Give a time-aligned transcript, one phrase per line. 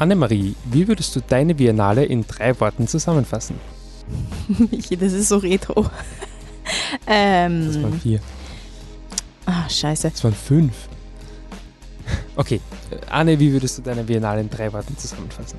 [0.00, 3.56] Annemarie, wie würdest du deine Biennale in drei Worten zusammenfassen?
[4.70, 5.90] Michi, das ist so retro.
[7.06, 8.20] ähm, das waren vier.
[9.44, 10.10] Ah, scheiße.
[10.10, 10.72] Das waren fünf.
[12.34, 12.62] Okay,
[13.10, 15.58] Anne, wie würdest du deine Biennale in drei Worten zusammenfassen?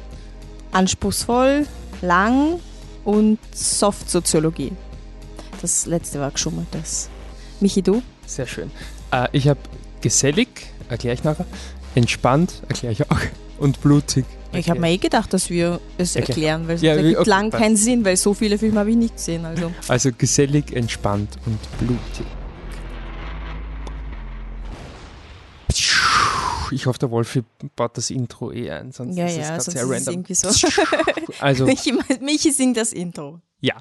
[0.72, 1.68] Anspruchsvoll,
[2.02, 2.60] lang
[3.06, 4.72] und Soft-Soziologie.
[5.62, 6.68] Das letzte war geschummelt.
[6.72, 7.12] Das.
[7.60, 8.02] Michi, du?
[8.26, 8.72] Sehr schön.
[9.12, 9.60] Äh, ich habe
[10.02, 10.48] gesellig,
[10.90, 11.46] erkläre ich nachher.
[11.94, 13.20] Entspannt, erkläre ich auch.
[13.62, 14.26] Und blutig.
[14.54, 16.26] Ich habe mir eh gedacht, dass wir es okay.
[16.26, 19.16] erklären, weil es ja, okay, lang keinen Sinn, weil so viele Filme habe ich nicht
[19.16, 19.46] gesehen.
[19.46, 19.72] Also.
[19.88, 22.26] also gesellig, entspannt und blutig.
[26.72, 27.44] Ich hoffe, der Wolfi
[27.76, 30.14] baut das Intro eh ein, sonst ja, ist ja, es sonst sehr ist random.
[30.16, 30.50] Irgendwie so.
[31.40, 33.42] also, Michi, Michi singt das Intro.
[33.60, 33.76] Ja,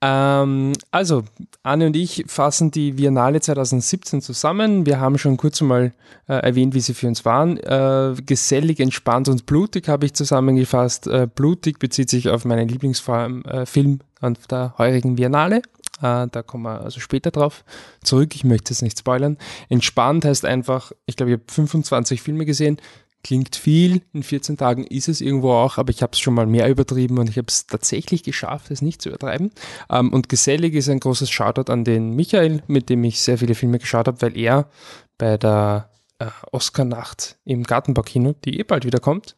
[0.00, 1.24] ähm, also,
[1.62, 4.86] Anne und ich fassen die Biennale 2017 zusammen.
[4.86, 5.92] Wir haben schon kurz mal
[6.28, 7.56] äh, erwähnt, wie sie für uns waren.
[7.56, 11.08] Äh, gesellig, entspannt und blutig habe ich zusammengefasst.
[11.08, 15.62] Äh, blutig bezieht sich auf meinen Lieblingsfilm äh, an der heurigen Biennale.
[16.00, 17.64] Äh, da kommen wir also später drauf
[18.04, 18.36] zurück.
[18.36, 19.36] Ich möchte es nicht spoilern.
[19.68, 22.78] Entspannt heißt einfach, ich glaube, ich habe 25 Filme gesehen.
[23.24, 26.46] Klingt viel, in 14 Tagen ist es irgendwo auch, aber ich habe es schon mal
[26.46, 29.50] mehr übertrieben und ich habe es tatsächlich geschafft, es nicht zu übertreiben.
[29.90, 33.54] Ähm, und gesellig ist ein großes Shoutout an den Michael, mit dem ich sehr viele
[33.54, 34.70] Filme geschaut habe, weil er
[35.18, 39.36] bei der äh, Oscar-Nacht im Gartenbaukino, die eh bald wieder kommt,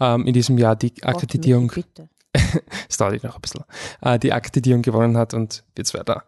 [0.00, 1.68] ähm, in diesem Jahr die Akkreditierung.
[1.68, 2.08] Bitte.
[2.88, 3.64] es dauert noch ein bisschen,
[4.00, 6.22] äh, die Akkreditierung gewonnen hat und wir zwei da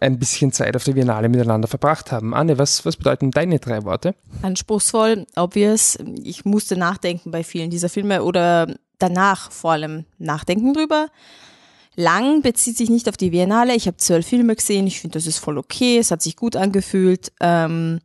[0.00, 2.34] ein bisschen Zeit auf der Biennale miteinander verbracht haben.
[2.34, 4.14] Anne, was, was bedeuten deine drei Worte?
[4.42, 5.98] Anspruchsvoll, obvious.
[6.22, 11.08] Ich musste nachdenken bei vielen dieser Filme oder danach vor allem nachdenken drüber.
[11.96, 13.74] Lang bezieht sich nicht auf die Biennale.
[13.74, 14.86] Ich habe zwölf Filme gesehen.
[14.86, 15.96] Ich finde, das ist voll okay.
[15.96, 17.32] Es hat sich gut angefühlt.
[17.40, 18.00] Ähm,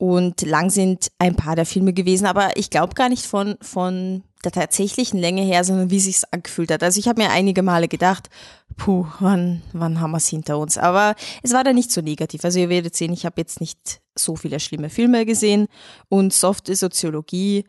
[0.00, 4.22] und lang sind ein paar der Filme gewesen, aber ich glaube gar nicht von, von
[4.42, 6.82] der tatsächlichen Länge her, sondern wie sich's angefühlt hat.
[6.82, 8.30] Also ich habe mir einige Male gedacht,
[8.78, 10.78] puh, wann, wann haben wir's hinter uns?
[10.78, 12.46] Aber es war da nicht so negativ.
[12.46, 15.66] Also ihr werdet sehen, ich habe jetzt nicht so viele schlimme Filme gesehen
[16.08, 17.66] und softe Soziologie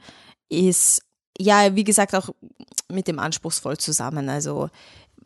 [0.48, 1.02] ist
[1.38, 2.30] ja, wie gesagt, auch
[2.90, 4.30] mit dem anspruchsvoll zusammen.
[4.30, 4.70] Also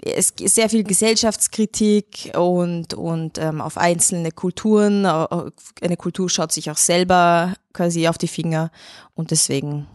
[0.02, 5.06] es ist sehr viel Gesellschaftskritik und, und ähm, auf einzelne Kulturen.
[5.06, 8.72] Eine Kultur schaut sich auch selber quasi auf die Finger
[9.16, 9.88] und deswegen,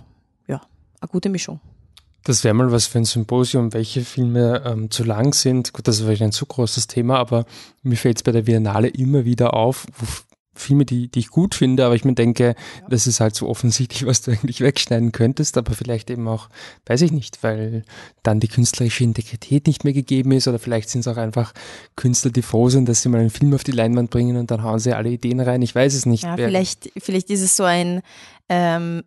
[0.48, 0.60] ja,
[1.00, 1.60] eine gute Mischung.
[2.24, 5.72] Das wäre mal was für ein Symposium, welche Filme ähm, zu lang sind.
[5.72, 7.46] Gut, das ist vielleicht ein zu großes Thema, aber
[7.82, 9.86] mir fällt es bei der Biennale immer wieder auf,
[10.52, 12.88] Filme, die, die ich gut finde, aber ich mir denke, ja.
[12.88, 16.48] das ist halt so offensichtlich, was du eigentlich wegschneiden könntest, aber vielleicht eben auch,
[16.86, 17.84] weiß ich nicht, weil
[18.22, 21.52] dann die künstlerische Integrität nicht mehr gegeben ist oder vielleicht sind es auch einfach
[21.96, 24.62] Künstler, die froh sind, dass sie mal einen Film auf die Leinwand bringen und dann
[24.62, 25.62] hauen sie alle Ideen rein.
[25.62, 26.24] Ich weiß es nicht.
[26.24, 28.02] Ja, vielleicht, vielleicht ist es so ein,
[28.48, 29.02] ähm,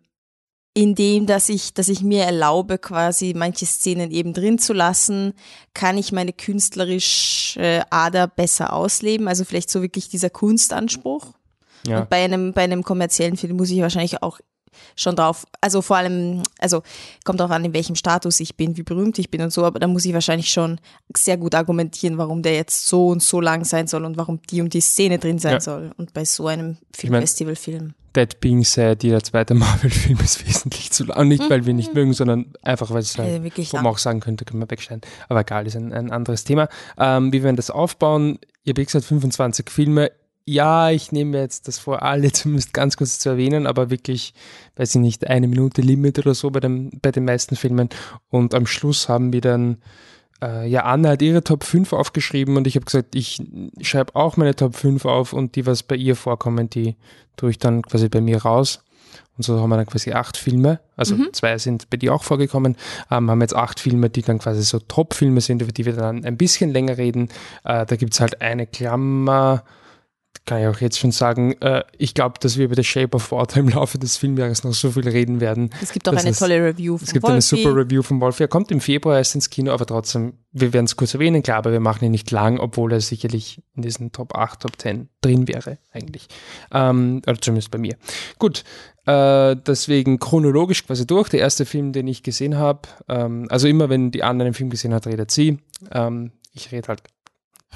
[0.74, 5.32] in dem, dass ich, dass ich mir erlaube, quasi manche Szenen eben drin zu lassen,
[5.72, 9.28] kann ich meine künstlerische Ader besser ausleben.
[9.28, 11.32] Also vielleicht so wirklich dieser Kunstanspruch.
[11.86, 12.00] Ja.
[12.00, 14.40] Und bei einem, bei einem kommerziellen Film muss ich wahrscheinlich auch
[14.96, 16.82] schon drauf, also vor allem, also
[17.24, 19.78] kommt darauf an, in welchem Status ich bin, wie berühmt ich bin und so, aber
[19.78, 20.80] da muss ich wahrscheinlich schon
[21.16, 24.60] sehr gut argumentieren, warum der jetzt so und so lang sein soll und warum die
[24.60, 25.60] und die Szene drin sein ja.
[25.60, 25.92] soll.
[25.96, 27.94] Und bei so einem Filmfestivalfilm.
[28.14, 31.28] That being said, jeder zweite Marvel-Film ist wesentlich zu lang.
[31.28, 32.00] Nicht, weil wir nicht mhm.
[32.00, 35.02] mögen, sondern einfach, weil es halt, wo man auch sagen könnte, können wir wegschneiden.
[35.28, 36.68] Aber egal, ist ein, ein anderes Thema.
[36.98, 38.38] Ähm, wie werden das aufbauen?
[38.64, 40.10] Ihr habt gesagt, 25 Filme
[40.46, 44.34] ja, ich nehme jetzt das vor, alle zumindest ganz kurz zu erwähnen, aber wirklich,
[44.76, 47.88] weiß ich nicht, eine Minute Limit oder so bei, dem, bei den meisten Filmen.
[48.28, 49.78] Und am Schluss haben wir dann,
[50.42, 53.42] äh, ja, Anna hat ihre Top 5 aufgeschrieben und ich habe gesagt, ich
[53.80, 56.96] schreibe auch meine Top 5 auf und die, was bei ihr vorkommen, die
[57.36, 58.80] tue ich dann quasi bei mir raus.
[59.36, 61.32] Und so haben wir dann quasi acht Filme, also mhm.
[61.32, 62.76] zwei sind bei dir auch vorgekommen,
[63.10, 66.24] ähm, haben jetzt acht Filme, die dann quasi so Top-Filme sind, über die wir dann
[66.24, 67.28] ein bisschen länger reden.
[67.64, 69.64] Äh, da gibt's halt eine Klammer,
[70.46, 73.32] kann ich auch jetzt schon sagen, äh, ich glaube, dass wir über The Shape of
[73.32, 75.70] Water im Laufe des Filmjahres noch so viel reden werden.
[75.82, 77.32] Es gibt auch eine es, tolle Review von Es gibt Wolfie.
[77.32, 78.40] eine super Review von Wolf.
[78.40, 81.58] Er kommt im Februar erst ins Kino, aber trotzdem, wir werden es kurz erwähnen, klar,
[81.58, 85.08] aber wir machen ihn nicht lang, obwohl er sicherlich in diesen Top 8, Top 10
[85.22, 86.26] drin wäre, eigentlich.
[86.72, 87.96] Ähm, oder zumindest bei mir.
[88.38, 88.64] Gut,
[89.06, 91.30] äh, deswegen chronologisch quasi durch.
[91.30, 94.68] Der erste Film, den ich gesehen habe, ähm, also immer wenn die anderen einen Film
[94.68, 95.58] gesehen hat, redet sie.
[95.90, 97.02] Ähm, ich rede halt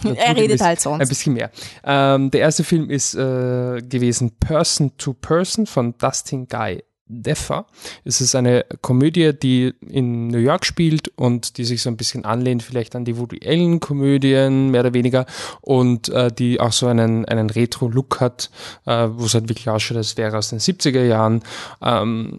[0.04, 1.02] er redet halt sonst.
[1.02, 1.50] Ein bisschen mehr.
[1.84, 7.66] Ähm, der erste Film ist äh, gewesen Person to Person von Dustin Guy Deffer.
[8.04, 12.24] Es ist eine Komödie, die in New York spielt und die sich so ein bisschen
[12.24, 15.26] anlehnt vielleicht an die Woody Allen Komödien, mehr oder weniger,
[15.62, 18.50] und äh, die auch so einen, einen Retro-Look hat,
[18.84, 21.42] äh, wo es halt wirklich ausschaut, als wäre aus den 70er Jahren.
[21.82, 22.38] Ähm,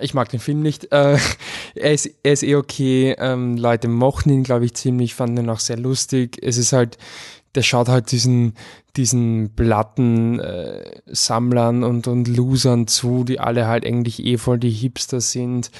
[0.00, 0.90] ich mag den Film nicht.
[0.92, 1.18] Äh,
[1.74, 3.14] er, ist, er ist eh okay.
[3.18, 6.38] Ähm, Leute mochten ihn, glaube ich, ziemlich, fanden ihn auch sehr lustig.
[6.42, 6.98] Es ist halt,
[7.54, 8.54] der schaut halt diesen,
[8.96, 15.20] diesen Plattensammlern äh, und, und Losern zu, die alle halt eigentlich eh voll die Hipster
[15.20, 15.70] sind.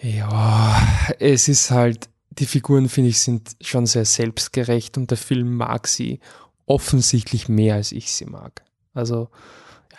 [0.00, 0.80] Ja,
[1.18, 5.88] es ist halt, die Figuren, finde ich, sind schon sehr selbstgerecht und der Film mag
[5.88, 6.20] sie
[6.66, 8.62] offensichtlich mehr, als ich sie mag.
[8.94, 9.28] Also,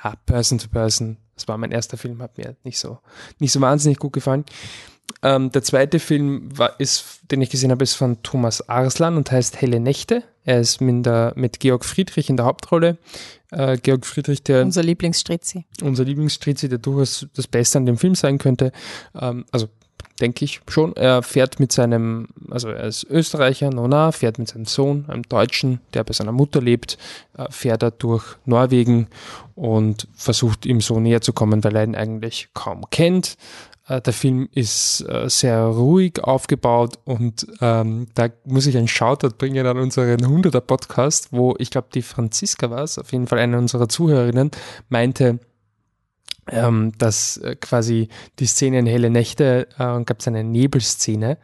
[0.04, 3.00] ja, Person to Person das war mein erster Film, hat mir nicht so,
[3.40, 4.46] nicht so wahnsinnig gut gefallen.
[5.24, 9.32] Ähm, der zweite Film, war, ist, den ich gesehen habe, ist von Thomas Arslan und
[9.32, 10.24] heißt Helle Nächte.
[10.44, 12.98] Er ist mit, der, mit Georg Friedrich in der Hauptrolle.
[13.52, 14.64] Äh, Georg Friedrich, der.
[14.64, 15.66] Unser Lieblingsstrizi.
[15.82, 18.72] Unser Lieblingsstrizi, der durchaus das Beste an dem Film sein könnte.
[19.20, 19.70] Ähm, also
[20.20, 20.96] denke ich schon.
[20.96, 25.80] Er fährt mit seinem, also er ist Österreicher, Nona, fährt mit seinem Sohn, einem Deutschen,
[25.94, 26.98] der bei seiner Mutter lebt,
[27.38, 29.08] äh, fährt er durch Norwegen
[29.56, 33.38] und versucht ihm so näher zu kommen, weil er ihn eigentlich kaum kennt.
[33.88, 39.38] Äh, der Film ist äh, sehr ruhig aufgebaut und ähm, da muss ich einen Shoutout
[39.38, 43.40] bringen an unseren 100er Podcast, wo ich glaube, die Franziska war es, auf jeden Fall
[43.40, 44.52] eine unserer Zuhörerinnen,
[44.90, 45.40] meinte,
[46.52, 48.10] ähm, dass äh, quasi
[48.40, 51.38] die Szene in Helle Nächte äh, gab es eine Nebelszene,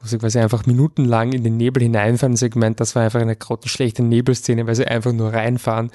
[0.00, 2.36] wo sie quasi einfach minutenlang in den Nebel hineinfahren.
[2.36, 5.90] Segment, das war einfach eine grottenschlechte Nebelszene, weil sie einfach nur reinfahren.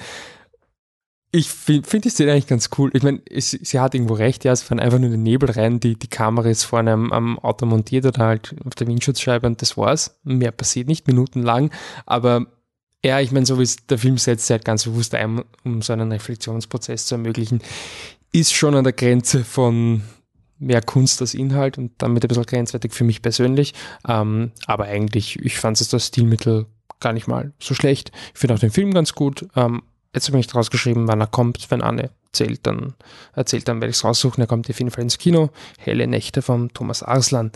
[1.31, 2.90] Ich finde find die Szene eigentlich ganz cool.
[2.94, 5.80] Ich meine, sie hat irgendwo recht, ja, sie fahren einfach nur in den Nebel rein,
[5.80, 9.62] die, die Kamera ist vorne am, am Auto montiert oder halt auf der Windschutzscheibe und
[9.62, 10.19] das war's.
[10.24, 11.69] Mehr passiert nicht, minutenlang,
[12.07, 12.48] aber
[13.04, 15.94] ja, ich meine, so wie es der Film setzt, halt ganz bewusst ein, um so
[15.94, 17.62] einen Reflexionsprozess zu ermöglichen
[18.31, 20.04] ist schon an der Grenze von
[20.60, 23.74] mehr Kunst als Inhalt und damit ein bisschen grenzwertig für mich persönlich.
[24.08, 26.66] Ähm, aber eigentlich, ich fand es das Stilmittel
[27.00, 28.12] gar nicht mal so schlecht.
[28.34, 29.48] Ich finde auch den Film ganz gut.
[29.56, 29.84] Ähm,
[30.14, 31.72] jetzt habe ich nicht rausgeschrieben, wann er kommt.
[31.72, 32.94] Wenn Anne erzählt, dann
[33.34, 34.44] erzählt, dann werde ich es raussuchen.
[34.44, 35.50] Er kommt auf jeden Fall ins Kino.
[35.78, 37.52] Helle Nächte von Thomas Arslan.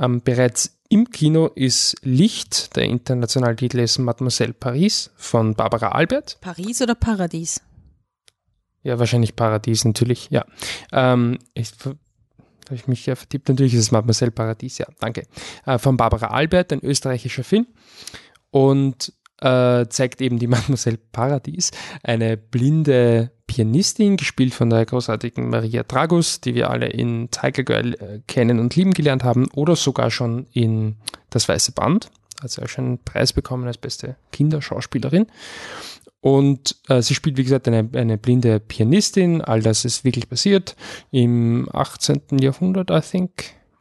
[0.00, 2.76] Ähm, bereits im Kino ist Licht.
[2.76, 6.38] Der internationale Titel ist Mademoiselle Paris von Barbara Albert.
[6.40, 7.60] Paris oder Paradies?
[8.84, 10.44] Ja, wahrscheinlich Paradies, natürlich, ja.
[10.92, 11.96] Ähm, ich, habe
[12.70, 15.22] ich mich ja vertippt, natürlich ist es Mademoiselle Paradies, ja, danke.
[15.66, 17.66] Äh, von Barbara Albert, ein österreichischer Film.
[18.50, 21.70] Und äh, zeigt eben die Mademoiselle Paradies,
[22.02, 27.94] eine blinde Pianistin, gespielt von der großartigen Maria Dragus, die wir alle in Tiger Girl
[27.94, 30.96] äh, kennen und lieben gelernt haben, oder sogar schon in
[31.30, 32.10] Das Weiße Band.
[32.42, 35.26] Hat sie auch schon einen Preis bekommen als beste Kinderschauspielerin.
[36.24, 39.42] Und äh, sie spielt, wie gesagt, eine, eine blinde Pianistin.
[39.42, 40.74] All das ist wirklich passiert
[41.10, 42.38] im 18.
[42.40, 43.30] Jahrhundert, I think.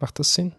[0.01, 0.51] Macht das Sinn?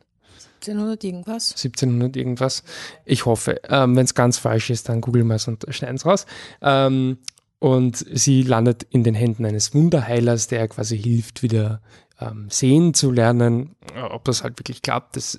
[0.62, 1.50] 1700 irgendwas.
[1.50, 2.64] 1700 irgendwas.
[3.04, 3.60] Ich hoffe.
[3.68, 6.24] Ähm, Wenn es ganz falsch ist, dann googeln wir es und schneiden es raus.
[6.62, 7.18] Ähm,
[7.58, 11.82] und sie landet in den Händen eines Wunderheilers, der quasi hilft, wieder
[12.18, 13.76] ähm, sehen zu lernen.
[14.08, 15.38] Ob das halt wirklich klappt, das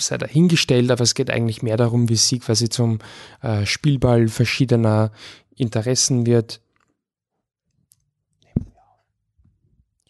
[0.00, 2.98] sei dahingestellt, aber es geht eigentlich mehr darum, wie sie quasi zum
[3.42, 5.12] äh, Spielball verschiedener
[5.56, 6.60] Interessen wird.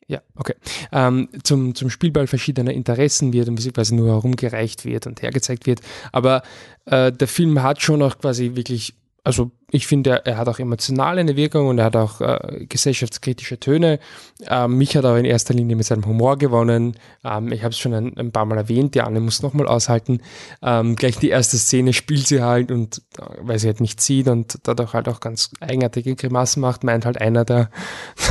[0.06, 0.54] Ja, okay.
[0.92, 5.80] Ähm, zum, zum Spielball verschiedener Interessen wird und quasi nur herumgereicht wird und hergezeigt wird.
[6.12, 6.42] Aber
[6.84, 10.58] äh, der Film hat schon auch quasi wirklich also ich finde, er, er, hat auch
[10.58, 13.98] emotional eine Wirkung und er hat auch äh, gesellschaftskritische Töne.
[14.46, 16.96] Ähm, mich hat er in erster Linie mit seinem Humor gewonnen.
[17.24, 20.20] Ähm, ich habe es schon ein, ein, paar Mal erwähnt, die Anne muss nochmal aushalten.
[20.62, 24.28] Ähm, gleich die erste Szene spielt sie halt und äh, weil sie halt nicht sieht
[24.28, 27.70] und dadurch halt auch ganz eigenartige Grimassen macht, meint halt einer der,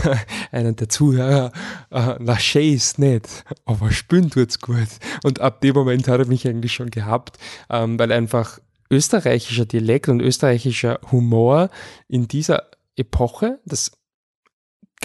[0.51, 1.51] einer der Zuhörer,
[1.89, 4.87] äh, na ist nicht, aber spüren tut's gut.
[5.23, 8.59] Und ab dem Moment hat er mich eigentlich schon gehabt, ähm, weil einfach
[8.93, 11.69] österreichischer Dialekt und österreichischer Humor
[12.07, 13.91] in dieser Epoche, das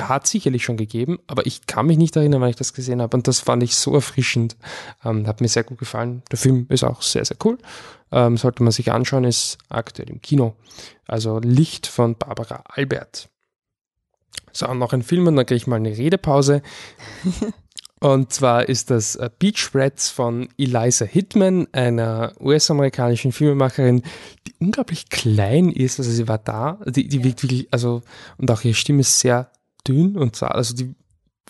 [0.01, 3.17] hat sicherlich schon gegeben, aber ich kann mich nicht erinnern, wann ich das gesehen habe.
[3.17, 4.57] Und das fand ich so erfrischend.
[5.05, 6.23] Ähm, hat mir sehr gut gefallen.
[6.31, 7.59] Der Film ist auch sehr, sehr cool.
[8.13, 10.55] Ähm, sollte man sich anschauen, ist aktuell im Kino.
[11.07, 13.29] Also Licht von Barbara Albert.
[14.53, 16.63] So, noch ein Film und dann kriege ich mal eine Redepause.
[18.01, 24.03] Und zwar ist das äh, Beach Rats von Eliza Hitman, einer US-amerikanischen Filmemacherin,
[24.47, 25.99] die unglaublich klein ist.
[25.99, 28.03] Also sie war da, die, die wirkt wirklich, also,
[28.37, 29.51] und auch ihre Stimme ist sehr
[29.87, 30.95] dünn und so, also die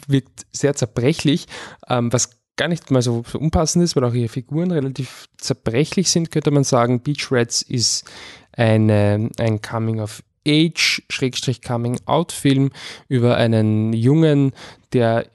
[0.07, 1.47] wirkt sehr zerbrechlich,
[1.89, 6.11] ähm, was gar nicht mal so, so unpassend ist, weil auch ihre Figuren relativ zerbrechlich
[6.11, 7.01] sind, könnte man sagen.
[7.01, 8.05] Beach Rats ist
[8.53, 12.71] eine, ein Coming of Age-Coming-out-Film
[13.09, 14.53] über einen Jungen,
[14.93, 15.27] der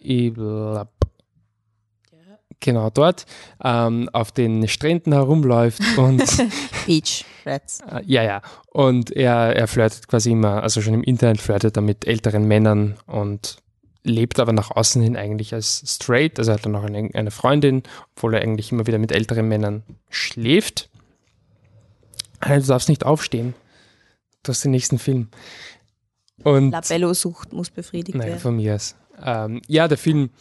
[2.64, 3.26] genau dort
[3.64, 6.24] ähm, auf den Stränden herumläuft und
[6.88, 7.82] Beach Rats.
[7.82, 8.42] Äh, ja, ja.
[8.72, 12.98] Und er, er flirtet quasi immer, also schon im Internet flirtet er mit älteren Männern
[13.06, 13.58] und
[14.04, 17.32] lebt aber nach außen hin eigentlich als straight, also er hat dann noch eine, eine
[17.32, 17.84] Freundin,
[18.16, 20.90] obwohl er eigentlich immer wieder mit älteren Männern schläft.
[22.46, 23.54] Du darfst nicht aufstehen.
[24.44, 25.30] Du hast den nächsten Film.
[26.44, 28.40] Und Labello-Sucht muss befriedigt Nein, werden.
[28.40, 28.96] von mir aus.
[29.24, 30.32] Ähm, ja, der Film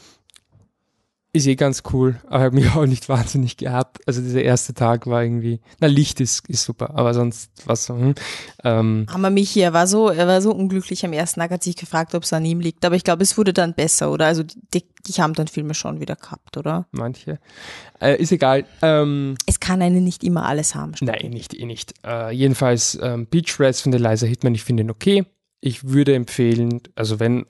[1.35, 4.01] ist eh ganz cool, aber hat mich auch nicht wahnsinnig gehabt.
[4.07, 7.95] Also dieser erste Tag war irgendwie, na Licht ist, ist super, aber sonst was so.
[7.97, 8.15] Hm.
[8.65, 11.77] Ähm, Aber Michi, er war so, er war so unglücklich am ersten Tag, hat sich
[11.77, 12.85] gefragt, ob es an ihm liegt.
[12.85, 14.27] Aber ich glaube, es wurde dann besser, oder?
[14.27, 16.87] Also die, die haben dann Filme schon wieder gehabt, oder?
[16.93, 17.39] manche.
[18.01, 18.67] Äh, ist egal.
[18.83, 20.93] Ähm, Es kann einen nicht immer alles haben.
[21.01, 21.95] nein, nicht, eh nicht.
[22.07, 25.25] Äh, jedenfalls ähm, Beach Rats von Eliza Hitman, ich finde ihn okay.
[25.61, 27.47] Ich würde empfehlen, also wenn,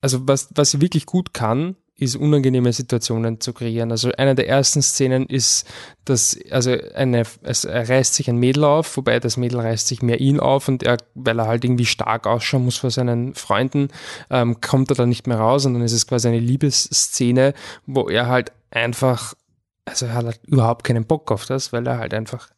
[0.00, 3.92] also was, was sie wirklich gut kann, ist unangenehme Situationen zu kreieren.
[3.92, 5.66] Also eine der ersten Szenen ist,
[6.04, 10.20] dass, also eine, es reißt sich ein Mädel auf, wobei das Mädel reißt sich mehr
[10.20, 13.88] ihn auf und er, weil er halt irgendwie stark ausschauen muss vor seinen Freunden,
[14.28, 17.54] ähm, kommt er dann nicht mehr raus und dann ist es quasi eine Liebesszene,
[17.86, 19.34] wo er halt einfach,
[19.84, 22.50] also er hat halt überhaupt keinen Bock auf das, weil er halt einfach,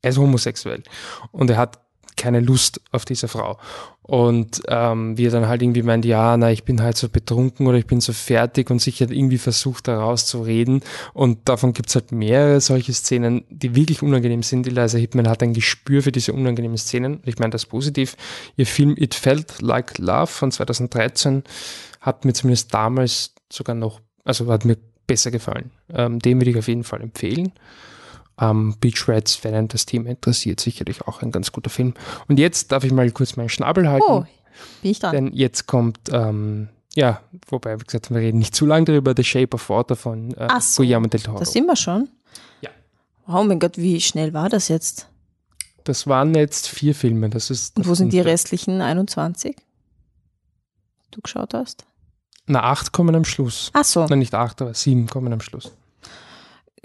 [0.00, 0.82] er ist homosexuell
[1.30, 1.78] und er hat
[2.18, 3.58] keine Lust auf diese Frau.
[4.02, 7.66] Und ähm, wie er dann halt irgendwie meint, ja, na, ich bin halt so betrunken
[7.66, 10.80] oder ich bin so fertig und sich halt irgendwie versucht, da rauszureden.
[11.12, 14.66] Und davon gibt's halt mehrere solche Szenen, die wirklich unangenehm sind.
[14.66, 17.20] Eliza Hitman hat ein Gespür für diese unangenehmen Szenen.
[17.26, 18.16] Ich meine das positiv.
[18.56, 21.44] Ihr Film It Felt Like Love von 2013
[22.00, 25.70] hat mir zumindest damals sogar noch, also hat mir besser gefallen.
[25.92, 27.52] Ähm, den würde ich auf jeden Fall empfehlen.
[28.40, 31.94] Ähm, Beach Rats, wenn einen das Thema interessiert, sicherlich auch ein ganz guter Film.
[32.28, 34.24] Und jetzt darf ich mal kurz meinen Schnabel halten, Oh,
[34.82, 35.12] bin ich dran.
[35.12, 39.24] denn jetzt kommt, ähm, ja, wobei, wie gesagt, wir reden nicht zu lange darüber, The
[39.24, 41.38] Shape of Water von äh, Ach so, Guillermo del Toro.
[41.38, 42.08] Da sind wir schon.
[42.60, 42.70] Ja.
[43.26, 45.08] Oh mein Gott, wie schnell war das jetzt?
[45.84, 47.30] Das waren jetzt vier Filme.
[47.30, 49.56] Das ist Und wo sind die restlichen 21?
[51.10, 51.86] Du geschaut hast?
[52.46, 53.70] Na, acht kommen am Schluss.
[53.74, 54.06] Ach so.
[54.06, 55.72] Nein, nicht acht, aber sieben kommen am Schluss.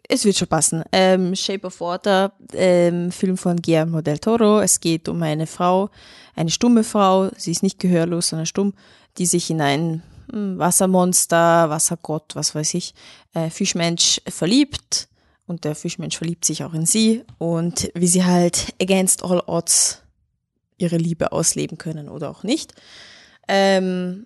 [0.07, 0.83] Es wird schon passen.
[0.91, 4.59] Ähm, Shape of Water, ähm, Film von Guillermo del Toro.
[4.59, 5.89] Es geht um eine Frau,
[6.35, 8.73] eine stumme Frau, sie ist nicht gehörlos, sondern stumm,
[9.17, 12.93] die sich in ein hm, Wassermonster, Wassergott, was weiß ich,
[13.33, 15.07] äh, Fischmensch verliebt.
[15.45, 17.23] Und der Fischmensch verliebt sich auch in sie.
[17.37, 20.01] Und wie sie halt against all odds
[20.77, 22.73] ihre Liebe ausleben können oder auch nicht.
[23.47, 24.25] Ähm,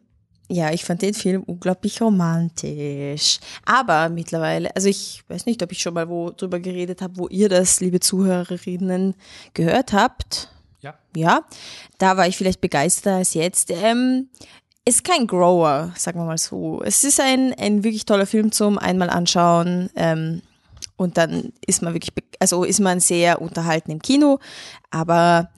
[0.49, 3.39] ja, ich fand den Film unglaublich romantisch.
[3.65, 7.27] Aber mittlerweile, also ich weiß nicht, ob ich schon mal wo drüber geredet habe, wo
[7.27, 9.15] ihr das, liebe Zuhörerinnen,
[9.53, 10.49] gehört habt.
[10.81, 10.97] Ja.
[11.15, 11.43] Ja,
[11.97, 13.71] da war ich vielleicht begeisterter als jetzt.
[13.71, 14.29] Ähm,
[14.85, 16.81] ist kein Grower, sagen wir mal so.
[16.81, 19.89] Es ist ein, ein wirklich toller Film zum einmal anschauen.
[19.97, 20.41] Ähm,
[20.95, 24.39] und dann ist man wirklich, also ist man sehr unterhalten im Kino,
[24.91, 25.49] aber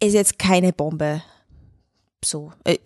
[0.00, 1.22] ist jetzt keine Bombe.
[2.24, 2.52] So.
[2.62, 2.78] Äh,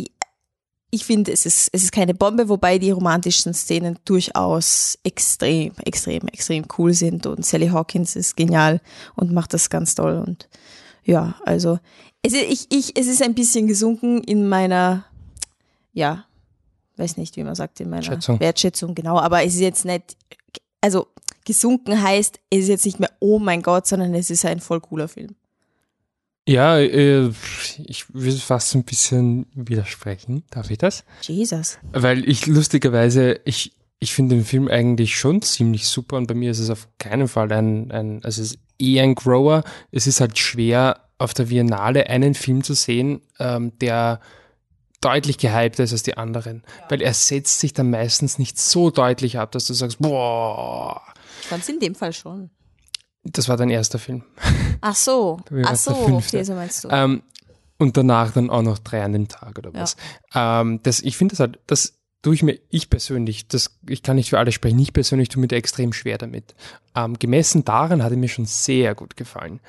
[0.90, 6.26] ich finde, es ist, es ist keine Bombe, wobei die romantischen Szenen durchaus extrem, extrem,
[6.28, 8.80] extrem cool sind und Sally Hawkins ist genial
[9.14, 10.49] und macht das ganz toll und
[11.04, 11.78] ja, also
[12.23, 15.04] es ist, ich, ich, es ist ein bisschen gesunken in meiner,
[15.92, 16.25] ja,
[16.97, 18.40] weiß nicht, wie man sagt, in meiner Schätzung.
[18.40, 20.16] Wertschätzung, genau, aber es ist jetzt nicht,
[20.80, 21.09] also
[21.45, 24.80] gesunken heißt, es ist jetzt nicht mehr, oh mein Gott, sondern es ist ein voll
[24.80, 25.35] cooler Film.
[26.49, 27.31] Ja, äh,
[27.85, 30.45] ich würde fast ein bisschen widersprechen.
[30.50, 31.05] Darf ich das?
[31.21, 31.78] Jesus.
[31.93, 36.50] Weil ich lustigerweise, ich, ich finde den Film eigentlich schon ziemlich super und bei mir
[36.50, 39.62] ist es auf keinen Fall ein, ein also es ist eh ein Grower.
[39.93, 44.21] Es ist halt schwer, auf der Biennale einen Film zu sehen, ähm, der
[45.02, 46.62] deutlich gehypter ist als die anderen.
[46.88, 51.02] Weil er setzt sich dann meistens nicht so deutlich ab, dass du sagst, boah,
[51.43, 52.49] Ich fand es in dem Fall schon.
[53.32, 54.25] Das war dein erster Film.
[54.80, 56.88] Ach so, ach so, okay, so meinst du.
[56.92, 57.23] Ähm,
[57.78, 59.97] und danach dann auch noch drei an dem Tag oder was.
[60.35, 64.16] Ähm, das, ich finde das halt, das tue ich mir, ich persönlich, das, ich kann
[64.16, 66.54] nicht für alle sprechen, ich persönlich tue mir da extrem schwer damit.
[66.94, 69.61] Ähm, gemessen daran hat er mir schon sehr gut gefallen.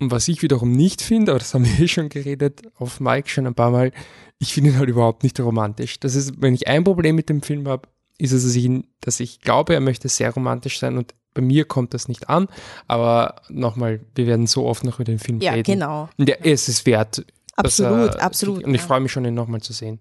[0.00, 3.28] Und was ich wiederum nicht finde, aber das haben wir eh schon geredet, auf Mike
[3.28, 3.92] schon ein paar Mal,
[4.38, 6.00] ich finde ihn halt überhaupt nicht romantisch.
[6.00, 8.86] Das ist, wenn ich ein Problem mit dem Film habe, ist es, dass ich, ihn,
[9.00, 12.48] dass ich glaube, er möchte sehr romantisch sein und bei mir kommt das nicht an.
[12.86, 15.64] Aber nochmal, wir werden so oft noch über den Film ja, reden.
[15.64, 16.08] genau.
[16.16, 17.24] Und der, es ist wert.
[17.56, 18.64] Absolut, er- absolut.
[18.64, 18.86] Und ich ja.
[18.86, 20.00] freue mich schon, ihn nochmal zu sehen.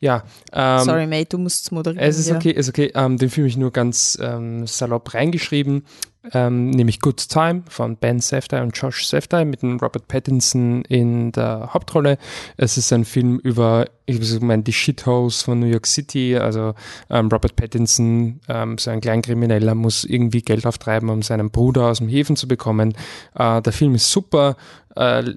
[0.00, 2.02] Ja, ähm, Sorry, Mate, du musst moderieren.
[2.02, 2.36] es ist ja.
[2.36, 2.92] okay, ist okay.
[2.94, 5.84] Ähm, den Film habe ich nur ganz ähm, salopp reingeschrieben,
[6.32, 11.32] ähm, nämlich Good Time von Ben Safdie und Josh Safdie mit dem Robert Pattinson in
[11.32, 12.18] der Hauptrolle.
[12.56, 16.36] Es ist ein Film über, ich meine, die Shitholes von New York City.
[16.36, 16.74] Also
[17.10, 21.98] ähm, Robert Pattinson, ähm, so ein Kleinkrimineller, muss irgendwie Geld auftreiben, um seinen Bruder aus
[21.98, 22.94] dem Häfen zu bekommen.
[23.34, 24.56] Äh, der Film ist super.
[24.94, 25.34] Äh,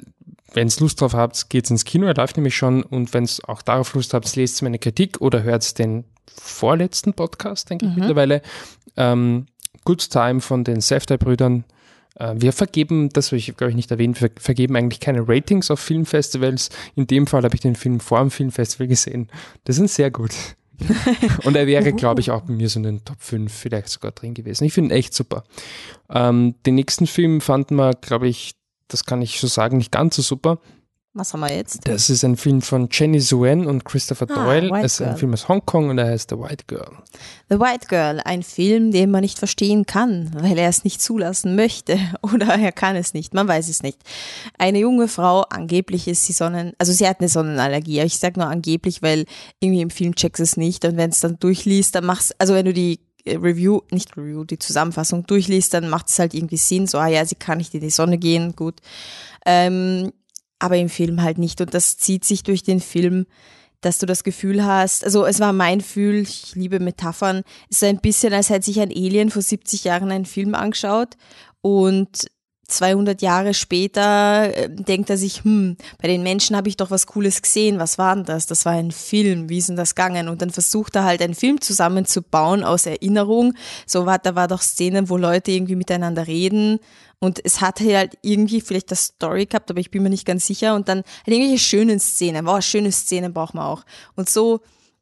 [0.54, 3.50] wenn ihr Lust drauf habt, geht's ins Kino, er läuft nämlich schon und wenn ihr
[3.50, 6.06] auch darauf Lust habt, lest meine Kritik oder hört den
[6.42, 8.00] vorletzten Podcast, denke ich Mhm.
[8.00, 8.42] mittlerweile.
[8.98, 9.46] Ähm,
[9.86, 11.64] Good Time von den Safdie-Brüdern.
[12.16, 15.72] Äh, wir vergeben, das habe ich glaube ich nicht erwähnt, wir vergeben eigentlich keine Ratings
[15.72, 16.70] auf Filmfestivals.
[16.96, 19.30] In dem Fall habe ich den Film vor dem Filmfestival gesehen.
[19.66, 20.32] Das sind sehr gut.
[21.44, 24.12] Und er wäre, glaube ich, auch bei mir so in den Top 5 vielleicht sogar
[24.12, 24.64] drin gewesen.
[24.64, 25.44] Ich finde ihn echt super.
[26.10, 28.54] Ähm, den nächsten Film fanden wir, glaube ich,
[28.90, 30.60] das kann ich so sagen, nicht ganz so super.
[31.14, 31.88] Was haben wir jetzt?
[31.88, 34.70] Das ist ein Film von Jenny Zuen und Christopher Ah, Doyle.
[34.70, 35.18] White Es ist ein Girl.
[35.18, 36.92] Film aus Hongkong und er heißt The White Girl.
[37.50, 41.56] The White Girl, ein Film, den man nicht verstehen kann, weil er es nicht zulassen
[41.56, 43.98] möchte oder er kann es nicht, man weiß es nicht.
[44.60, 48.40] Eine junge Frau, angeblich ist sie Sonnen, also sie hat eine Sonnenallergie, aber ich sage
[48.40, 49.26] nur angeblich, weil
[49.60, 52.66] irgendwie im Film checkst es nicht und wenn es dann durchliest, dann machst, also wenn
[52.66, 56.98] du die Review, nicht Review, die Zusammenfassung durchliest, dann macht es halt irgendwie Sinn, so,
[56.98, 58.80] ah ja, sie kann nicht in die Sonne gehen, gut.
[59.46, 60.12] Ähm,
[60.60, 63.26] aber im Film halt nicht und das zieht sich durch den Film
[63.82, 67.84] dass du das Gefühl hast, also es war mein Gefühl, ich liebe Metaphern, es ist
[67.84, 71.16] ein bisschen, als hätte sich ein Alien vor 70 Jahren einen Film angeschaut
[71.62, 72.30] und
[72.70, 77.08] 200 Jahre später äh, denkt er sich, hm, bei den Menschen habe ich doch was
[77.08, 78.48] Cooles gesehen, was war denn das?
[78.48, 80.30] Das war ein Film, wie ist denn das gegangen?
[80.30, 83.54] Und dann versucht er halt einen Film zusammenzubauen aus Erinnerung.
[83.86, 86.80] So war, da war doch Szenen, wo Leute irgendwie miteinander reden
[87.20, 90.48] und es hat halt irgendwie vielleicht das Story gehabt, aber ich bin mir nicht ganz
[90.48, 90.74] sicher.
[90.74, 92.46] Und dann halt irgendwelche schönen Szenen.
[92.46, 93.84] Wow, schöne Szenen braucht man auch.
[94.16, 94.62] Und so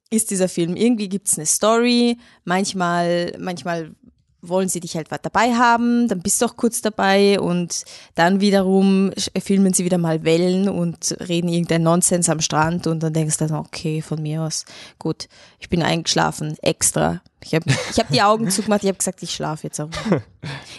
[0.09, 0.75] ist dieser Film.
[0.75, 2.17] Irgendwie gibt's eine Story.
[2.43, 3.95] Manchmal, manchmal
[4.41, 7.83] wollen sie dich halt was dabei haben, dann bist du auch kurz dabei und
[8.15, 13.13] dann wiederum filmen sie wieder mal Wellen und reden irgendein Nonsens am Strand und dann
[13.13, 14.65] denkst du dann, okay, von mir aus,
[14.99, 15.27] gut,
[15.59, 17.21] ich bin eingeschlafen, extra.
[17.43, 19.89] Ich habe ich hab die Augen zugemacht, ich habe gesagt, ich schlafe jetzt auch.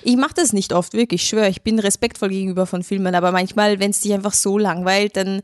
[0.03, 3.33] Ich mache das nicht oft, wirklich, ich schwöre, ich bin respektvoll gegenüber von Filmen, aber
[3.33, 5.43] manchmal, wenn es dich einfach so langweilt, dann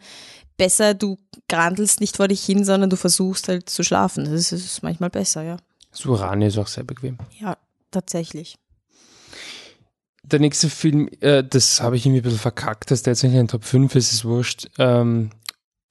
[0.57, 1.19] besser, du
[1.49, 4.25] grandelst nicht vor dich hin, sondern du versuchst halt zu schlafen.
[4.25, 5.57] Das ist, das ist manchmal besser, ja.
[5.93, 7.19] Surani ist auch sehr bequem.
[7.39, 7.57] Ja,
[7.95, 8.57] tatsächlich.
[10.23, 13.35] Der nächste Film, äh, das habe ich irgendwie ein bisschen verkackt, dass der jetzt nicht
[13.35, 14.71] in Top 5 ist, ist wurscht.
[14.79, 15.31] Ähm,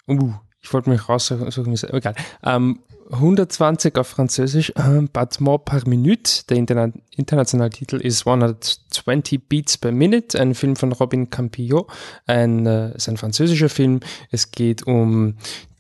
[0.07, 2.15] uh, ich wollte mich raussuchen, egal.
[2.43, 2.79] Ähm,
[3.11, 6.45] 120 auf Französisch, äh, Battement par minute.
[6.49, 11.87] Der interna internationale Titel ist 120 Beats per Minute, ein Film von Robin Campillo.
[12.25, 13.99] Ein, äh, ist ein französischer Film.
[14.31, 15.35] Es geht um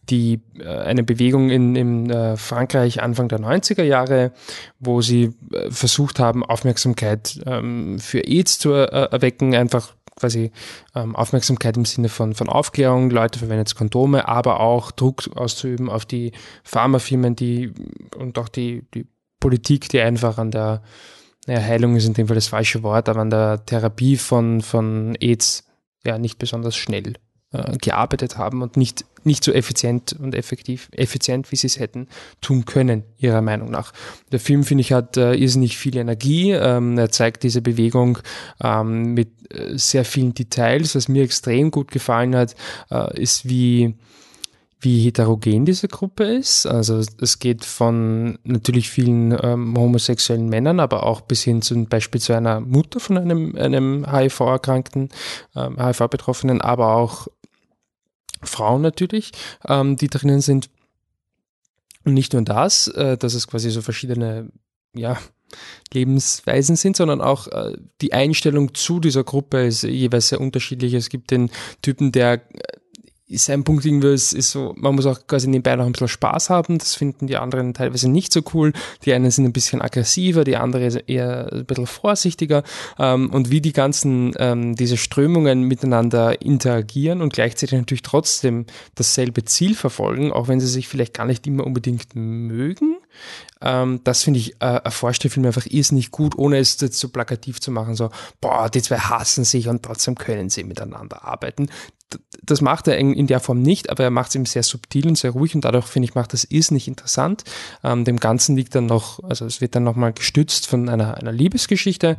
[0.09, 4.31] die, äh, eine Bewegung in, in äh, Frankreich Anfang der 90er Jahre,
[4.79, 10.51] wo sie äh, versucht haben, Aufmerksamkeit ähm, für AIDS zu erwecken, einfach quasi
[10.93, 15.89] ähm, Aufmerksamkeit im Sinne von, von Aufklärung, Leute verwenden jetzt Kondome, aber auch Druck auszuüben
[15.89, 17.73] auf die Pharmafirmen, die
[18.17, 19.07] und auch die, die
[19.39, 20.83] Politik, die einfach an der
[21.47, 25.17] naja, Heilung ist in dem Fall das falsche Wort, aber an der Therapie von, von
[25.19, 25.65] AIDS
[26.05, 27.13] ja nicht besonders schnell
[27.79, 32.07] gearbeitet haben und nicht, nicht so effizient und effektiv, effizient, wie sie es hätten
[32.41, 33.93] tun können, ihrer Meinung nach.
[34.31, 36.51] Der Film, finde ich, hat äh, irrsinnig viel Energie.
[36.51, 38.19] Ähm, er zeigt diese Bewegung
[38.61, 40.95] ähm, mit äh, sehr vielen Details.
[40.95, 42.55] Was mir extrem gut gefallen hat,
[42.91, 43.95] äh, ist, wie,
[44.83, 46.65] wie heterogen diese Gruppe ist.
[46.65, 52.21] Also es geht von natürlich vielen ähm, homosexuellen Männern, aber auch bis hin zum Beispiel
[52.21, 55.09] zu einer Mutter von einem, einem HIV-Erkrankten,
[55.55, 57.27] ähm, HIV-Betroffenen, aber auch
[58.43, 59.31] Frauen natürlich,
[59.67, 60.69] ähm, die drinnen sind.
[62.05, 64.49] Und nicht nur das, äh, dass es quasi so verschiedene,
[64.93, 65.17] ja,
[65.93, 70.93] Lebensweisen sind, sondern auch äh, die Einstellung zu dieser Gruppe ist jeweils sehr unterschiedlich.
[70.93, 71.51] Es gibt den
[71.81, 72.41] Typen, der
[73.33, 76.07] äh, sein Punkt irgendwie ist, ist so, man muss auch quasi nebenbei noch ein bisschen
[76.07, 76.77] Spaß haben.
[76.77, 78.73] Das finden die anderen teilweise nicht so cool.
[79.05, 82.63] Die einen sind ein bisschen aggressiver, die andere ist eher ein bisschen vorsichtiger.
[82.99, 88.65] Ähm, und wie die ganzen, ähm, diese Strömungen miteinander interagieren und gleichzeitig natürlich trotzdem
[88.95, 92.97] dasselbe Ziel verfolgen, auch wenn sie sich vielleicht gar nicht immer unbedingt mögen.
[93.61, 97.09] Ähm, das finde ich, äh, erforscht der Film einfach irrsinnig gut, ohne es jetzt so
[97.09, 98.09] plakativ zu machen, so,
[98.41, 101.67] boah, die zwei hassen sich und trotzdem können sie miteinander arbeiten.
[102.13, 105.07] D das macht er in, der Form nicht, aber er macht es eben sehr subtil
[105.07, 107.43] und sehr ruhig und dadurch, finde ich, macht das irrsinnig interessant.
[107.83, 111.31] Ähm, dem Ganzen liegt dann noch, also es wird dann nochmal gestützt von einer, einer
[111.31, 112.17] Liebesgeschichte.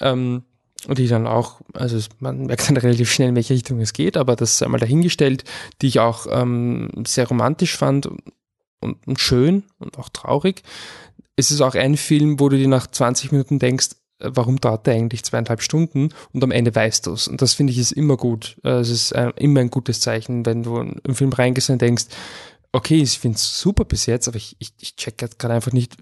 [0.00, 0.44] Ähm,
[0.86, 4.16] und die dann auch, also man merkt dann relativ schnell, in welche Richtung es geht,
[4.16, 5.44] aber das sei mal dahingestellt,
[5.80, 8.08] die ich auch ähm, sehr romantisch fand
[8.82, 10.62] und, und schön und auch traurig.
[11.36, 14.86] Es ist auch ein Film, wo du dir nach 20 Minuten denkst, äh, warum dauert
[14.86, 17.28] der eigentlich zweieinhalb Stunden und am Ende weißt du es.
[17.28, 18.58] Und das finde ich ist immer gut.
[18.64, 21.80] Äh, Es ist äh, immer ein gutes Zeichen, wenn du in einen Film reingehst und
[21.80, 22.06] denkst,
[22.72, 25.72] okay, ich finde es super bis jetzt, aber ich, ich, ich check jetzt gerade einfach
[25.72, 25.96] nicht,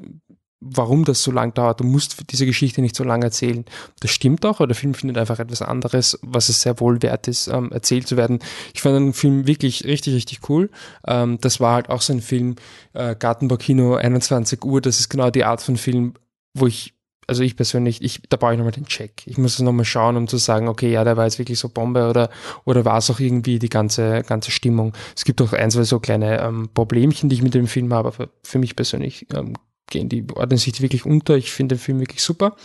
[0.61, 1.81] warum das so lang dauert.
[1.81, 3.65] Du musst diese Geschichte nicht so lange erzählen.
[4.01, 7.29] Das stimmt auch, aber der Film findet einfach etwas anderes, was es sehr wohl wert
[7.29, 8.41] ist, ähm, erzählt zu werden.
[8.75, 10.71] Ich fand den Film wirklich richtig, richtig cool.
[11.07, 12.57] Ähm, das war halt auch so ein Film,
[12.93, 16.15] äh, Gartenbaukino, 21 Uhr, das ist genau die Art von Film,
[16.55, 16.95] wo ich
[17.31, 19.23] also ich persönlich, ich, da brauche ich nochmal den Check.
[19.25, 21.69] Ich muss es nochmal schauen, um zu sagen, okay, ja, der war jetzt wirklich so
[21.69, 22.29] Bombe oder,
[22.65, 24.95] oder war es auch irgendwie die ganze, ganze Stimmung.
[25.15, 28.09] Es gibt auch ein, zwei so kleine ähm, Problemchen, die ich mit dem Film habe,
[28.09, 29.55] aber für mich persönlich ähm,
[29.91, 31.37] gehen die, ordnen sich wirklich unter.
[31.37, 32.57] Ich finde den Film wirklich super.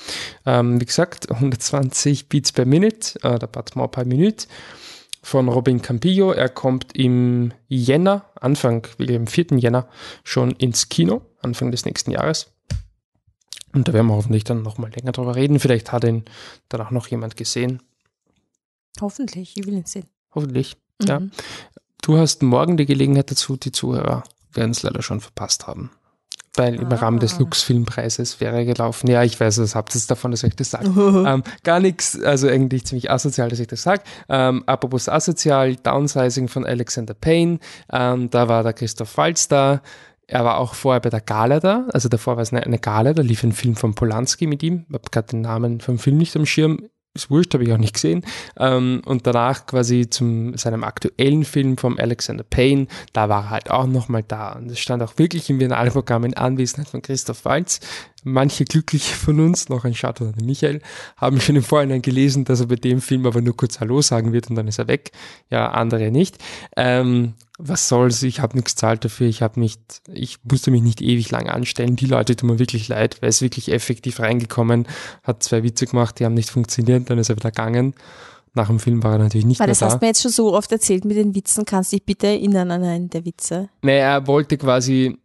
[0.45, 4.47] Ähm, wie gesagt, 120 Beats per Minute, äh, der more per Minute
[5.21, 6.31] von Robin Campillo.
[6.31, 9.57] Er kommt im Jänner, Anfang, am 4.
[9.57, 9.89] Jänner,
[10.23, 12.51] schon ins Kino, Anfang des nächsten Jahres.
[13.73, 15.59] Und da werden wir hoffentlich dann nochmal länger drüber reden.
[15.59, 16.23] Vielleicht hat ihn
[16.69, 17.81] danach noch jemand gesehen.
[19.01, 20.05] Hoffentlich, ich will ihn sehen.
[20.33, 21.07] Hoffentlich, mhm.
[21.07, 21.21] ja.
[22.01, 25.91] Du hast morgen die Gelegenheit dazu, die Zuhörer werden es leider schon verpasst haben
[26.57, 26.95] weil im ah.
[26.95, 27.39] Rahmen des.
[27.39, 29.09] Lux-Filmpreises wäre gelaufen.
[29.09, 30.87] Ja, ich weiß, was habt ihr davon, dass ich das sage.
[31.27, 34.03] ähm, gar nichts, also eigentlich ziemlich asozial, dass ich das sage.
[34.29, 37.59] Ähm, apropos asozial, Downsizing von Alexander Payne,
[37.91, 39.81] ähm, da war der Christoph Walz da.
[40.27, 43.13] Er war auch vorher bei der Gala da, also davor war es eine, eine Gala,
[43.13, 44.85] da lief ein Film von Polanski mit ihm.
[44.89, 47.77] Ich habe gerade den Namen vom Film nicht am Schirm ist wurscht, habe ich auch
[47.77, 48.23] nicht gesehen.
[48.57, 53.71] Ähm, und danach quasi zum seinem aktuellen Film vom Alexander Payne, da war er halt
[53.71, 54.53] auch nochmal da.
[54.53, 57.79] Und es stand auch wirklich im Biennale-Programm in Anwesenheit von Christoph Walz.
[58.27, 60.81] Manche Glückliche von uns, noch ein Shoutout an Michael,
[61.15, 64.33] haben schon im Vorhinein gelesen, dass er bei dem Film aber nur kurz Hallo sagen
[64.33, 65.11] wird und dann ist er weg.
[65.51, 66.39] Ja, andere nicht.
[66.75, 71.01] Ähm, was soll's, ich habe nichts zahlt dafür, ich habe nicht, ich musste mich nicht
[71.01, 71.95] ewig lang anstellen.
[71.95, 74.87] Die Leute tun mir wirklich leid, weil es wirklich effektiv reingekommen,
[75.23, 77.93] hat zwei Witze gemacht, die haben nicht funktioniert, dann ist er wieder gegangen.
[78.55, 79.85] Nach dem Film war er natürlich nicht Weil mehr das da.
[79.85, 81.65] Das hast du mir jetzt schon so oft erzählt mit den Witzen.
[81.65, 83.69] Kannst du dich bitte erinnern an einen der Witze?
[83.81, 85.17] Naja, er wollte quasi,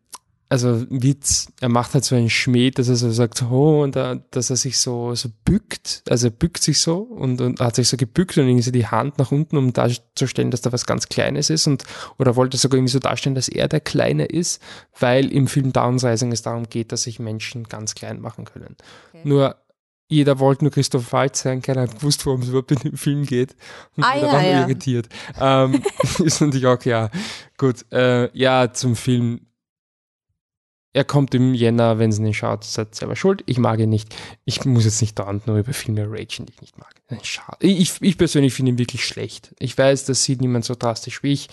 [0.50, 4.16] also Witz, er macht halt so einen Schmäh, dass er so sagt, oh, und da,
[4.32, 7.88] dass er sich so, so bückt, also er bückt sich so und, und hat sich
[7.88, 11.08] so gebückt und irgendwie so die Hand nach unten, um darzustellen, dass da was ganz
[11.08, 11.84] Kleines ist und,
[12.18, 14.60] oder wollte sogar irgendwie so darstellen, dass er der Kleine ist,
[14.98, 18.74] weil im Film Downsizing es darum geht, dass sich Menschen ganz klein machen können.
[19.10, 19.20] Okay.
[19.22, 19.54] Nur,
[20.08, 23.24] jeder wollte nur Christoph Waltz sein, keiner hat gewusst, worum es überhaupt in dem Film
[23.24, 23.54] geht.
[23.96, 24.60] Und ah, jeder ja, war ja.
[24.62, 25.08] irritiert.
[25.40, 25.80] Ähm,
[26.24, 27.12] ist natürlich auch klar.
[27.56, 29.42] Gut, äh, ja, zum Film
[30.92, 33.44] er kommt im Jänner, wenn sie ihn schaut, seid selber schuld.
[33.46, 34.14] Ich mag ihn nicht.
[34.44, 36.92] Ich muss jetzt nicht dauernd nur über Filme ragen, die ich nicht mag.
[37.22, 37.66] Schade.
[37.66, 39.54] Ich, ich persönlich finde ihn wirklich schlecht.
[39.60, 41.48] Ich weiß, das sieht niemand so drastisch wie ich.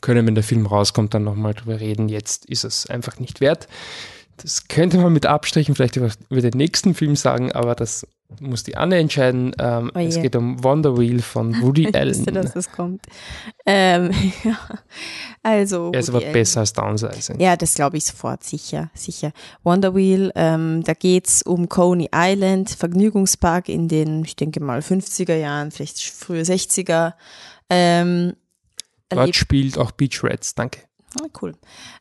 [0.00, 2.08] Können, wenn der Film rauskommt, dann nochmal drüber reden.
[2.08, 3.68] Jetzt ist es einfach nicht wert.
[4.42, 8.06] Das könnte man mit Abstrichen vielleicht über, über den nächsten Film sagen, aber das
[8.38, 9.52] muss die Anne entscheiden.
[9.58, 12.10] Ähm, oh es geht um Wonder Wheel von Woody ich Allen.
[12.10, 13.06] Ich wusste, dass das kommt.
[13.66, 14.10] Ähm,
[14.44, 14.58] ja.
[15.42, 15.90] Also.
[15.92, 16.32] Er ist aber Allen.
[16.32, 17.40] besser als Downsizing.
[17.40, 19.32] Ja, das glaube ich sofort, sicher, sicher.
[19.64, 25.36] Wonder Wheel, ähm, da geht's um Coney Island, Vergnügungspark in den, ich denke mal, 50er
[25.36, 27.14] Jahren, vielleicht frühe 60er.
[27.68, 28.34] Ähm,
[29.08, 30.82] Dort spielt auch Beach Reds, danke.
[31.18, 31.54] Ah, cool.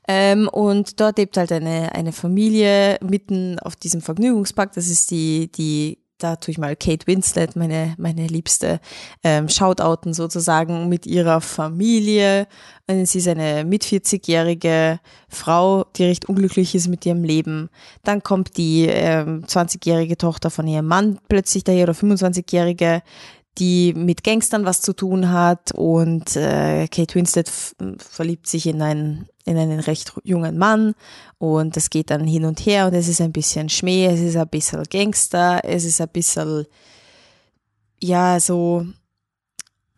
[0.08, 4.74] Ähm, und dort lebt halt eine, eine Familie mitten auf diesem Vergnügungspark.
[4.74, 8.80] Das ist die, die da tue ich mal Kate Winslet, meine, meine Liebste,
[9.24, 12.48] ähm, Shoutouten sozusagen mit ihrer Familie.
[12.88, 17.70] Sie ist eine mit 40-jährige Frau, die recht unglücklich ist mit ihrem Leben.
[18.04, 23.02] Dann kommt die ähm, 20-jährige Tochter von ihrem Mann plötzlich daher oder 25-jährige,
[23.58, 25.72] die mit Gangstern was zu tun hat.
[25.74, 27.52] Und äh, Kate Winslet
[27.98, 30.94] verliebt sich in einen, in einen recht jungen Mann.
[31.38, 32.88] Und das geht dann hin und her.
[32.88, 36.66] Und es ist ein bisschen Schmäh, es ist ein bisschen Gangster, es ist ein bisschen,
[38.00, 38.86] ja, so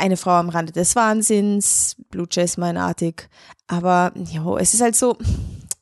[0.02, 3.30] eine Frau am Rande des Wahnsinns, Blue Jasmine-artig,
[3.68, 5.16] aber ja, es ist halt so,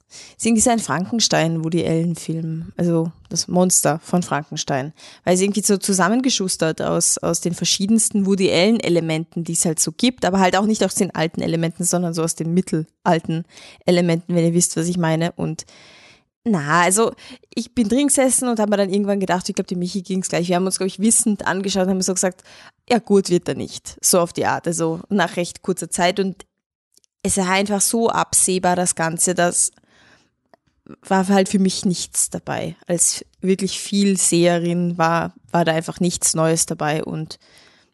[0.10, 4.94] ist irgendwie ein Frankenstein, Woody Allen-Film, also das Monster von Frankenstein,
[5.24, 9.92] weil es irgendwie so zusammengeschustert aus, aus den verschiedensten Woody Allen-Elementen, die es halt so
[9.92, 13.46] gibt, aber halt auch nicht aus den alten Elementen, sondern so aus den mittelalten
[13.86, 15.32] Elementen, wenn ihr wisst, was ich meine.
[15.34, 15.66] Und
[16.44, 17.14] na, also
[17.54, 20.22] ich bin drin gesessen und habe mir dann irgendwann gedacht, ich glaube, die Michi ging
[20.22, 20.48] es gleich.
[20.48, 22.44] Wir haben uns, glaube ich, wissend angeschaut und haben so gesagt,
[22.90, 23.98] ja gut wird er nicht.
[24.02, 26.20] So auf die Art, also nach recht kurzer Zeit.
[26.20, 26.46] Und
[27.22, 29.72] es war einfach so absehbar, das Ganze, dass
[31.02, 32.76] war halt für mich nichts dabei.
[32.88, 37.40] Als wirklich viel Seherin war, war da einfach nichts Neues dabei und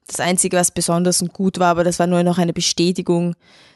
[0.07, 3.35] das Einzige, was besonders und gut war, aber das war nur noch eine Bestätigung,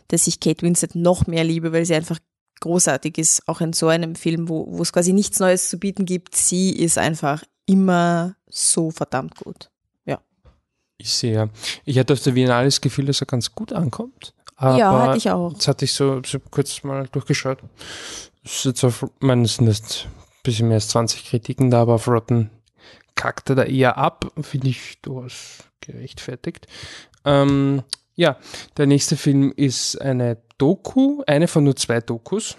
[0.09, 2.19] dass ich Kate Winslet noch mehr liebe, weil sie einfach
[2.59, 6.05] großartig ist, auch in so einem Film, wo, wo es quasi nichts Neues zu bieten
[6.05, 6.35] gibt.
[6.35, 9.69] Sie ist einfach immer so verdammt gut.
[10.05, 10.19] Ja.
[10.97, 11.49] Ich sehe.
[11.85, 14.33] Ich hatte auf der Biennale das Gefühl, dass er ganz gut ankommt.
[14.61, 15.53] Ja, hatte ich auch.
[15.53, 17.59] Jetzt hatte ich so, so kurz mal durchgeschaut
[18.43, 22.49] ist jetzt auf, sind jetzt ein bisschen mehr als 20 Kritiken da, aber auf Rotten
[23.15, 24.31] kackt er da eher ab.
[24.41, 26.67] Finde ich durchaus gerechtfertigt.
[27.25, 27.83] Ähm,
[28.15, 28.37] ja,
[28.77, 32.57] der nächste Film ist eine Doku, eine von nur zwei Dokus,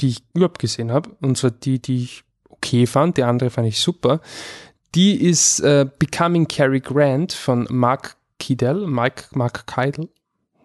[0.00, 1.16] die ich überhaupt gesehen habe.
[1.20, 4.20] Und zwar die, die ich okay fand, die andere fand ich super.
[4.94, 10.08] Die ist äh, Becoming Cary Grant von Mark Kidell, Mike, Mark Keidel.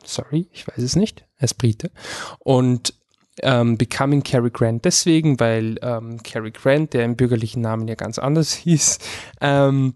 [0.03, 1.25] Sorry, ich weiß es nicht.
[1.37, 1.91] Er ist Brite.
[2.39, 2.93] Und
[3.41, 8.19] ähm, Becoming Cary Grant deswegen, weil ähm, Cary Grant, der im bürgerlichen Namen ja ganz
[8.19, 8.99] anders hieß,
[9.41, 9.93] ähm,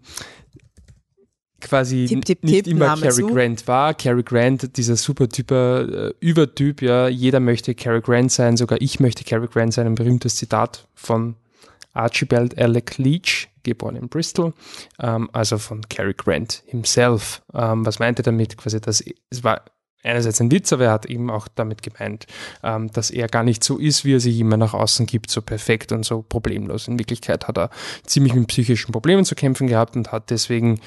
[1.60, 3.26] quasi Tipp, tipp, nicht tipp, immer Name Cary zu.
[3.28, 3.94] Grant war.
[3.94, 9.00] Cary Grant, dieser super Typer, äh, Übertyp, ja, jeder möchte Cary Grant sein, sogar ich
[9.00, 11.36] möchte Cary Grant sein, ein berühmtes Zitat von
[11.92, 14.52] Archibald Alec Leach, geboren in Bristol,
[15.00, 17.42] ähm, also von Cary Grant himself.
[17.54, 18.56] Ähm, was meinte er damit?
[18.56, 19.62] Quasi, dass es war
[20.02, 22.26] einerseits ein Witz, aber er hat eben auch damit gemeint,
[22.62, 25.42] ähm, dass er gar nicht so ist, wie er sich immer nach außen gibt, so
[25.42, 26.88] perfekt und so problemlos.
[26.88, 27.70] In Wirklichkeit hat er
[28.04, 30.80] ziemlich mit psychischen Problemen zu kämpfen gehabt und hat deswegen,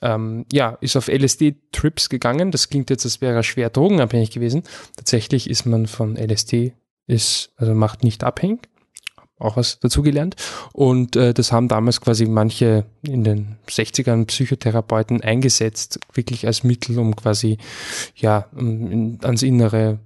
[0.00, 2.50] ähm, ja, ist auf LSD-Trips gegangen.
[2.50, 4.62] Das klingt jetzt, als wäre er schwer drogenabhängig gewesen.
[4.96, 6.72] Tatsächlich ist man von LSD,
[7.06, 8.71] ist, also macht nicht abhängig
[9.38, 10.36] auch was dazugelernt.
[10.72, 16.98] Und äh, das haben damals quasi manche in den 60ern Psychotherapeuten eingesetzt, wirklich als Mittel,
[16.98, 17.58] um quasi
[18.14, 19.98] ja um in, ans Innere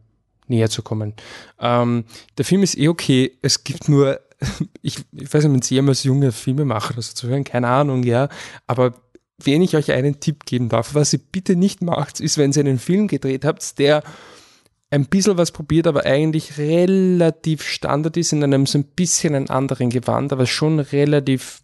[0.49, 1.15] näher zu kommen.
[1.61, 2.05] Ähm,
[2.39, 3.33] der Film ist eh okay.
[3.43, 4.21] Es gibt nur,
[4.83, 8.03] ich, ich weiß nicht, wenn Sie jemals junge Filmemacher oder so zu hören, keine Ahnung,
[8.05, 8.29] ja,
[8.67, 8.95] aber
[9.39, 12.61] wenn ich euch einen Tipp geben darf, was ihr bitte nicht macht, ist, wenn ihr
[12.61, 14.03] einen Film gedreht habt, der
[14.91, 19.51] ein bisschen was probiert, aber eigentlich relativ Standard ist, in einem so ein bisschen einen
[19.51, 21.63] anderen Gewand, aber schon relativ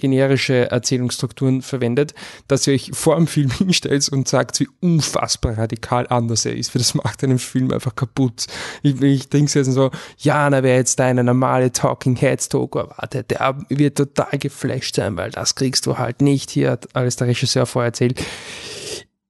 [0.00, 2.14] generische Erzählungsstrukturen verwendet,
[2.48, 6.74] dass ihr euch vor dem Film hinstellt und sagt, wie unfassbar radikal anders er ist,
[6.74, 8.46] weil das macht einen Film einfach kaputt.
[8.82, 12.78] Ich, ich denke jetzt so, ja, na, wer jetzt da eine normale Talking Heads Doku
[12.78, 16.50] erwartet, der wird total geflasht sein, weil das kriegst du halt nicht.
[16.50, 18.20] Hier hat alles der Regisseur vorher erzählt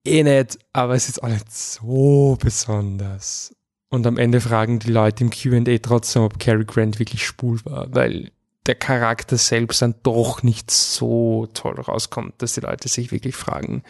[0.05, 3.55] eh nicht, aber es ist auch nicht so besonders.
[3.89, 7.93] Und am Ende fragen die Leute im Q&A trotzdem, ob Cary Grant wirklich spul war,
[7.93, 8.31] weil
[8.65, 13.83] der Charakter selbst dann doch nicht so toll rauskommt, dass die Leute sich wirklich fragen,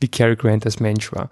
[0.00, 1.30] wie Cary Grant als Mensch war.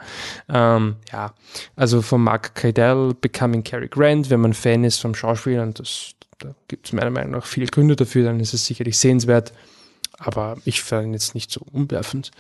[0.48, 1.34] Ähm, ja,
[1.76, 6.12] also von Mark Keidel, Becoming Cary Grant, wenn man Fan ist vom Schauspieler, und das,
[6.38, 9.52] da gibt es meiner Meinung nach viele Gründe dafür, dann ist es sicherlich sehenswert
[10.18, 12.30] aber ich fand ihn jetzt nicht so umwerfend.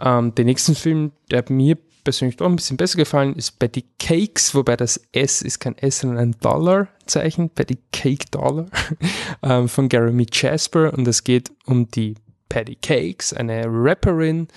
[0.00, 4.54] Ähm, den nächsten Film, der mir persönlich doch ein bisschen besser gefallen, ist Betty Cakes,
[4.54, 8.66] wobei das S ist kein S, sondern ein Dollar-Zeichen, Betty Cake Dollar,
[9.42, 10.92] ähm, von Jeremy Jasper.
[10.92, 12.16] Und es geht um die
[12.48, 14.48] Patty Cakes, eine Rapperin,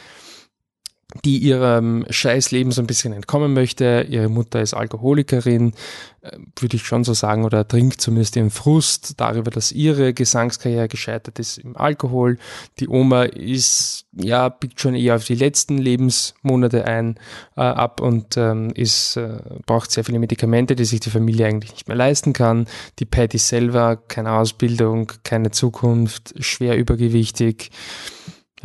[1.23, 4.05] die ihrem Scheißleben so ein bisschen entkommen möchte.
[4.09, 5.73] Ihre Mutter ist Alkoholikerin,
[6.21, 10.87] äh, würde ich schon so sagen, oder trinkt zumindest ihren Frust darüber, dass ihre Gesangskarriere
[10.87, 12.37] gescheitert ist im Alkohol.
[12.79, 17.15] Die Oma ist, ja, biegt schon eher auf die letzten Lebensmonate ein,
[17.55, 21.71] äh, ab und ähm, ist, äh, braucht sehr viele Medikamente, die sich die Familie eigentlich
[21.71, 22.67] nicht mehr leisten kann.
[22.99, 27.71] Die Patty selber, keine Ausbildung, keine Zukunft, schwer übergewichtig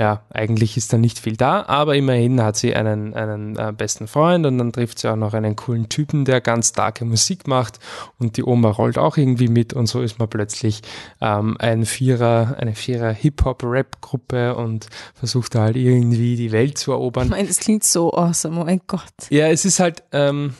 [0.00, 4.08] ja, eigentlich ist da nicht viel da, aber immerhin hat sie einen, einen äh, besten
[4.08, 7.80] Freund und dann trifft sie auch noch einen coolen Typen, der ganz starke Musik macht
[8.18, 10.80] und die Oma rollt auch irgendwie mit und so ist man plötzlich
[11.20, 17.24] ähm, ein Vierer, eine Vierer Hip-Hop-Rap-Gruppe und versucht da halt irgendwie die Welt zu erobern.
[17.24, 19.02] Ich meine, das klingt so awesome, oh mein Gott.
[19.28, 20.54] Ja, es ist halt, ähm,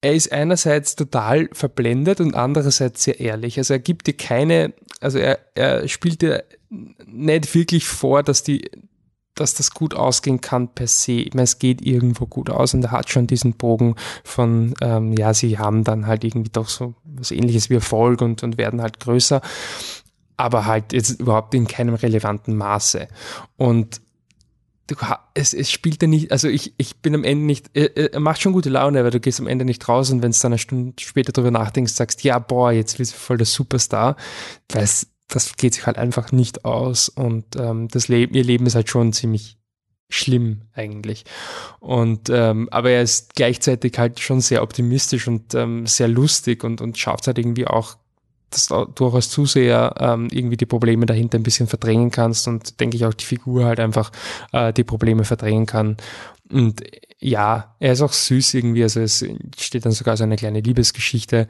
[0.00, 3.58] er ist einerseits total verblendet und andererseits sehr ehrlich.
[3.58, 8.70] Also er gibt dir keine, also er, er spielt dir nicht wirklich vor, dass die,
[9.34, 11.12] dass das gut ausgehen kann per se.
[11.12, 15.12] Ich meine, es geht irgendwo gut aus und er hat schon diesen Bogen von, ähm,
[15.12, 18.80] ja, sie haben dann halt irgendwie doch so was ähnliches wie Erfolg und, und werden
[18.82, 19.40] halt größer,
[20.36, 23.08] aber halt jetzt überhaupt in keinem relevanten Maße.
[23.56, 24.00] Und
[25.34, 28.52] es, es spielt ja nicht, also ich, ich bin am Ende nicht, er, macht schon
[28.52, 30.92] gute Laune, weil du gehst am Ende nicht raus und wenn es dann eine Stunde
[31.00, 34.16] später drüber nachdenkst, sagst, ja, boah, jetzt wirst du voll der Superstar,
[34.70, 38.66] weil es das geht sich halt einfach nicht aus und ähm, das Leben, ihr Leben
[38.66, 39.58] ist halt schon ziemlich
[40.08, 41.24] schlimm eigentlich.
[41.80, 46.80] Und ähm, aber er ist gleichzeitig halt schon sehr optimistisch und ähm, sehr lustig und,
[46.80, 47.96] und schafft halt irgendwie auch,
[48.50, 52.78] dass du auch als Zuseher ähm, irgendwie die Probleme dahinter ein bisschen verdrängen kannst und
[52.78, 54.12] denke ich auch die Figur halt einfach
[54.52, 55.96] äh, die Probleme verdrängen kann.
[56.48, 56.84] Und
[57.18, 59.24] ja, er ist auch süß irgendwie, also es
[59.58, 61.48] steht dann sogar so eine kleine Liebesgeschichte,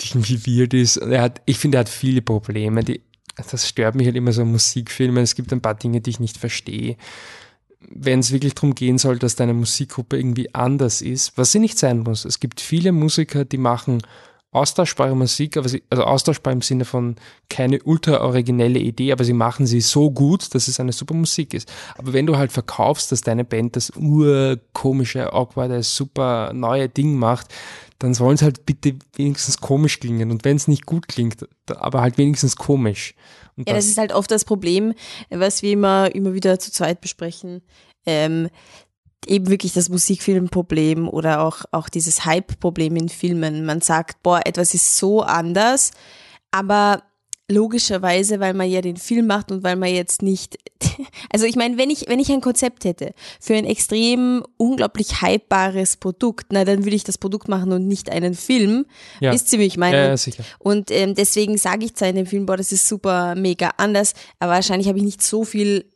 [0.00, 0.96] die irgendwie weird ist.
[0.96, 3.02] Er hat, ich finde, er hat viele Probleme, die
[3.50, 5.20] das stört mich halt immer so Musikfilme.
[5.20, 6.96] Es gibt ein paar Dinge, die ich nicht verstehe.
[7.80, 11.78] Wenn es wirklich darum gehen soll, dass deine Musikgruppe irgendwie anders ist, was sie nicht
[11.78, 12.24] sein muss.
[12.24, 14.02] Es gibt viele Musiker, die machen
[14.50, 17.16] austauschbare Musik, aber sie, also austauschbar im Sinne von
[17.50, 21.52] keine ultra originelle Idee, aber sie machen sie so gut, dass es eine super Musik
[21.52, 21.70] ist.
[21.96, 27.48] Aber wenn du halt verkaufst, dass deine Band das urkomische, awkwarde, super neue Ding macht,
[27.98, 30.30] dann sollen es halt bitte wenigstens komisch klingen.
[30.30, 33.14] Und wenn es nicht gut klingt, aber halt wenigstens komisch.
[33.56, 34.94] Und ja, das, das ist halt oft das Problem,
[35.30, 37.62] was wir immer, immer wieder zu zweit besprechen.
[38.06, 38.48] Ähm,
[39.26, 43.66] eben wirklich das Musikfilmproblem oder auch, auch dieses Hype-Problem in Filmen.
[43.66, 45.90] Man sagt, boah, etwas ist so anders,
[46.52, 47.02] aber
[47.50, 50.58] logischerweise, weil man ja den Film macht und weil man jetzt nicht,
[51.32, 55.96] also ich meine, wenn ich, wenn ich ein Konzept hätte für ein extrem unglaublich hypebares
[55.96, 58.84] Produkt, na, dann würde ich das Produkt machen und nicht einen Film.
[59.20, 59.32] Ja.
[59.32, 59.94] Ist ziemlich mein.
[59.94, 60.44] Ja, ja, sicher.
[60.58, 64.12] Und ähm, deswegen sage ich zwar in dem Film, boah, das ist super mega anders,
[64.38, 65.86] aber wahrscheinlich habe ich nicht so viel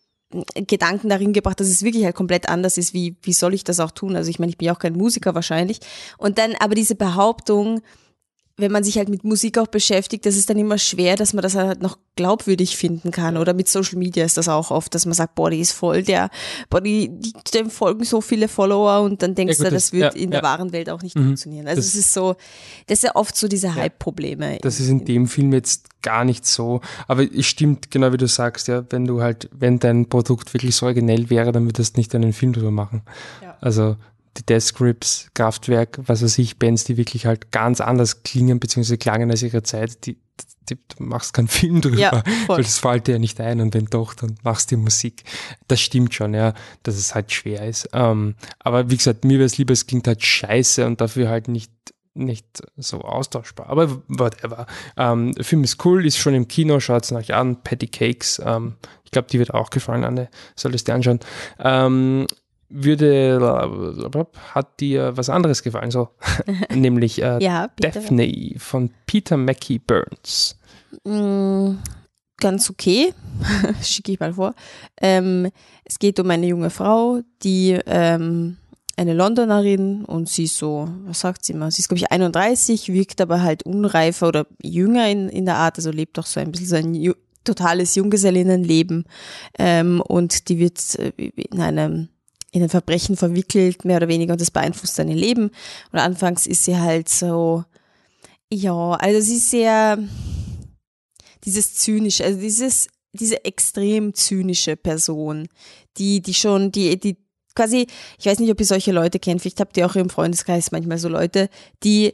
[0.54, 2.94] Gedanken darin gebracht, dass es wirklich halt komplett anders ist.
[2.94, 4.16] Wie, wie soll ich das auch tun?
[4.16, 5.80] Also ich meine, ich bin ja auch kein Musiker wahrscheinlich.
[6.16, 7.82] Und dann aber diese Behauptung,
[8.62, 11.42] wenn man sich halt mit Musik auch beschäftigt, das ist dann immer schwer, dass man
[11.42, 13.36] das halt noch glaubwürdig finden kann.
[13.36, 16.02] Oder mit Social Media ist das auch oft, dass man sagt, boah, die ist voll
[16.02, 16.30] der,
[16.70, 19.84] boah, die, die dem folgen so viele Follower und dann denkst ja, gut, du, das,
[19.84, 21.68] das wird ja, in der wahren Welt auch nicht mhm, funktionieren.
[21.68, 22.36] Also es ist so,
[22.86, 24.58] das ist ja oft so diese Hype-Probleme.
[24.62, 26.80] Das ist in dem Film jetzt gar nicht so.
[27.08, 30.74] Aber es stimmt, genau wie du sagst, ja, wenn du halt, wenn dein Produkt wirklich
[30.76, 33.02] so originell wäre, dann würdest du nicht einen Film drüber machen.
[33.60, 33.96] Also
[34.36, 38.96] die Death Grips, Kraftwerk, was weiß ich, Bands, die wirklich halt ganz anders klingen bzw.
[38.96, 40.18] klangen als ihre Zeit, die,
[40.68, 43.74] die, du machst keinen Film drüber, ja, weil das fällt dir ja nicht ein und
[43.74, 45.24] wenn doch, dann machst du Musik.
[45.68, 47.88] Das stimmt schon, ja, dass es halt schwer ist.
[47.92, 51.48] Ähm, aber wie gesagt, mir wäre es lieber, es klingt halt scheiße und dafür halt
[51.48, 51.72] nicht
[52.14, 53.70] nicht so austauschbar.
[53.70, 54.66] Aber whatever.
[54.96, 57.62] Ähm, der Film ist cool, ist schon im Kino, schaut es euch an.
[57.62, 60.28] Patty Cakes, ähm, ich glaube, die wird auch gefallen, Anne.
[60.54, 61.20] Solltest du dir anschauen.
[61.58, 62.26] Ähm,
[62.72, 66.08] würde, hat dir was anderes gefallen, so,
[66.74, 70.58] nämlich äh, ja, Daphne von Peter Mackie Burns.
[71.04, 71.74] Mm,
[72.38, 73.14] ganz okay,
[73.82, 74.54] schicke ich mal vor.
[75.00, 75.48] Ähm,
[75.84, 78.56] es geht um eine junge Frau, die ähm,
[78.96, 82.92] eine Londonerin und sie ist so, was sagt sie mal, sie ist glaube ich 31,
[82.92, 86.52] wirkt aber halt unreifer oder jünger in, in der Art, also lebt auch so ein
[86.52, 89.04] bisschen so ein totales Junggesellinnenleben.
[89.58, 92.08] Ähm, und die wird äh, in einem
[92.52, 95.50] in ein Verbrechen verwickelt, mehr oder weniger, und das beeinflusst sein Leben.
[95.90, 97.64] Und anfangs ist sie halt so,
[98.52, 99.98] ja, also sie ist sehr,
[101.44, 105.48] dieses zynische, also dieses, diese extrem zynische Person,
[105.96, 107.16] die, die schon, die, die
[107.54, 107.86] quasi,
[108.18, 110.98] ich weiß nicht, ob ihr solche Leute kennt, vielleicht habt ihr auch im Freundeskreis manchmal
[110.98, 111.48] so Leute,
[111.82, 112.12] die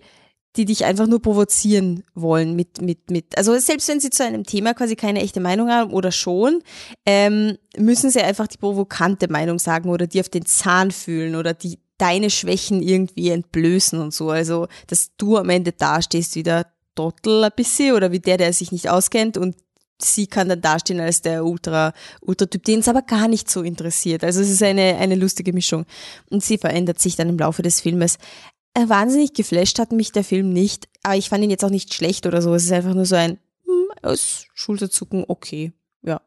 [0.58, 4.44] die dich einfach nur provozieren wollen mit, mit, mit, also selbst wenn sie zu einem
[4.44, 6.62] Thema quasi keine echte Meinung haben oder schon,
[7.06, 11.54] ähm, müssen sie einfach die provokante Meinung sagen oder die auf den Zahn fühlen oder
[11.54, 14.30] die deine Schwächen irgendwie entblößen und so.
[14.30, 18.52] Also, dass du am Ende dastehst wie der Trottel ein bisschen oder wie der, der
[18.52, 19.56] sich nicht auskennt und
[20.00, 24.24] sie kann dann dastehen als der Ultra, Ultra-Typ, den es aber gar nicht so interessiert.
[24.24, 25.86] Also es ist eine, eine lustige Mischung.
[26.30, 28.18] Und sie verändert sich dann im Laufe des Filmes.
[28.86, 32.26] Wahnsinnig geflasht hat mich der Film nicht, aber ich fand ihn jetzt auch nicht schlecht
[32.26, 32.54] oder so.
[32.54, 36.20] Es ist einfach nur so ein hm, aus Schulterzucken, okay, ja.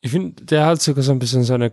[0.00, 1.72] Ich finde, der hat sogar so ein bisschen so eine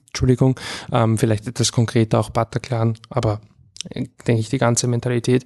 [0.07, 0.59] Entschuldigung,
[0.91, 3.41] ähm, vielleicht etwas konkreter auch Bataclan, aber
[3.89, 5.45] äh, denke ich die ganze Mentalität.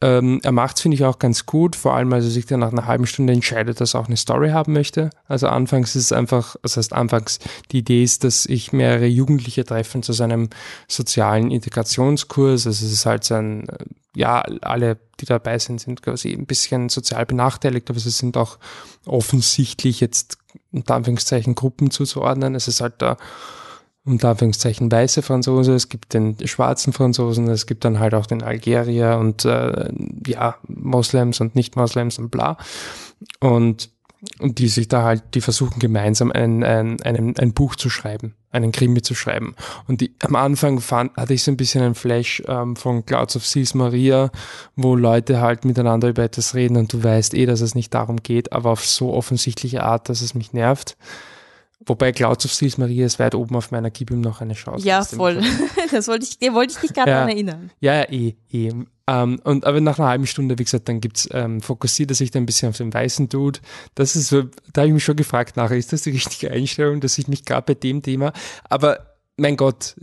[0.00, 2.60] Ähm, er macht es, finde ich, auch ganz gut, vor allem, als er sich dann
[2.60, 5.10] nach einer halben Stunde entscheidet, dass er auch eine Story haben möchte.
[5.26, 7.40] Also anfangs ist es einfach, das heißt anfangs,
[7.72, 10.50] die Idee ist, dass ich mehrere Jugendliche treffen zu seinem
[10.86, 12.68] sozialen Integrationskurs.
[12.68, 13.66] Also es ist halt sein,
[14.14, 18.58] ja, alle, die dabei sind, sind quasi ein bisschen sozial benachteiligt, aber sie sind auch
[19.04, 20.38] offensichtlich jetzt
[20.72, 22.54] unter Anführungszeichen Gruppen zuzuordnen.
[22.54, 23.16] Es ist halt da
[24.04, 28.42] unter Anführungszeichen weiße Franzosen, es gibt den schwarzen Franzosen, es gibt dann halt auch den
[28.42, 29.90] Algerier und äh,
[30.26, 32.56] ja, Moslems und Nicht-Moslems und bla.
[33.40, 33.90] Und,
[34.40, 38.34] und die sich da halt, die versuchen gemeinsam ein, ein, ein, ein Buch zu schreiben,
[38.50, 39.54] einen Krimi zu schreiben.
[39.86, 43.36] Und die, am Anfang fand, hatte ich so ein bisschen ein Flash ähm, von Clouds
[43.36, 44.30] of Seas Maria,
[44.74, 48.16] wo Leute halt miteinander über etwas reden und du weißt eh, dass es nicht darum
[48.16, 50.96] geht, aber auf so offensichtliche Art, dass es mich nervt.
[51.86, 54.86] Wobei Clouds of Seals Maria ist weit oben auf meiner Gib ihm noch eine Chance.
[54.86, 55.40] Ja, voll.
[55.90, 57.16] das wollte ich, wollte ich dich gerade ja.
[57.16, 57.70] daran erinnern.
[57.80, 58.72] Ja, ja, eh, eh.
[59.06, 62.30] Ähm, und aber nach einer halben Stunde, wie gesagt, dann gibt's, ähm, fokussiert er sich
[62.30, 63.60] dann ein bisschen auf den weißen Dude.
[63.94, 67.00] Das ist so, da habe ich mich schon gefragt nachher, ist das die richtige Einstellung,
[67.00, 68.32] dass ich mich gerade bei dem Thema,
[68.68, 69.94] aber mein Gott,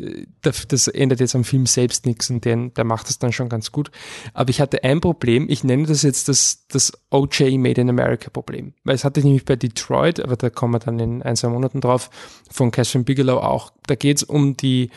[0.41, 3.71] das ändert jetzt am Film selbst nichts und den, der macht das dann schon ganz
[3.71, 3.91] gut.
[4.33, 8.29] Aber ich hatte ein Problem, ich nenne das jetzt das, das OJ Made in America
[8.29, 8.73] Problem.
[8.85, 11.49] Weil es hatte ich nämlich bei Detroit, aber da kommen wir dann in ein, zwei
[11.49, 12.09] Monaten drauf,
[12.49, 13.71] von Catherine Bigelow auch.
[13.87, 14.89] Da geht es um die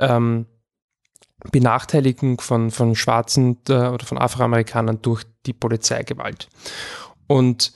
[0.00, 0.46] ähm,
[1.52, 6.48] Benachteiligung von, von Schwarzen äh, oder von Afroamerikanern durch die Polizeigewalt.
[7.28, 7.72] Und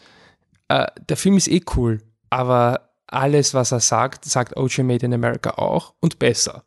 [0.68, 5.14] äh, der Film ist eh cool, aber alles, was er sagt, sagt OJ Made in
[5.14, 6.64] America auch und besser.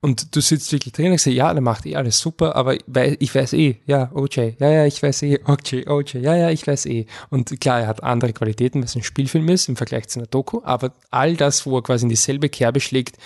[0.00, 3.34] Und du sitzt wirklich drin und sagst, ja, der macht eh alles super, aber ich
[3.34, 6.86] weiß eh, ja, OJ, ja, ja, ich weiß eh, OJ, OJ, ja, ja, ich weiß
[6.86, 7.06] eh.
[7.28, 10.60] Und klar, er hat andere Qualitäten, was ein Spielfilm ist im Vergleich zu einer Doku,
[10.64, 13.18] aber all das, wo er quasi in dieselbe Kerbe schlägt,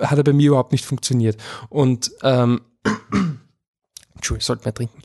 [0.00, 1.36] hat er bei mir überhaupt nicht funktioniert.
[1.68, 2.60] Und ähm,
[4.24, 5.02] Entschuldigung, ich sollte mehr trinken.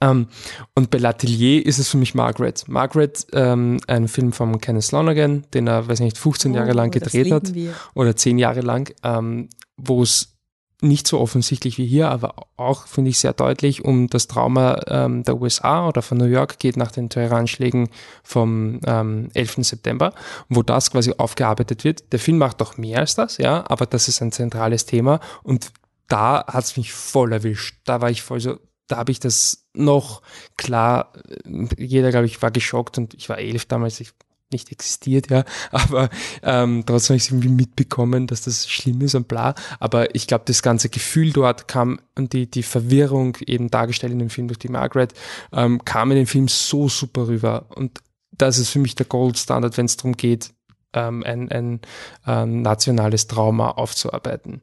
[0.00, 0.26] Ähm,
[0.74, 2.64] und bei L'Atelier ist es für mich Margaret.
[2.68, 6.90] Margaret, ähm, ein Film von Kenneth Lonergan, den er, weiß nicht, 15 oh, Jahre lang
[6.90, 7.54] gedreht hat.
[7.54, 7.74] Wir.
[7.94, 10.32] Oder 10 Jahre lang, ähm, wo es
[10.80, 15.22] nicht so offensichtlich wie hier, aber auch, finde ich, sehr deutlich um das Trauma ähm,
[15.22, 17.88] der USA oder von New York geht nach den Terroranschlägen
[18.24, 19.58] vom ähm, 11.
[19.60, 20.12] September,
[20.48, 22.12] wo das quasi aufgearbeitet wird.
[22.12, 25.70] Der Film macht doch mehr als das, ja, aber das ist ein zentrales Thema und
[26.12, 27.78] da hat es mich voll erwischt.
[27.84, 30.20] Da war ich voll so, da habe ich das noch
[30.58, 31.14] klar,
[31.46, 34.12] äh, jeder, glaube ich, war geschockt und ich war elf damals, ich
[34.52, 36.10] nicht existiert, ja, aber
[36.42, 39.54] ähm, trotzdem habe ich irgendwie mitbekommen, dass das schlimm ist und bla.
[39.80, 44.18] Aber ich glaube, das ganze Gefühl dort kam und die, die Verwirrung eben dargestellt in
[44.18, 45.14] dem Film durch die Margaret,
[45.52, 47.64] ähm, kam in dem Film so super rüber.
[47.74, 48.00] Und
[48.32, 50.52] das ist für mich der Goldstandard, wenn es darum geht,
[50.92, 51.80] ähm, ein, ein
[52.26, 54.60] ähm, nationales Trauma aufzuarbeiten.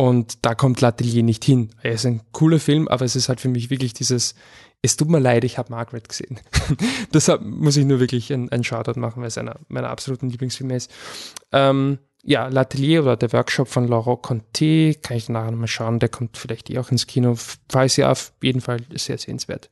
[0.00, 1.72] Und da kommt L'Atelier nicht hin.
[1.82, 4.34] Er ist ein cooler Film, aber es ist halt für mich wirklich dieses,
[4.80, 6.40] es tut mir leid, ich habe Margaret gesehen.
[7.12, 10.90] Deshalb muss ich nur wirklich einen, Shoutout machen, weil es einer meiner absoluten Lieblingsfilme ist.
[11.52, 16.10] Ähm, ja, L'Atelier oder der Workshop von Laurent Conté, kann ich nachher mal schauen, der
[16.10, 17.34] kommt vielleicht eh auch ins Kino.
[17.68, 19.70] Falls ja, auf jeden Fall sehr sehenswert.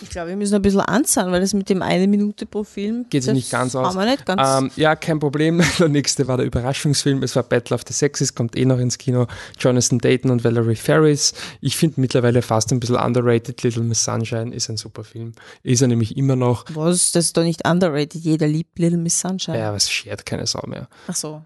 [0.00, 3.06] Ich glaube, wir müssen ein bisschen anzahlen, weil das mit dem eine Minute pro Film
[3.10, 3.94] geht sich nicht ganz aus.
[3.94, 5.62] Wir nicht ganz ähm, ja, kein Problem.
[5.78, 7.22] Der nächste war der Überraschungsfilm.
[7.22, 9.26] Es war Battle of the Sexes, kommt eh noch ins Kino.
[9.58, 11.34] Jonathan Dayton und Valerie Ferris.
[11.60, 13.62] Ich finde mittlerweile fast ein bisschen underrated.
[13.62, 15.32] Little Miss Sunshine ist ein super Film.
[15.62, 16.64] Ist er nämlich immer noch.
[16.70, 17.12] Was?
[17.12, 18.22] Das ist doch nicht underrated.
[18.22, 19.58] Jeder liebt Little Miss Sunshine.
[19.58, 20.88] Ja, aber es schert keine Sau mehr.
[21.06, 21.42] Ach so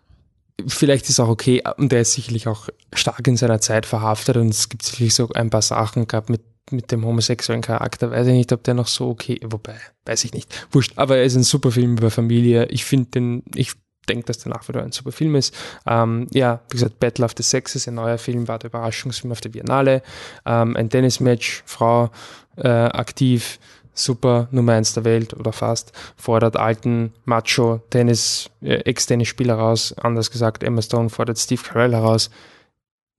[0.67, 4.49] vielleicht ist auch okay, und der ist sicherlich auch stark in seiner Zeit verhaftet und
[4.49, 8.11] es gibt sicherlich so ein paar Sachen gehabt mit, mit dem homosexuellen Charakter.
[8.11, 9.77] Weiß ich nicht, ob der noch so okay, wobei,
[10.07, 10.67] weiß ich nicht.
[10.71, 12.67] Wurscht, aber er ist ein super Film über Familie.
[12.67, 13.73] Ich finde den, ich
[14.09, 15.55] denke, dass der nach wie vor ein super Film ist.
[15.87, 19.41] Ähm, ja, wie gesagt, Battle of the Sexes, ein neuer Film, war der Überraschungsfilm auf
[19.41, 20.03] der Biennale.
[20.45, 22.11] Ähm, ein Tennismatch, Frau
[22.57, 23.59] äh, aktiv,
[23.97, 30.31] super Nummer eins der Welt oder fast, fordert alten Macho Tennis, äh, Ex-Tennisspieler raus, anders
[30.31, 32.31] gesagt, Emma Stone fordert Steve Carell heraus.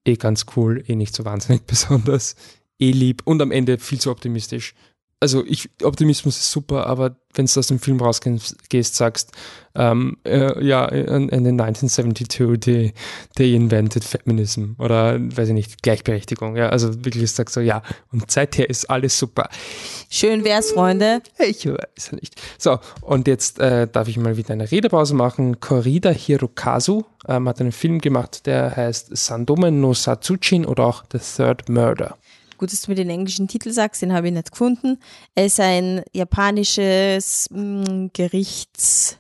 [0.06, 2.36] Eh ganz cool, eh nicht so wahnsinnig besonders,
[2.80, 4.74] eh lieb und am Ende viel zu optimistisch
[5.20, 9.32] also ich, Optimismus ist super, aber wenn du aus dem Film rausgehst, sagst,
[9.76, 12.94] ähm, äh, ja, in, in den 1972, they,
[13.36, 18.30] they invented feminism oder, weiß ich nicht, Gleichberechtigung, ja, also wirklich sagst so, ja, und
[18.30, 19.50] seither ist alles super.
[20.10, 21.22] Schön wär's, Freunde.
[21.40, 22.40] Ich weiß ja nicht.
[22.58, 25.60] So, und jetzt äh, darf ich mal wieder eine Redepause machen.
[25.60, 31.20] Korida Hirokazu ähm, hat einen Film gemacht, der heißt Sandome no Satsuchin oder auch The
[31.20, 32.18] Third Murder.
[32.58, 35.00] Gut, dass du mir den englischen Titel sagst, den habe ich nicht gefunden.
[35.36, 39.20] Es ist ein japanisches mh, mm, Gerichts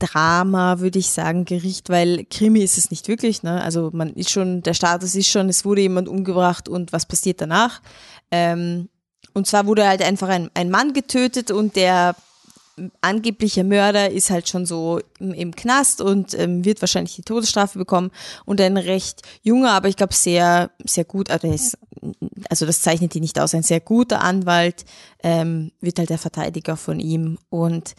[0.00, 3.42] würde ich sagen, Gericht, weil Krimi ist es nicht wirklich.
[3.42, 3.60] Ne?
[3.62, 7.40] Also man ist schon, der Status ist schon, es wurde jemand umgebracht und was passiert
[7.40, 7.82] danach.
[8.30, 8.88] Ähm,
[9.34, 12.14] und zwar wurde halt einfach ein, ein Mann getötet und der
[13.00, 17.78] angebliche Mörder ist halt schon so im, im Knast und ähm, wird wahrscheinlich die Todesstrafe
[17.78, 18.10] bekommen
[18.44, 21.76] und ein recht junger, aber ich glaube sehr, sehr gut, also, ist,
[22.48, 24.84] also das zeichnet ihn nicht aus, ein sehr guter Anwalt
[25.22, 27.94] ähm, wird halt der Verteidiger von ihm und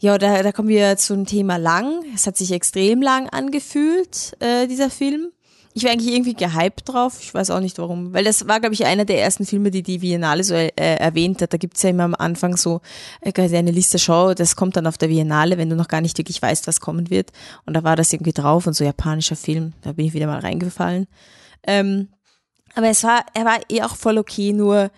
[0.00, 2.04] ja, da, da kommen wir zum Thema lang.
[2.14, 5.32] Es hat sich extrem lang angefühlt, äh, dieser Film.
[5.74, 7.18] Ich war eigentlich irgendwie gehypt drauf.
[7.20, 8.12] Ich weiß auch nicht warum.
[8.12, 11.42] Weil das war, glaube ich, einer der ersten Filme, die die Biennale so äh, erwähnt
[11.42, 11.52] hat.
[11.52, 12.80] Da gibt's ja immer am Anfang so
[13.20, 16.18] äh, eine Liste, schau, das kommt dann auf der Biennale, wenn du noch gar nicht
[16.18, 17.30] wirklich weißt, was kommen wird.
[17.64, 19.72] Und da war das irgendwie drauf und so japanischer Film.
[19.82, 21.06] Da bin ich wieder mal reingefallen.
[21.64, 22.08] Ähm,
[22.78, 24.90] aber es war, er war eh auch voll okay, nur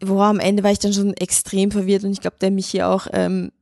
[0.00, 2.88] boah, am Ende war ich dann schon extrem verwirrt und ich glaube, der mich hier
[2.88, 3.52] auch ähm,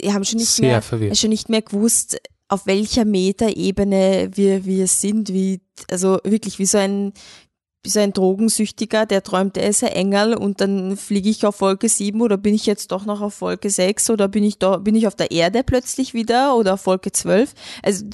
[0.00, 1.16] wir haben schon nicht Sehr mehr, verwirrt.
[1.16, 6.78] schon nicht mehr gewusst, auf welcher Metaebene wir, wir sind, wie, also wirklich wie so
[6.78, 7.12] ein,
[7.86, 11.88] so ein Drogensüchtiger, der träumt, er ist ein Engel und dann fliege ich auf Wolke
[11.88, 14.94] 7 oder bin ich jetzt doch noch auf Wolke 6 oder bin ich da, bin
[14.94, 17.54] ich auf der Erde plötzlich wieder oder auf Wolke 12?
[17.82, 18.04] Also,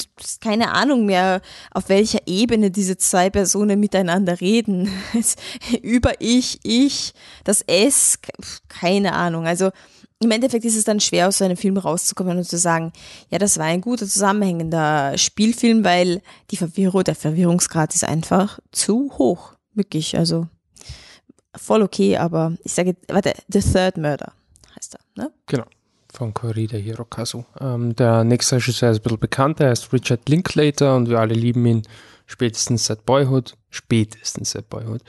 [0.40, 1.40] keine Ahnung mehr,
[1.72, 4.88] auf welcher Ebene diese zwei Personen miteinander reden.
[5.82, 7.12] Über ich, ich,
[7.42, 8.18] das S,
[8.68, 9.46] keine Ahnung.
[9.46, 9.70] Also,
[10.20, 12.92] im Endeffekt ist es dann schwer, aus so einem Film rauszukommen und zu sagen,
[13.30, 19.12] ja, das war ein guter zusammenhängender Spielfilm, weil die Verwirrung, der Verwirrungsgrad ist einfach zu
[19.18, 19.55] hoch.
[19.76, 20.48] Wirklich, also
[21.54, 24.32] voll okay, aber ich sage, warte, The Third Murder
[24.74, 25.30] heißt er, ne?
[25.46, 25.66] Genau,
[26.12, 27.44] von Korida Hirokazu.
[27.60, 31.34] Ähm, der nächste Regisseur ist ein bisschen bekannter, er ist Richard Linklater und wir alle
[31.34, 31.82] lieben ihn
[32.26, 35.02] spätestens seit Boyhood, spätestens seit Boyhood.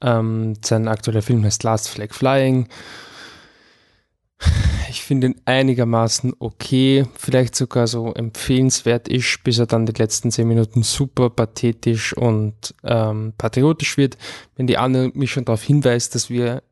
[0.00, 2.68] Ähm, sein aktueller Film heißt Last Flag Flying
[4.88, 10.30] ich finde ihn einigermaßen okay, vielleicht sogar so empfehlenswert ist, bis er dann die letzten
[10.30, 14.18] zehn Minuten super pathetisch und ähm, patriotisch wird.
[14.56, 16.62] Wenn die Anne mich schon darauf hinweist, dass wir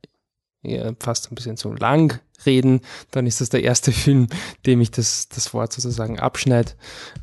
[0.63, 4.29] ja, fast ein bisschen zu lang reden, dann ist das der erste Film,
[4.67, 6.73] dem ich das, das Wort sozusagen abschneide.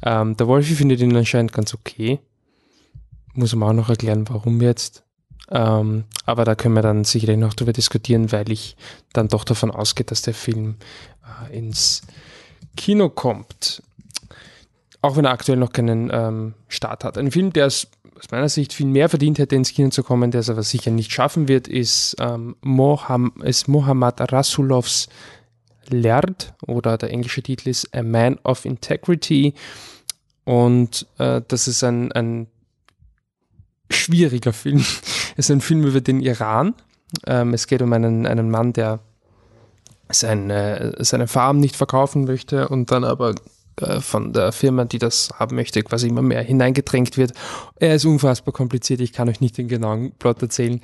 [0.03, 2.19] Ähm, der Wolfi findet ihn anscheinend ganz okay.
[3.33, 5.06] Muss man auch noch erklären, warum jetzt.
[5.49, 8.75] Ähm, aber da können wir dann sicherlich noch drüber diskutieren, weil ich
[9.13, 10.75] dann doch davon ausgehe, dass der Film
[11.49, 12.01] äh, ins
[12.75, 13.81] Kino kommt.
[15.01, 17.17] Auch wenn er aktuell noch keinen ähm, Start hat.
[17.17, 17.87] Ein Film, der es
[18.17, 20.91] aus meiner Sicht viel mehr verdient hätte, ins Kino zu kommen, der es aber sicher
[20.91, 25.07] nicht schaffen wird, ist, ähm, Moham, ist Mohammad Rasulovs
[25.89, 29.53] Lerd oder der englische Titel ist A Man of Integrity.
[30.43, 32.47] Und äh, das ist ein, ein
[33.89, 34.79] schwieriger Film.
[35.37, 36.73] Es ist ein Film über den Iran.
[37.25, 38.99] Ähm, es geht um einen, einen Mann, der
[40.09, 43.35] seine, seine Farm nicht verkaufen möchte und dann aber
[43.81, 47.33] äh, von der Firma, die das haben möchte, quasi immer mehr hineingedrängt wird.
[47.75, 50.81] Er ist unfassbar kompliziert, ich kann euch nicht den genauen Plot erzählen.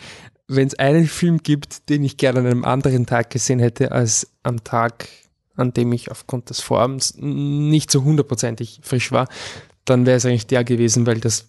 [0.47, 4.29] Wenn es einen Film gibt, den ich gerne an einem anderen Tag gesehen hätte, als
[4.43, 5.07] am Tag,
[5.55, 9.27] an dem ich aufgrund des Vorabends nicht so hundertprozentig frisch war,
[9.85, 11.47] dann wäre es eigentlich der gewesen, weil das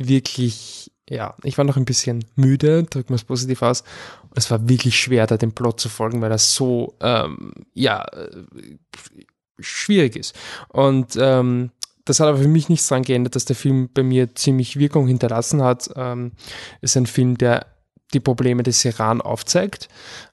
[0.00, 3.84] wirklich ja, ich war noch ein bisschen müde, drücken wir es positiv aus.
[4.34, 8.44] Es war wirklich schwer, da dem Plot zu folgen, weil das so, ähm, ja, äh,
[9.58, 10.34] schwierig ist.
[10.68, 11.70] Und ähm,
[12.06, 15.06] das hat aber für mich nichts daran geändert, dass der Film bei mir ziemlich Wirkung
[15.06, 15.90] hinterlassen hat.
[15.96, 16.32] Ähm,
[16.80, 17.66] ist ein Film, der
[18.14, 19.88] die Probleme des Iran aufzeigt,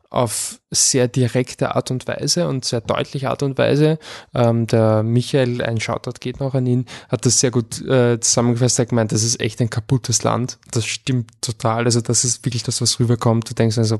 [0.09, 3.99] auf sehr direkte Art und Weise und sehr deutliche Art und Weise.
[4.33, 8.79] Ähm, der Michael, ein Shoutout geht noch an ihn, hat das sehr gut äh, zusammengefasst.
[8.79, 10.57] Er gemeint, das ist echt ein kaputtes Land.
[10.71, 11.85] Das stimmt total.
[11.85, 13.49] Also das ist wirklich das, was rüberkommt.
[13.49, 13.99] Du denkst also,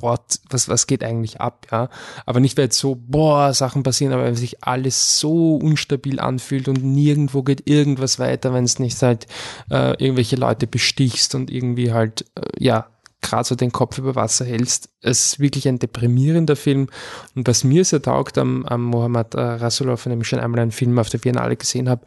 [0.00, 1.88] what, was, was geht eigentlich ab, ja?
[2.26, 6.68] Aber nicht, weil jetzt so, boah, Sachen passieren, aber weil sich alles so unstabil anfühlt
[6.68, 9.26] und nirgendwo geht irgendwas weiter, wenn es nicht halt
[9.70, 12.86] äh, irgendwelche Leute bestichst und irgendwie halt, äh, ja,
[13.20, 14.90] gerade so den Kopf über Wasser hältst.
[15.00, 16.88] Es ist wirklich ein deprimierender Film.
[17.34, 20.60] Und was mir sehr taugt am, am Mohammad äh, Rasulov, von dem ich schon einmal
[20.60, 22.04] einen Film auf der Biennale gesehen habe,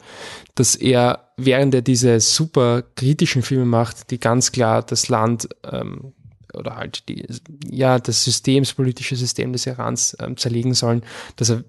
[0.54, 6.12] dass er, während er diese super kritischen Filme macht, die ganz klar das Land ähm,
[6.54, 7.26] oder halt die,
[7.70, 11.02] ja, das System, das politische System des Irans ähm, zerlegen sollen,
[11.36, 11.64] dass er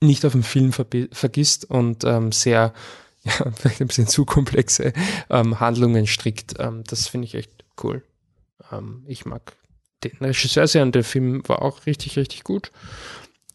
[0.00, 2.72] nicht auf den Film vergisst und ähm, sehr,
[3.22, 4.92] ja, vielleicht ein bisschen zu komplexe
[5.30, 6.54] ähm, Handlungen strickt.
[6.58, 8.02] Ähm, das finde ich echt cool.
[8.72, 9.56] Ähm, ich mag
[10.04, 12.70] den Regisseur sehr und der Film war auch richtig, richtig gut.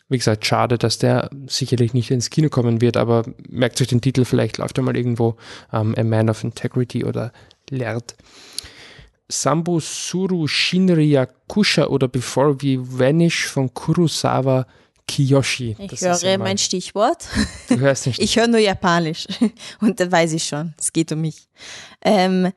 [0.09, 4.01] Wie gesagt, schade, dass der sicherlich nicht ins Kino kommen wird, aber merkt euch den
[4.01, 5.37] Titel, vielleicht läuft er mal irgendwo
[5.71, 7.31] ähm, A Man of Integrity oder
[7.69, 8.15] Lert.
[9.29, 14.67] Sambo Suru Shinryakusha oder Before We Vanish von Kurosawa
[15.07, 15.75] Kiyoshi.
[15.79, 17.27] Ich Das höre mein Stichwort.
[17.69, 18.19] Du hörst nicht.
[18.21, 19.27] Ich höre nur Japanisch
[19.81, 21.47] und dann weiß ich schon, es geht um mich.
[22.01, 22.51] Ähm,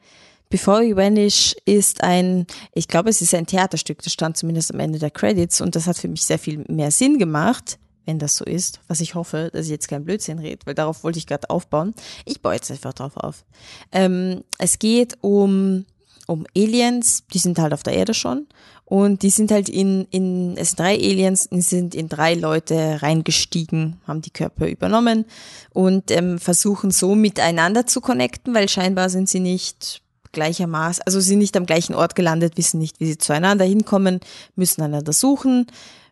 [0.54, 4.78] Before We Vanish ist ein, ich glaube, es ist ein Theaterstück, das stand zumindest am
[4.78, 8.36] Ende der Credits und das hat für mich sehr viel mehr Sinn gemacht, wenn das
[8.36, 11.26] so ist, was ich hoffe, dass ich jetzt kein Blödsinn rede, weil darauf wollte ich
[11.26, 11.92] gerade aufbauen.
[12.24, 13.44] Ich baue jetzt einfach drauf auf.
[13.90, 15.86] Ähm, es geht um,
[16.28, 18.46] um Aliens, die sind halt auf der Erde schon
[18.84, 23.02] und die sind halt in, in, es sind drei Aliens, die sind in drei Leute
[23.02, 25.24] reingestiegen, haben die Körper übernommen
[25.70, 30.03] und ähm, versuchen so miteinander zu connecten, weil scheinbar sind sie nicht
[30.34, 34.20] gleichermaßen, also sie sind nicht am gleichen Ort gelandet, wissen nicht, wie sie zueinander hinkommen,
[34.54, 35.66] müssen einander suchen,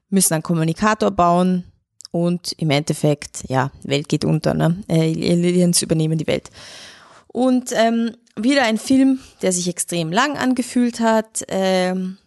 [0.08, 1.64] müssen einen Kommunikator bauen
[2.10, 4.82] und im Endeffekt, ja, Welt geht unter, ne?
[4.88, 6.50] Äh, Aliens übernehmen die Welt.
[7.28, 12.18] Und ähm, wieder ein Film, der sich extrem lang angefühlt hat, ähm,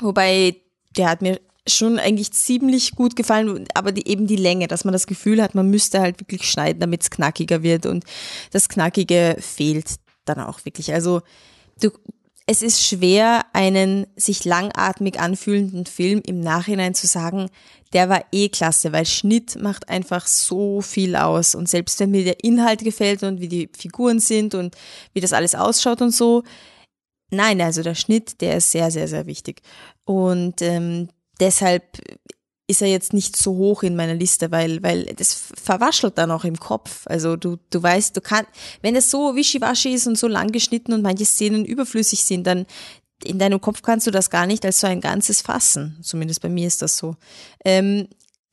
[0.00, 0.56] wobei
[0.96, 4.92] der hat mir schon eigentlich ziemlich gut gefallen, aber die, eben die Länge, dass man
[4.92, 8.04] das Gefühl hat, man müsste halt wirklich schneiden, damit es knackiger wird und
[8.52, 9.96] das Knackige fehlt
[10.28, 10.92] dann auch wirklich.
[10.92, 11.22] Also
[11.80, 11.90] du,
[12.46, 17.50] es ist schwer, einen sich langatmig anfühlenden Film im Nachhinein zu sagen,
[17.92, 21.54] der war eh klasse, weil Schnitt macht einfach so viel aus.
[21.54, 24.76] Und selbst wenn mir der Inhalt gefällt und wie die Figuren sind und
[25.12, 26.42] wie das alles ausschaut und so,
[27.30, 29.60] nein, also der Schnitt, der ist sehr, sehr, sehr wichtig.
[30.04, 31.08] Und ähm,
[31.40, 31.84] deshalb
[32.68, 36.44] ist er jetzt nicht so hoch in meiner Liste, weil, weil das verwaschelt dann auch
[36.44, 37.06] im Kopf.
[37.06, 38.50] Also du, du weißt, du kannst,
[38.82, 42.66] wenn es so wischiwaschi ist und so lang geschnitten und manche Szenen überflüssig sind, dann
[43.24, 45.98] in deinem Kopf kannst du das gar nicht als so ein Ganzes fassen.
[46.02, 47.16] Zumindest bei mir ist das so.
[47.64, 48.06] Ähm,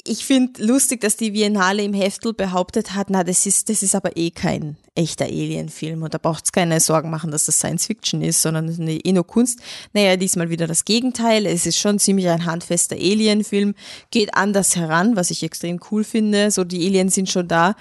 [0.08, 3.96] ich finde lustig, dass die Biennale im Heftel behauptet hat, na, das ist, das ist
[3.96, 8.42] aber eh kein echter Alien-Film und da braucht's keine Sorgen machen, dass das Science-Fiction ist,
[8.42, 9.60] sondern eine nur Kunst.
[9.94, 11.46] Naja, diesmal wieder das Gegenteil.
[11.46, 13.74] Es ist schon ziemlich ein handfester Alien-Film,
[14.12, 16.52] geht anders heran, was ich extrem cool finde.
[16.52, 17.76] So, die Aliens sind schon da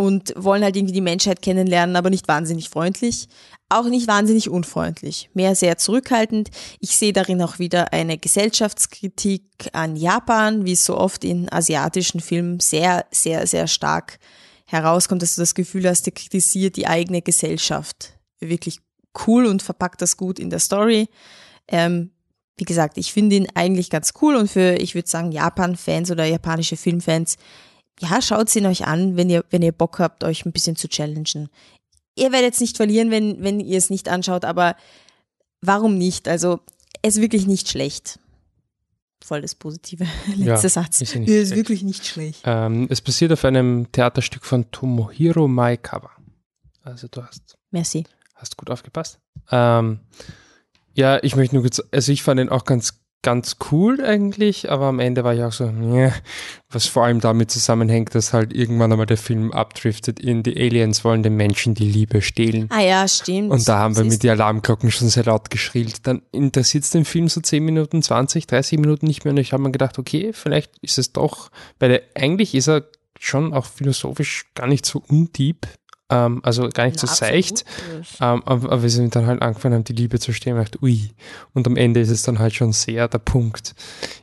[0.00, 3.28] und wollen halt irgendwie die Menschheit kennenlernen, aber nicht wahnsinnig freundlich,
[3.68, 6.48] auch nicht wahnsinnig unfreundlich, mehr sehr zurückhaltend.
[6.78, 9.42] Ich sehe darin auch wieder eine Gesellschaftskritik
[9.74, 14.18] an Japan, wie es so oft in asiatischen Filmen sehr, sehr, sehr stark
[14.64, 18.14] herauskommt, dass du das Gefühl hast, der kritisiert die eigene Gesellschaft.
[18.38, 18.78] Wirklich
[19.26, 21.08] cool und verpackt das gut in der Story.
[21.68, 22.12] Ähm,
[22.56, 26.24] wie gesagt, ich finde ihn eigentlich ganz cool und für, ich würde sagen, Japan-Fans oder
[26.24, 27.36] japanische Filmfans,
[28.00, 30.88] ja, schaut ihn euch an, wenn ihr, wenn ihr Bock habt, euch ein bisschen zu
[30.88, 31.48] challengen.
[32.16, 34.74] Ihr werdet es nicht verlieren, wenn, wenn ihr es nicht anschaut, aber
[35.60, 36.26] warum nicht?
[36.28, 36.60] Also,
[37.02, 38.18] es ist wirklich nicht schlecht.
[39.22, 40.04] Voll das positive
[40.36, 41.00] letzte Ja, Satz.
[41.00, 42.40] ist ja nicht Er ist wirklich nicht schlecht.
[42.44, 46.10] Ähm, es basiert auf einem Theaterstück von Tomohiro Maekawa.
[46.82, 48.04] Also du hast, Merci.
[48.34, 49.18] hast gut aufgepasst.
[49.50, 50.00] Ähm,
[50.94, 54.86] ja, ich möchte nur kurz, also ich fand ihn auch ganz, ganz cool eigentlich, aber
[54.86, 56.12] am Ende war ich auch so, yeah,
[56.70, 61.04] was vor allem damit zusammenhängt, dass halt irgendwann einmal der Film abdriftet in die Aliens
[61.04, 62.68] wollen den Menschen die Liebe stehlen.
[62.70, 63.50] Ah ja, stimmt.
[63.50, 66.06] Und da haben wir mit die Alarmglocken schon sehr laut geschrillt.
[66.06, 69.32] Dann interessiert es den Film so 10 Minuten, 20, 30 Minuten nicht mehr.
[69.32, 72.84] Und ich habe mir gedacht, okay, vielleicht ist es doch, weil er, eigentlich ist er
[73.18, 75.66] schon auch philosophisch gar nicht so undeep,
[76.10, 77.64] ähm, also gar nicht Na, so seicht.
[78.20, 80.82] Ähm, aber, aber wir sind dann halt angefangen haben, die Liebe zu stehen und gedacht,
[80.82, 81.10] ui.
[81.54, 83.74] Und am Ende ist es dann halt schon sehr der Punkt.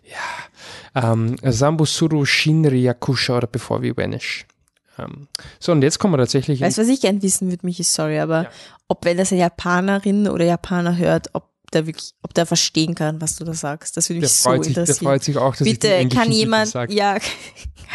[0.04, 1.14] Ja.
[1.14, 4.46] Ähm, Sambusuru Shinri Yakusha oder Before We Vanish.
[5.60, 8.18] So, und jetzt kommen wir tatsächlich Weißt du, was ich gern wissen würde, Michi, sorry,
[8.20, 8.50] aber Ja.
[8.88, 13.20] ob wenn das eine Japanerin oder Japaner hört, ob der wirklich, ob der verstehen kann,
[13.20, 13.97] was du da sagst.
[13.97, 15.07] Das würde der mich so sich, der interessieren.
[15.07, 17.18] freut sich auch, dass ich Bitte englischen kann jemand, ja,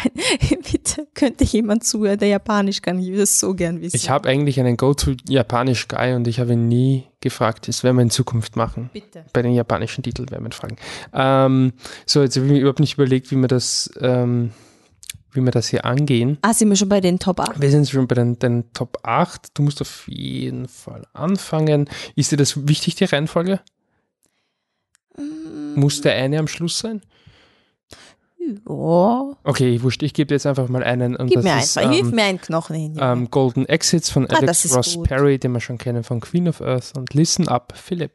[0.71, 2.99] bitte könnte jemand zuhören, der Japanisch kann.
[2.99, 3.95] Ich würde das so gern wissen.
[3.95, 7.67] Ich habe eigentlich einen Go-To-Japanisch-Guy und ich habe ihn nie gefragt.
[7.67, 8.89] Das werden wir in Zukunft machen.
[8.93, 9.25] bitte.
[9.33, 10.77] Bei den japanischen Titeln werden wir ihn fragen.
[11.13, 11.73] Ähm,
[12.05, 14.51] so, jetzt habe ich mir überhaupt nicht überlegt, wie wir das, ähm,
[15.35, 16.37] wie wir das hier angehen.
[16.41, 17.59] Ah, sind wir schon bei den Top 8?
[17.59, 19.57] Wir sind schon bei den, den Top 8.
[19.57, 21.89] Du musst auf jeden Fall anfangen.
[22.15, 23.59] Ist dir das wichtig, die Reihenfolge?
[25.75, 27.01] Muss der eine am Schluss sein?
[28.67, 29.31] Ja.
[29.43, 31.15] Okay, wurscht, ich gebe jetzt einfach mal einen.
[31.15, 32.97] Und Gib mir ist, einfach, hilf ähm, mir einen Knochen hin.
[32.99, 35.07] Ähm, Golden Exits von Ah, Alex Ross gut.
[35.07, 38.11] Perry, den wir schon kennen von Queen of Earth und Listen Up, Philip.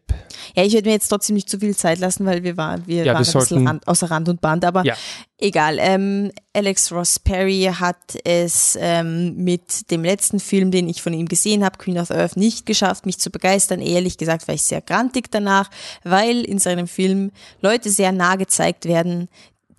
[0.55, 3.05] ja, ich würde mir jetzt trotzdem nicht zu viel Zeit lassen, weil wir waren, wir
[3.05, 4.95] Ja, waren wir ein bisschen sollten- Rand, außer Rand und Band, aber Ja.
[5.39, 5.77] egal.
[5.81, 11.27] Ähm, Alex Ross Perry hat es ähm, mit dem letzten Film, den ich von ihm
[11.27, 13.81] gesehen habe, Queen of Earth, nicht geschafft, mich zu begeistern.
[13.81, 15.71] Ehrlich gesagt war ich sehr grantig danach,
[16.05, 19.29] weil in seinem Film Leute sehr nah gezeigt werden,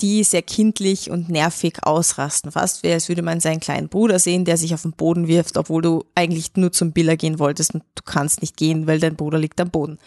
[0.01, 2.51] die sehr kindlich und nervig ausrasten.
[2.51, 5.57] Fast wie als würde man seinen kleinen Bruder sehen, der sich auf den Boden wirft,
[5.57, 9.15] obwohl du eigentlich nur zum Biller gehen wolltest und du kannst nicht gehen, weil dein
[9.15, 9.99] Bruder liegt am Boden.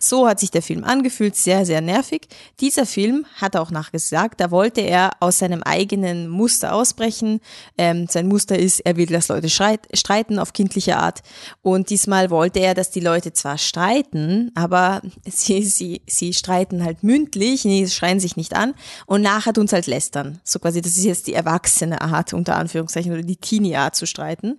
[0.00, 2.28] So hat sich der Film angefühlt, sehr, sehr nervig.
[2.60, 7.40] Dieser Film, hat er auch nachgesagt, da wollte er aus seinem eigenen Muster ausbrechen.
[7.76, 11.22] Ähm, sein Muster ist, er will, dass Leute streiten auf kindliche Art.
[11.62, 17.02] Und diesmal wollte er, dass die Leute zwar streiten, aber sie, sie, sie streiten halt
[17.02, 18.74] mündlich, sie schreien sich nicht an
[19.06, 20.40] und nachher tun sie halt lästern.
[20.44, 24.58] So quasi, das ist jetzt die erwachsene Art, unter Anführungszeichen, oder die Teenie-Art zu streiten.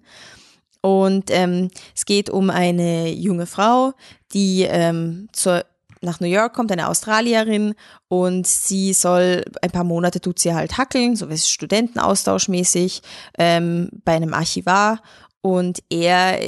[0.82, 3.94] Und ähm, es geht um eine junge Frau,
[4.34, 5.66] die ähm, zur,
[6.02, 7.76] nach New York kommt, eine Australierin,
[8.08, 13.02] und sie soll ein paar Monate tut sie halt hackeln, so wie Studentenaustauschmäßig,
[13.38, 15.02] ähm, bei einem Archivar.
[15.42, 16.40] Und er,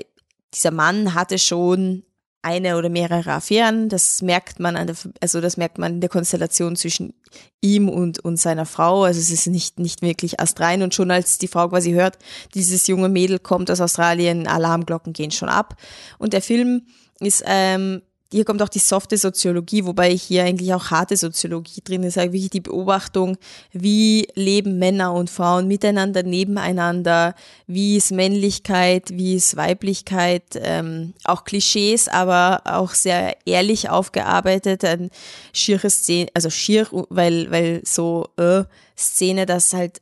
[0.54, 2.04] dieser Mann hatte schon
[2.42, 3.90] eine oder mehrere Affären.
[3.90, 7.14] Das merkt man an der, also das merkt man in der Konstellation zwischen
[7.62, 9.04] ihm und, und seiner Frau.
[9.04, 10.82] Also es ist nicht, nicht wirklich astrein.
[10.82, 12.18] Und schon als die Frau quasi hört,
[12.56, 15.76] dieses junge Mädel kommt aus Australien, Alarmglocken gehen schon ab.
[16.18, 16.88] Und der Film
[17.20, 18.02] ist ähm,
[18.32, 22.50] hier kommt auch die softe Soziologie, wobei hier eigentlich auch harte Soziologie drin ist, wirklich
[22.50, 23.38] die Beobachtung,
[23.72, 27.36] wie leben Männer und Frauen miteinander, nebeneinander,
[27.68, 35.10] wie ist Männlichkeit, wie ist Weiblichkeit, ähm, auch Klischees, aber auch sehr ehrlich aufgearbeitet, ein
[35.52, 38.64] schiere Szene, also schier, weil, weil so äh,
[38.98, 40.02] Szene, das halt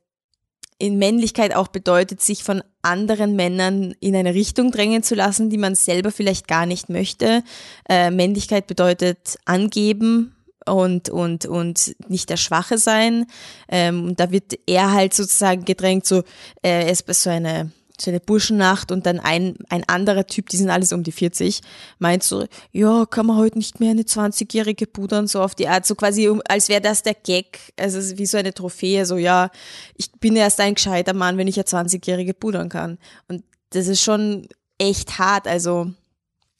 [0.78, 5.58] in Männlichkeit auch bedeutet, sich von anderen Männern in eine Richtung drängen zu lassen, die
[5.58, 7.44] man selber vielleicht gar nicht möchte.
[7.88, 13.26] Äh, Männlichkeit bedeutet angeben und, und, und nicht der Schwache sein.
[13.68, 16.20] Ähm, da wird er halt sozusagen gedrängt, so,
[16.62, 17.72] äh, er ist so eine
[18.02, 21.62] so eine Burschennacht und dann ein, ein anderer Typ, die sind alles um die 40,
[22.00, 25.86] meint so, ja, kann man heute nicht mehr eine 20-jährige pudern, so auf die Art,
[25.86, 29.50] so quasi, als wäre das der Gag, also wie so eine Trophäe, so, ja,
[29.96, 32.98] ich bin erst ein gescheiter Mann, wenn ich eine 20-jährige pudern kann.
[33.28, 34.48] Und das ist schon
[34.78, 35.92] echt hart, also,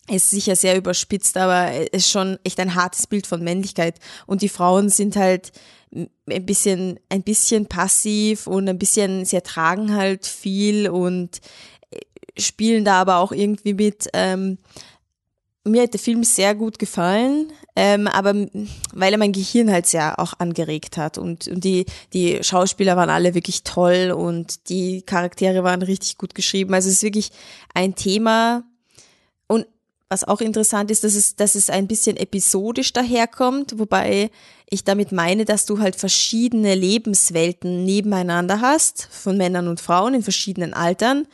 [0.10, 4.00] ist sicher sehr überspitzt, aber es ist schon echt ein hartes Bild von Männlichkeit.
[4.26, 5.52] Und die Frauen sind halt,
[5.94, 11.42] ein bisschen, ein bisschen passiv und ein bisschen, sie ertragen halt viel und
[11.92, 12.00] äh,
[12.40, 14.08] spielen da aber auch irgendwie mit.
[14.14, 14.60] Ähm,
[15.66, 18.34] mir hat der Film sehr gut gefallen, ähm, aber
[18.94, 23.10] weil er mein Gehirn halt sehr auch angeregt hat und, und die, die Schauspieler waren
[23.10, 26.74] alle wirklich toll und die Charaktere waren richtig gut geschrieben.
[26.74, 27.32] Also es ist wirklich
[27.74, 28.64] ein Thema
[30.10, 34.32] was auch interessant ist, dass es, dass es ein bisschen episodisch daherkommt, wobei
[34.70, 40.24] ich damit meine, dass du halt verschiedene Lebenswelten nebeneinander hast, von Männern und Frauen in
[40.24, 41.28] verschiedenen Altern.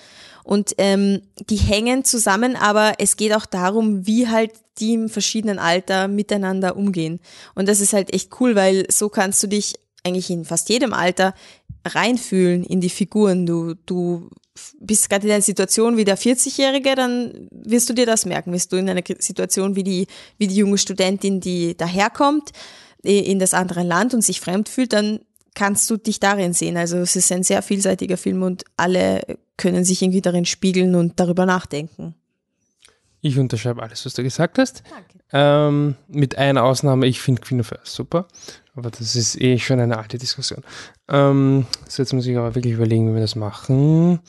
[0.44, 5.58] Und ähm, die hängen zusammen, aber es geht auch darum, wie halt die im verschiedenen
[5.58, 7.20] Alter miteinander umgehen.
[7.56, 10.94] Und das ist halt echt cool, weil so kannst du dich eigentlich in fast jedem
[10.94, 11.34] Alter
[11.86, 13.46] reinfühlen in die Figuren.
[13.46, 14.30] Du, du
[14.80, 18.53] bist gerade in einer Situation wie der 40-Jährige, dann wirst du dir das merken.
[18.53, 22.51] Wirst du in einer Situation wie die, wie die junge Studentin, die daherkommt,
[23.03, 25.20] in das andere Land und sich fremd fühlt, dann
[25.53, 26.78] kannst du dich darin sehen.
[26.78, 29.22] Also es ist ein sehr vielseitiger Film und alle
[29.58, 32.16] können sich irgendwie darin spiegeln und darüber nachdenken.
[33.22, 34.84] Ich unterschreibe alles, was du gesagt hast.
[34.89, 35.16] Danke.
[35.34, 38.28] Ähm, mit einer Ausnahme, ich finde Queen of Earth super,
[38.76, 40.64] aber das ist eh schon eine alte Diskussion.
[41.10, 44.20] Ähm, so jetzt muss ich aber wirklich überlegen, wie wir das machen.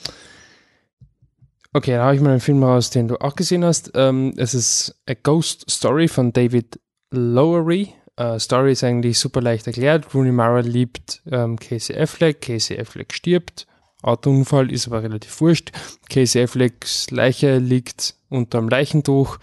[1.72, 3.92] Okay, da habe ich mal einen Film raus, den du auch gesehen hast.
[3.94, 6.80] Ähm, es ist A Ghost Story von David
[7.10, 10.14] Lowery äh, Story ist eigentlich super leicht erklärt.
[10.14, 13.66] Rooney Mara liebt ähm, Casey Affleck, Casey Affleck stirbt.
[14.02, 15.72] Autounfall ist aber relativ wurscht.
[16.08, 19.38] Casey Afflecks Leiche liegt unterm Leichentuch.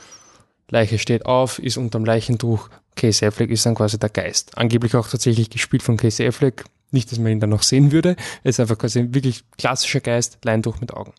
[0.73, 2.69] Leiche steht auf, ist unterm Leichentuch.
[2.95, 4.57] Casey Affleck ist dann quasi der Geist.
[4.57, 6.65] Angeblich auch tatsächlich gespielt von Casey Affleck.
[6.91, 8.15] Nicht, dass man ihn dann noch sehen würde.
[8.43, 11.13] Er ist einfach quasi ein wirklich klassischer Geist, Leintuch mit Augen.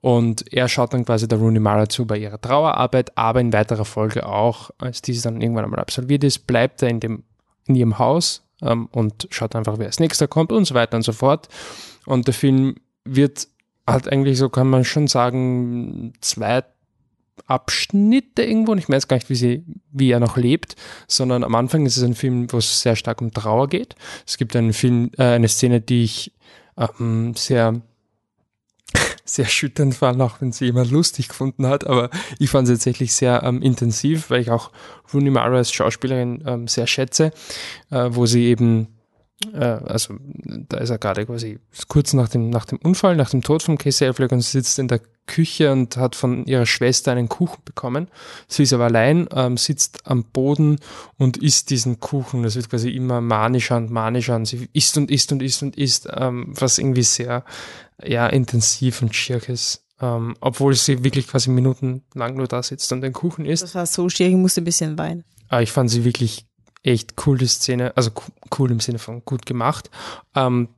[0.00, 3.84] Und er schaut dann quasi der Rooney Mara zu bei ihrer Trauerarbeit, aber in weiterer
[3.84, 7.22] Folge auch, als diese dann irgendwann einmal absolviert ist, bleibt er in, dem,
[7.66, 11.02] in ihrem Haus ähm, und schaut einfach, wer als nächster kommt und so weiter und
[11.04, 11.48] so fort.
[12.04, 13.46] Und der Film wird
[13.86, 16.64] halt eigentlich, so kann man schon sagen, zwei
[17.46, 20.76] Abschnitte irgendwo, und ich weiß gar nicht, wie, sie, wie er noch lebt,
[21.08, 23.94] sondern am Anfang ist es ein Film, wo es sehr stark um Trauer geht.
[24.26, 26.32] Es gibt einen Film, äh, eine Szene, die ich
[26.76, 27.80] ähm, sehr
[29.24, 33.14] sehr schütternd fand, auch wenn sie jemand lustig gefunden hat, aber ich fand sie tatsächlich
[33.14, 34.70] sehr ähm, intensiv, weil ich auch
[35.12, 37.32] Rooney Mara als Schauspielerin ähm, sehr schätze,
[37.90, 38.88] äh, wo sie eben
[39.52, 40.14] äh, also
[40.68, 41.58] da ist er gerade quasi
[41.88, 44.88] kurz nach dem, nach dem Unfall, nach dem Tod von Casey Affleck und sitzt in
[44.88, 48.08] der Küche und hat von ihrer Schwester einen Kuchen bekommen.
[48.48, 50.78] Sie ist aber allein, ähm, sitzt am Boden
[51.16, 52.42] und isst diesen Kuchen.
[52.42, 55.76] Das wird quasi immer manischer und manischer und sie isst und isst und isst und
[55.76, 57.44] isst, ähm, was irgendwie sehr
[58.02, 59.82] ja, intensiv und schier ist.
[60.02, 63.62] ähm, obwohl sie wirklich quasi minutenlang nur da sitzt und den Kuchen isst.
[63.62, 65.24] Das war so schwierig, ich musste ein bisschen weinen.
[65.48, 66.44] Aber ich fand sie wirklich
[66.82, 68.10] echt cool, die Szene, also
[68.58, 69.90] cool im Sinne von gut gemacht.
[70.34, 70.68] Ähm,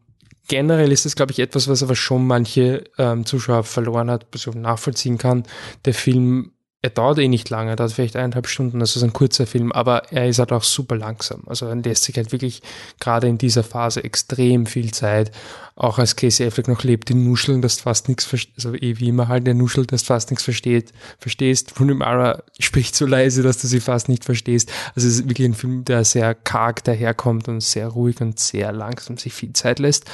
[0.48, 4.46] generell ist es, glaube ich, etwas, was aber schon manche ähm, Zuschauer verloren hat, was
[4.46, 5.44] ich nachvollziehen kann.
[5.84, 6.52] Der Film
[6.84, 9.72] er dauert eh nicht lange, er dauert vielleicht eineinhalb Stunden, das ist ein kurzer Film,
[9.72, 11.42] aber er ist halt auch super langsam.
[11.46, 12.60] Also er lässt sich halt wirklich
[13.00, 15.32] gerade in dieser Phase extrem viel Zeit.
[15.76, 19.08] Auch als Casey Affleck noch lebt, die Nuscheln, dass fast nichts versteht, also eh wie
[19.08, 21.78] immer halt der Nuschel, dass fast nichts versteht, verstehst.
[21.80, 24.70] Rooney Mara spricht so leise, dass du sie fast nicht verstehst.
[24.94, 28.70] Also es ist wirklich ein Film, der sehr karg daherkommt und sehr ruhig und sehr
[28.70, 30.04] langsam sich viel Zeit lässt.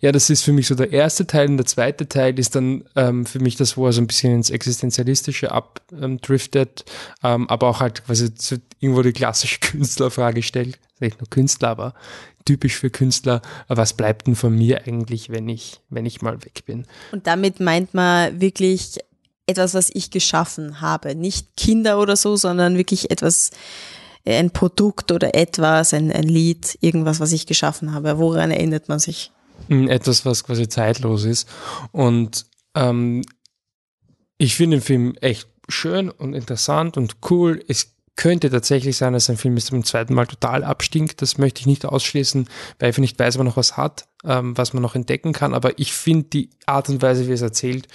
[0.00, 2.84] Ja, das ist für mich so der erste Teil und der zweite Teil ist dann
[2.94, 7.80] ähm, für mich das, wo er so ein bisschen ins Existenzialistische ab ähm, aber auch
[7.80, 8.30] halt quasi
[8.80, 10.78] irgendwo die klassische Künstlerfrage stellt.
[11.00, 11.94] Nicht nur Künstler, aber
[12.48, 16.64] typisch für Künstler, was bleibt denn von mir eigentlich, wenn ich, wenn ich mal weg
[16.64, 16.86] bin?
[17.12, 19.00] Und damit meint man wirklich
[19.46, 21.14] etwas, was ich geschaffen habe.
[21.14, 23.50] Nicht Kinder oder so, sondern wirklich etwas,
[24.24, 28.16] ein Produkt oder etwas, ein, ein Lied, irgendwas, was ich geschaffen habe.
[28.16, 29.30] Woran erinnert man sich?
[29.68, 31.46] Hm, etwas, was quasi zeitlos ist.
[31.92, 33.26] Und ähm,
[34.38, 37.62] ich finde den Film echt schön und interessant und cool.
[37.68, 41.22] Es könnte tatsächlich sein, dass ein Film zum zweiten Mal total abstinkt.
[41.22, 42.48] Das möchte ich nicht ausschließen,
[42.78, 45.54] weil ich nicht weiß, ob er noch was hat, ähm, was man noch entdecken kann.
[45.54, 47.86] Aber ich finde die Art und Weise, wie es erzählt,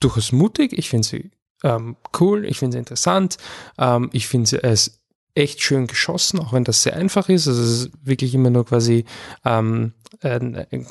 [0.00, 0.76] durchaus mutig.
[0.76, 1.30] Ich finde sie
[1.62, 3.36] ähm, cool, ich finde sie interessant.
[3.78, 5.00] Ähm, ich finde es
[5.36, 7.46] echt schön geschossen, auch wenn das sehr einfach ist.
[7.46, 9.04] Also es ist wirklich immer nur quasi,
[9.44, 9.92] ähm,
[10.22, 10.40] äh,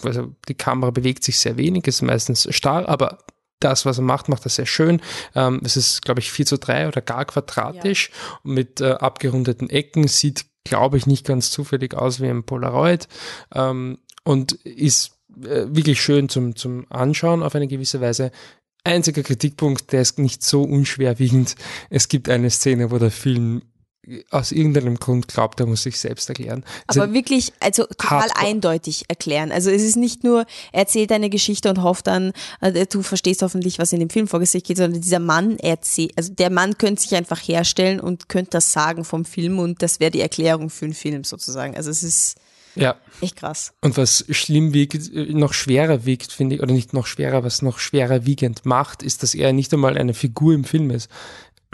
[0.04, 3.18] also die Kamera bewegt sich sehr wenig, ist meistens starr, aber
[3.60, 5.02] das, was er macht, macht er sehr schön.
[5.34, 8.40] Ähm, es ist, glaube ich, 4 zu 3 oder gar quadratisch ja.
[8.44, 13.08] mit äh, abgerundeten Ecken, sieht, glaube ich, nicht ganz zufällig aus wie ein Polaroid
[13.54, 15.12] ähm, und ist
[15.44, 18.32] äh, wirklich schön zum, zum Anschauen auf eine gewisse Weise.
[18.84, 21.56] Einziger Kritikpunkt, der ist nicht so unschwerwiegend.
[21.90, 23.64] Es gibt eine Szene, wo der Film
[24.30, 26.64] aus irgendeinem Grund glaubt, er muss sich selbst erklären.
[26.88, 29.52] Also Aber wirklich, also total eindeutig erklären.
[29.52, 33.42] Also es ist nicht nur, er erzählt eine Geschichte und hofft dann, äh, du verstehst
[33.42, 36.78] hoffentlich, was in dem Film vor sich geht, sondern dieser Mann erzählt, also der Mann
[36.78, 40.70] könnte sich einfach herstellen und könnte das sagen vom Film und das wäre die Erklärung
[40.70, 41.76] für den Film sozusagen.
[41.76, 42.36] Also es ist
[42.76, 42.96] ja.
[43.22, 43.74] echt krass.
[43.82, 47.62] Und was schlimm wiegt, äh, noch schwerer wiegt, finde ich, oder nicht noch schwerer, was
[47.62, 51.10] noch schwerer wiegend macht, ist, dass er nicht einmal eine Figur im Film ist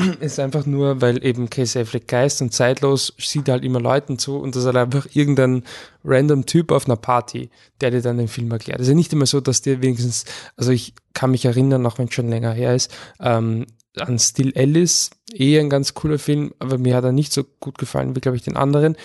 [0.20, 4.38] ist einfach nur, weil eben Casey Affleck Geist und zeitlos sieht halt immer Leuten zu
[4.38, 5.64] und das ist halt einfach irgendein
[6.04, 7.50] random Typ auf einer Party,
[7.80, 8.80] der dir dann den Film erklärt.
[8.80, 10.26] Es ist ja nicht immer so, dass dir wenigstens,
[10.58, 13.66] also ich kann mich erinnern, auch wenn es schon länger her ist, ähm,
[13.98, 17.78] an Still Alice, eh ein ganz cooler Film, aber mir hat er nicht so gut
[17.78, 18.96] gefallen wie, glaube ich, den anderen,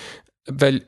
[0.47, 0.87] weil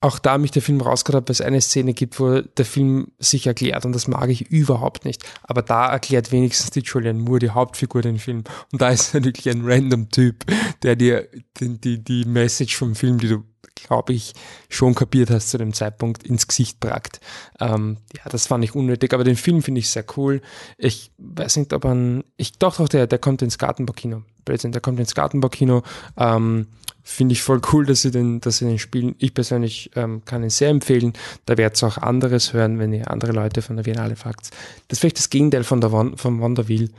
[0.00, 3.12] auch da mich der Film rausgeholt hat, weil es eine Szene gibt, wo der Film
[3.18, 5.24] sich erklärt und das mag ich überhaupt nicht.
[5.42, 8.44] Aber da erklärt wenigstens die Julianne Moore, die Hauptfigur, den Film.
[8.72, 10.44] Und da ist er wirklich ein random Typ,
[10.82, 11.28] der dir
[11.60, 13.44] die, die, die Message vom Film, die du,
[13.74, 14.34] glaube ich,
[14.68, 17.20] schon kapiert hast zu dem Zeitpunkt, ins Gesicht prackt.
[17.58, 20.42] Ähm, ja, das fand ich unnötig, aber den Film finde ich sehr cool.
[20.76, 24.22] Ich weiß nicht, ob man, ich doch, doch, der, der kommt ins Gartenbaukino.
[24.44, 25.82] Blödsinn, der kommt ins Gartenbaukino.
[26.16, 26.68] Ähm,
[27.08, 29.14] Finde ich voll cool, dass sie den, dass sie den spielen.
[29.18, 31.12] Ich persönlich ähm, kann ihn sehr empfehlen.
[31.44, 34.50] Da werdet ihr auch anderes hören, wenn ihr andere Leute von der Biennale fragt.
[34.88, 36.90] Das ist vielleicht das Gegenteil von der Won von Wonderwheel.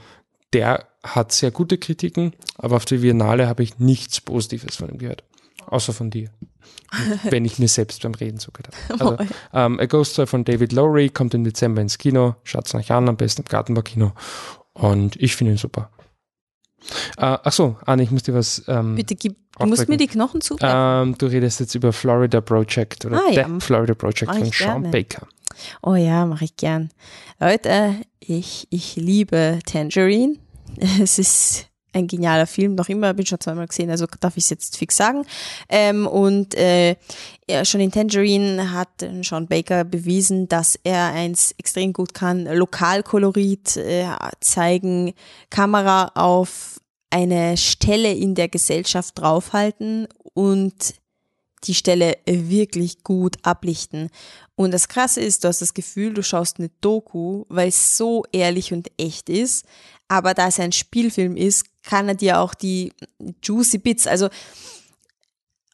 [0.54, 4.98] Der hat sehr gute Kritiken, aber auf der Biennale habe ich nichts Positives von ihm
[4.98, 5.26] gehört.
[5.66, 6.30] Außer von dir.
[7.24, 9.18] wenn ich mir selbst beim Reden zugehört habe.
[9.20, 12.36] Also, ähm, A Ghost Story von David Lowry kommt im Dezember ins Kino.
[12.46, 14.14] Schaut's euch an, am besten im Gartenbaukino.
[14.72, 15.90] Und ich finde ihn super.
[17.18, 18.64] Äh, ach so, Anne, ich muss dir was.
[18.68, 20.58] Ähm, Bitte gib, du musst mir die Knochen zu.
[20.62, 23.48] Ähm, du redest jetzt über Florida Project oder ah, ja.
[23.60, 24.90] Florida Project mach von Sean gerne.
[24.90, 25.28] Baker.
[25.82, 26.90] Oh ja, mache ich gern.
[27.40, 30.36] Leute, ich, ich liebe Tangerine.
[31.02, 34.50] Es ist ein genialer Film, noch immer, bin schon zweimal gesehen, also darf ich es
[34.50, 35.26] jetzt fix sagen.
[35.70, 36.96] Ähm, und äh,
[37.50, 43.78] ja, schon in Tangerine hat Sean Baker bewiesen, dass er eins extrem gut kann, Lokalkolorit
[43.78, 44.06] äh,
[44.40, 45.14] zeigen,
[45.50, 46.80] Kamera auf
[47.10, 50.96] eine Stelle in der Gesellschaft draufhalten und
[51.64, 54.10] die Stelle wirklich gut ablichten.
[54.56, 58.24] Und das Krasse ist, du hast das Gefühl, du schaust eine Doku, weil es so
[58.32, 59.66] ehrlich und echt ist.
[60.08, 62.92] Aber da es ein Spielfilm ist, kann er dir auch die
[63.42, 64.30] Juicy Bits, also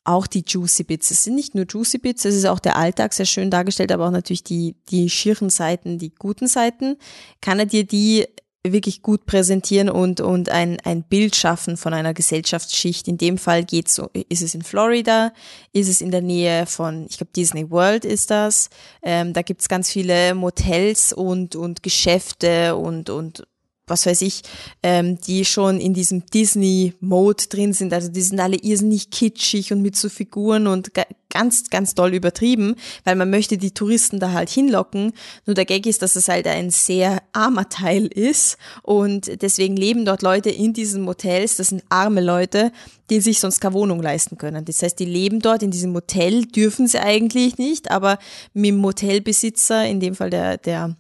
[0.05, 1.11] auch die Juicy Bits.
[1.11, 4.07] Es sind nicht nur Juicy Bits, es ist auch der Alltag sehr schön dargestellt, aber
[4.07, 6.97] auch natürlich die, die schieren Seiten, die guten Seiten.
[7.41, 8.27] Kann er dir die
[8.65, 13.07] wirklich gut präsentieren und, und ein, ein Bild schaffen von einer Gesellschaftsschicht.
[13.07, 15.33] In dem Fall geht's so, ist es in Florida,
[15.73, 18.69] ist es in der Nähe von, ich glaube, Disney World ist das.
[19.01, 23.45] Ähm, da gibt's ganz viele Motels und, und Geschäfte und, und
[23.87, 24.43] was weiß ich,
[24.81, 27.91] ähm, die schon in diesem Disney-Mode drin sind.
[27.93, 30.91] Also die sind alle irrsinnig kitschig und mit so Figuren und
[31.29, 35.11] ganz, ganz doll übertrieben, weil man möchte die Touristen da halt hinlocken.
[35.45, 40.05] Nur der Gag ist, dass es halt ein sehr armer Teil ist und deswegen leben
[40.05, 41.57] dort Leute in diesen Motels.
[41.57, 42.71] Das sind arme Leute,
[43.09, 44.63] die sich sonst keine Wohnung leisten können.
[44.63, 48.17] Das heißt, die leben dort in diesem Motel, dürfen sie eigentlich nicht, aber
[48.53, 50.95] mit dem Motelbesitzer, in dem Fall der, der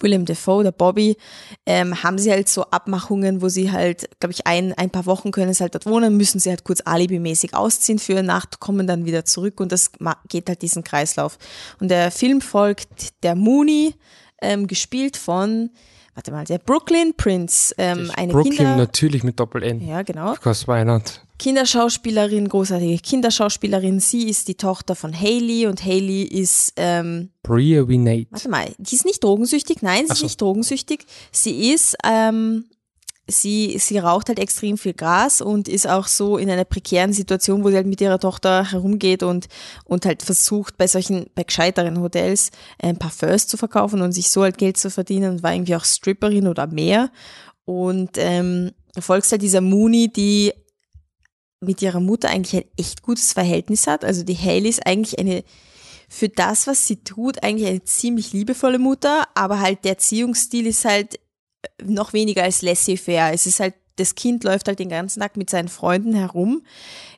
[0.00, 1.16] William Defoe, der Bobby,
[1.64, 5.30] ähm, haben sie halt so Abmachungen, wo sie halt, glaube ich, ein, ein paar Wochen
[5.30, 8.86] können sie halt dort wohnen, müssen sie halt kurz alibimäßig ausziehen für eine Nacht, kommen
[8.86, 9.90] dann wieder zurück und das
[10.28, 11.38] geht halt diesen Kreislauf.
[11.80, 13.94] Und der Film folgt der Mooney,
[14.42, 15.70] ähm, gespielt von
[16.14, 19.86] warte mal, der Brooklyn Prince, ähm, eine Brooklyn Kinder natürlich mit Doppel-N.
[19.86, 20.32] Ja, genau.
[20.32, 21.20] Because why not?
[21.38, 24.00] Kinderschauspielerin, großartige Kinderschauspielerin.
[24.00, 28.28] Sie ist die Tochter von Haley und Haley ist ähm, Bria Winate.
[28.30, 29.82] Warte mal, die ist nicht drogensüchtig.
[29.82, 30.24] Nein, sie ist so.
[30.24, 31.06] nicht drogensüchtig.
[31.32, 32.64] Sie ist ähm,
[33.28, 37.64] sie, sie raucht halt extrem viel Gras und ist auch so in einer prekären Situation,
[37.64, 39.48] wo sie halt mit ihrer Tochter herumgeht und,
[39.84, 44.30] und halt versucht, bei solchen, bei gescheiteren Hotels ein paar Parfums zu verkaufen und sich
[44.30, 47.10] so halt Geld zu verdienen und war irgendwie auch Stripperin oder mehr.
[47.64, 50.52] Und ähm, folgst halt dieser Mooney, die
[51.66, 54.04] mit ihrer Mutter eigentlich ein echt gutes Verhältnis hat.
[54.04, 55.44] Also die Haley ist eigentlich eine,
[56.08, 60.84] für das, was sie tut, eigentlich eine ziemlich liebevolle Mutter, aber halt der Erziehungsstil ist
[60.84, 61.18] halt
[61.82, 63.32] noch weniger als laissez-faire.
[63.32, 66.62] Es ist halt, das Kind läuft halt den ganzen Tag mit seinen Freunden herum,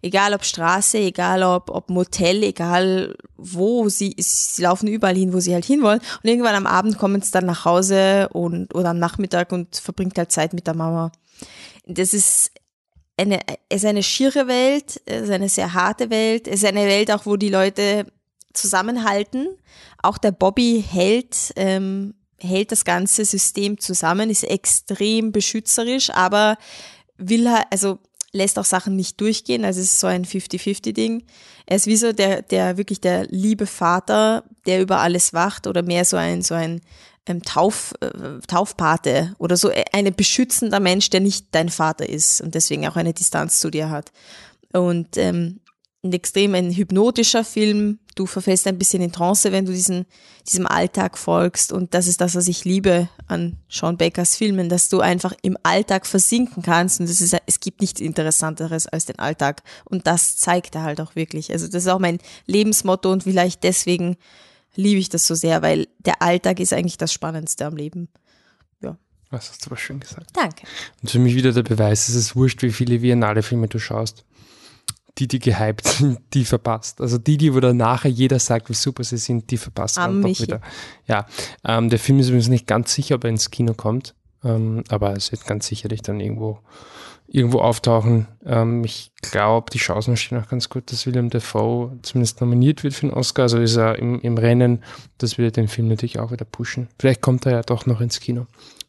[0.00, 5.40] egal ob Straße, egal ob, ob Motel, egal wo, sie, sie laufen überall hin, wo
[5.40, 6.00] sie halt hinwollen.
[6.22, 10.16] Und irgendwann am Abend kommen sie dann nach Hause und, oder am Nachmittag und verbringt
[10.18, 11.12] halt Zeit mit der Mama.
[11.86, 12.52] Das ist
[13.18, 16.86] eine, es ist eine schiere Welt, es ist eine sehr harte Welt, es ist eine
[16.86, 18.06] Welt auch, wo die Leute
[18.52, 19.48] zusammenhalten.
[20.02, 26.56] Auch der Bobby hält ähm, hält das ganze System zusammen, ist extrem beschützerisch, aber
[27.16, 27.98] will halt, also
[28.32, 31.24] lässt auch Sachen nicht durchgehen, also es ist so ein 50-50-Ding.
[31.66, 35.82] Er ist wie so der, der wirklich der liebe Vater, der über alles wacht oder
[35.82, 36.80] mehr so ein, so ein
[37.28, 42.54] ähm, Tauf, äh, Taufpate oder so ein beschützender Mensch, der nicht dein Vater ist und
[42.54, 44.10] deswegen auch eine Distanz zu dir hat.
[44.72, 45.60] Und ähm,
[46.04, 47.98] ein extrem ein hypnotischer Film.
[48.14, 50.06] Du verfällst ein bisschen in Trance, wenn du diesen,
[50.46, 51.72] diesem Alltag folgst.
[51.72, 55.56] Und das ist das, was ich liebe an Sean Bakers Filmen, dass du einfach im
[55.62, 57.00] Alltag versinken kannst.
[57.00, 59.62] Und das ist, es gibt nichts Interessanteres als den Alltag.
[59.84, 61.52] Und das zeigt er halt auch wirklich.
[61.52, 64.16] Also das ist auch mein Lebensmotto und vielleicht deswegen
[64.74, 68.08] liebe ich das so sehr, weil der Alltag ist eigentlich das Spannendste am Leben.
[68.80, 68.96] Ja.
[69.30, 70.30] Das hast du aber schön gesagt.
[70.34, 70.66] Danke.
[71.02, 74.24] Und für mich wieder der Beweis, es ist wurscht, wie viele Biennale-Filme du schaust
[75.18, 77.00] die, die gehypt sind, die verpasst.
[77.00, 80.22] Also die, die, wo dann nachher jeder sagt, wie super sie sind, die verpasst man
[80.22, 80.60] doch wieder.
[81.06, 81.26] Ja,
[81.64, 84.14] ähm, der Film ist übrigens nicht ganz sicher, ob er ins Kino kommt,
[84.44, 86.60] ähm, aber es wird ganz sicherlich dann irgendwo
[87.28, 88.26] irgendwo auftauchen.
[88.44, 92.94] Ähm, ich glaube, die Chancen stehen auch ganz gut, dass William Dafoe zumindest nominiert wird
[92.94, 93.42] für den Oscar.
[93.42, 94.82] Also ist er im, im Rennen.
[95.18, 96.88] Das würde den Film natürlich auch wieder pushen.
[96.98, 98.46] Vielleicht kommt er ja doch noch ins Kino.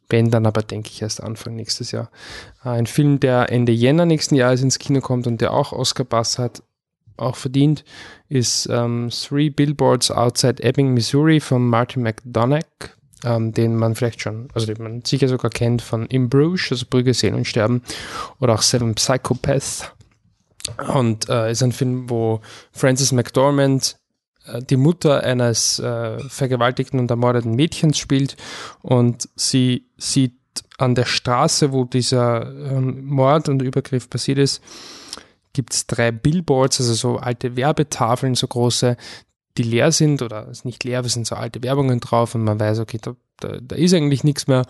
[0.08, 2.10] Wenn dann aber, denke ich, erst Anfang nächstes Jahr.
[2.64, 6.06] Äh, ein Film, der Ende Jänner nächsten Jahres ins Kino kommt und der auch Oscar
[6.06, 6.64] Bass hat,
[7.18, 7.84] auch verdient,
[8.30, 14.50] ist ähm, Three Billboards Outside Ebbing, Missouri von Martin McDonagh, ähm, den man vielleicht schon,
[14.54, 17.84] also den man sicher sogar kennt von In Bruges, also Brügge sehen und sterben,
[18.40, 19.92] oder auch Seven Psychopaths.
[20.94, 22.42] Und äh, ist ein Film, wo
[22.72, 23.98] Frances McDormand
[24.46, 28.38] äh, die Mutter eines äh, vergewaltigten und ermordeten Mädchens spielt
[28.82, 30.34] und sie sieht
[30.78, 34.62] an der Straße, wo dieser ähm, Mord und Übergriff passiert ist,
[35.54, 38.98] gibt es drei Billboards, also so alte Werbetafeln, so große,
[39.58, 42.60] die leer sind oder ist nicht leer, es sind so alte Werbungen drauf und man
[42.60, 44.66] weiß, okay, da, da, da ist eigentlich nichts mehr.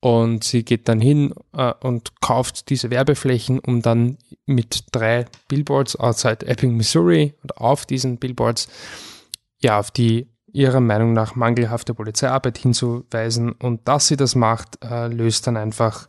[0.00, 5.96] Und sie geht dann hin äh, und kauft diese Werbeflächen, um dann mit drei Billboards
[5.96, 8.68] outside Epping, Missouri und auf diesen Billboards
[9.60, 13.52] ja auf die ihrer Meinung nach mangelhafte Polizeiarbeit hinzuweisen.
[13.52, 16.06] Und dass sie das macht, äh, löst dann einfach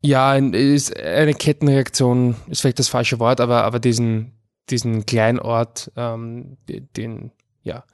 [0.00, 4.32] ja, ist eine Kettenreaktion, ist vielleicht das falsche Wort, aber, aber diesen,
[4.70, 7.84] diesen Kleinort, ähm, den, ja,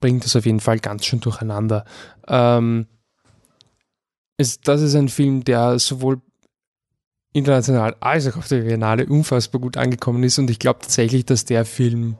[0.00, 1.84] bringt es auf jeden Fall ganz schön durcheinander.
[2.28, 2.86] Ähm,
[4.36, 6.20] ist, das ist ein Film, der sowohl
[7.32, 11.44] international als auch auf der Biennale unfassbar gut angekommen ist und ich glaube tatsächlich, dass
[11.44, 12.16] der Film,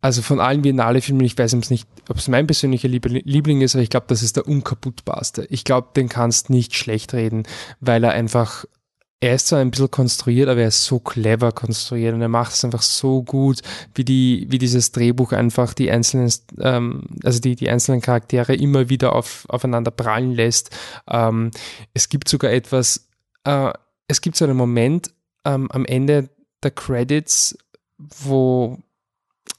[0.00, 3.90] also von allen Biennale-Filmen, ich weiß nicht, ob es mein persönlicher Liebling ist, aber ich
[3.90, 5.46] glaube, das ist der unkaputtbarste.
[5.50, 7.42] Ich glaube, den kannst nicht schlecht reden,
[7.80, 8.64] weil er einfach
[9.20, 12.52] er ist zwar ein bisschen konstruiert, aber er ist so clever konstruiert und er macht
[12.52, 13.60] es einfach so gut,
[13.94, 18.88] wie die, wie dieses Drehbuch einfach die einzelnen, ähm, also die, die einzelnen Charaktere immer
[18.88, 20.70] wieder auf, aufeinander prallen lässt.
[21.06, 21.50] Ähm,
[21.92, 23.08] es gibt sogar etwas,
[23.44, 23.72] äh,
[24.08, 25.10] es gibt so einen Moment
[25.44, 26.30] ähm, am Ende
[26.62, 27.58] der Credits,
[27.98, 28.78] wo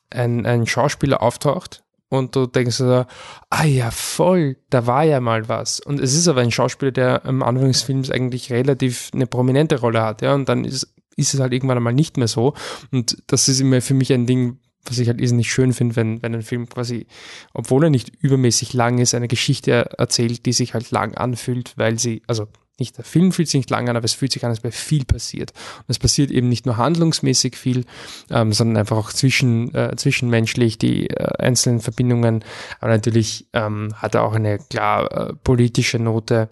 [0.10, 3.06] ein, ein Schauspieler auftaucht und du denkst so,
[3.50, 5.80] ah ja, voll, da war ja mal was.
[5.80, 9.80] Und es ist aber ein Schauspieler, der am Anfang des Films eigentlich relativ eine prominente
[9.80, 12.54] Rolle hat, ja, und dann ist, ist es halt irgendwann einmal nicht mehr so.
[12.92, 16.22] Und das ist immer für mich ein Ding, was ich halt nicht schön finde, wenn,
[16.22, 17.08] wenn ein Film quasi,
[17.54, 21.98] obwohl er nicht übermäßig lang ist, eine Geschichte erzählt, die sich halt lang anfühlt, weil
[21.98, 22.48] sie, also
[22.82, 24.72] nicht, der Film fühlt sich nicht lang an, aber es fühlt sich an, als wäre
[24.72, 25.52] viel passiert.
[25.80, 27.86] Und es passiert eben nicht nur handlungsmäßig viel,
[28.30, 32.44] ähm, sondern einfach auch zwischen, äh, zwischenmenschlich, die äh, einzelnen Verbindungen.
[32.80, 36.50] Aber natürlich ähm, hat er auch eine klar äh, politische Note.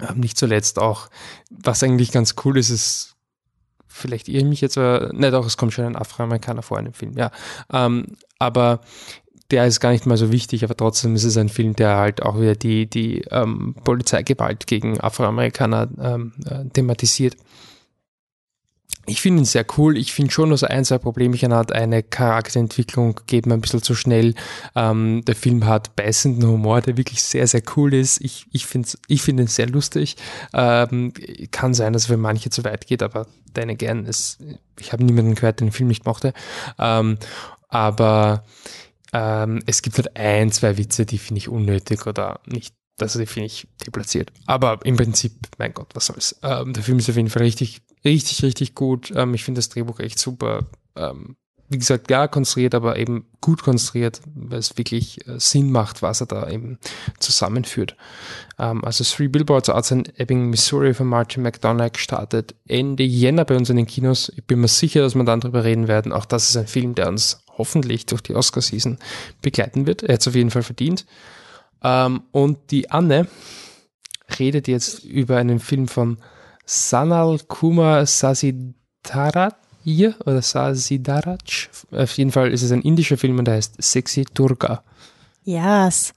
[0.00, 1.08] Ähm, nicht zuletzt auch,
[1.50, 3.16] was eigentlich ganz cool ist, ist,
[3.86, 6.86] vielleicht irre ich mich jetzt, aber, nicht auch, es kommt schon ein Afroamerikaner vor in
[6.86, 7.30] dem Film, ja.
[7.72, 8.80] Ähm, aber
[9.50, 12.22] der ist gar nicht mal so wichtig, aber trotzdem ist es ein Film, der halt
[12.22, 17.36] auch wieder die, die ähm, Polizeigewalt gegen Afroamerikaner ähm, äh, thematisiert.
[19.06, 19.96] Ich finde ihn sehr cool.
[19.98, 21.72] Ich finde schon, dass ein, zwei Problemchen hat.
[21.72, 24.34] Eine Charakterentwicklung geht mir ein bisschen zu schnell.
[24.76, 28.20] Ähm, der Film hat beißenden Humor, der wirklich sehr, sehr cool ist.
[28.20, 30.16] Ich, ich finde ich find ihn sehr lustig.
[30.52, 31.12] Ähm,
[31.50, 34.38] kann sein, dass es für manche zu weit geht, aber deine gern ist,
[34.78, 36.32] ich habe niemanden gehört, den Film nicht mochte.
[36.78, 37.18] Ähm,
[37.68, 38.44] aber
[39.12, 43.44] ähm, es gibt halt ein, zwei Witze, die finde ich unnötig oder nicht, das finde
[43.44, 44.32] ich deplatziert.
[44.46, 46.38] Aber im Prinzip, mein Gott, was soll's.
[46.42, 49.12] Ähm, der Film ist auf jeden Fall richtig, richtig, richtig gut.
[49.14, 50.66] Ähm, ich finde das Drehbuch echt super.
[50.96, 51.36] Ähm,
[51.70, 56.20] wie gesagt, ja, konstruiert, aber eben gut konstruiert, weil es wirklich äh, Sinn macht, was
[56.20, 56.78] er da eben
[57.20, 57.96] zusammenführt.
[58.58, 63.70] Ähm, also Three Billboards in Ebbing, Missouri von Martin McDonagh startet Ende Jänner bei uns
[63.70, 64.32] in den Kinos.
[64.36, 66.12] Ich bin mir sicher, dass wir dann drüber reden werden.
[66.12, 68.98] Auch das ist ein Film, der uns hoffentlich durch die Oscar-Season
[69.42, 70.02] begleiten wird.
[70.02, 71.04] Er hat es auf jeden Fall verdient.
[71.82, 73.28] Ähm, und die Anne
[74.38, 76.18] redet jetzt über einen Film von
[76.64, 81.68] Sanal Kumar Sasidarat hier oder Sasidaraj.
[81.90, 84.82] Auf jeden Fall ist es ein indischer Film und der heißt Sexy Durga.
[85.44, 86.14] Yes.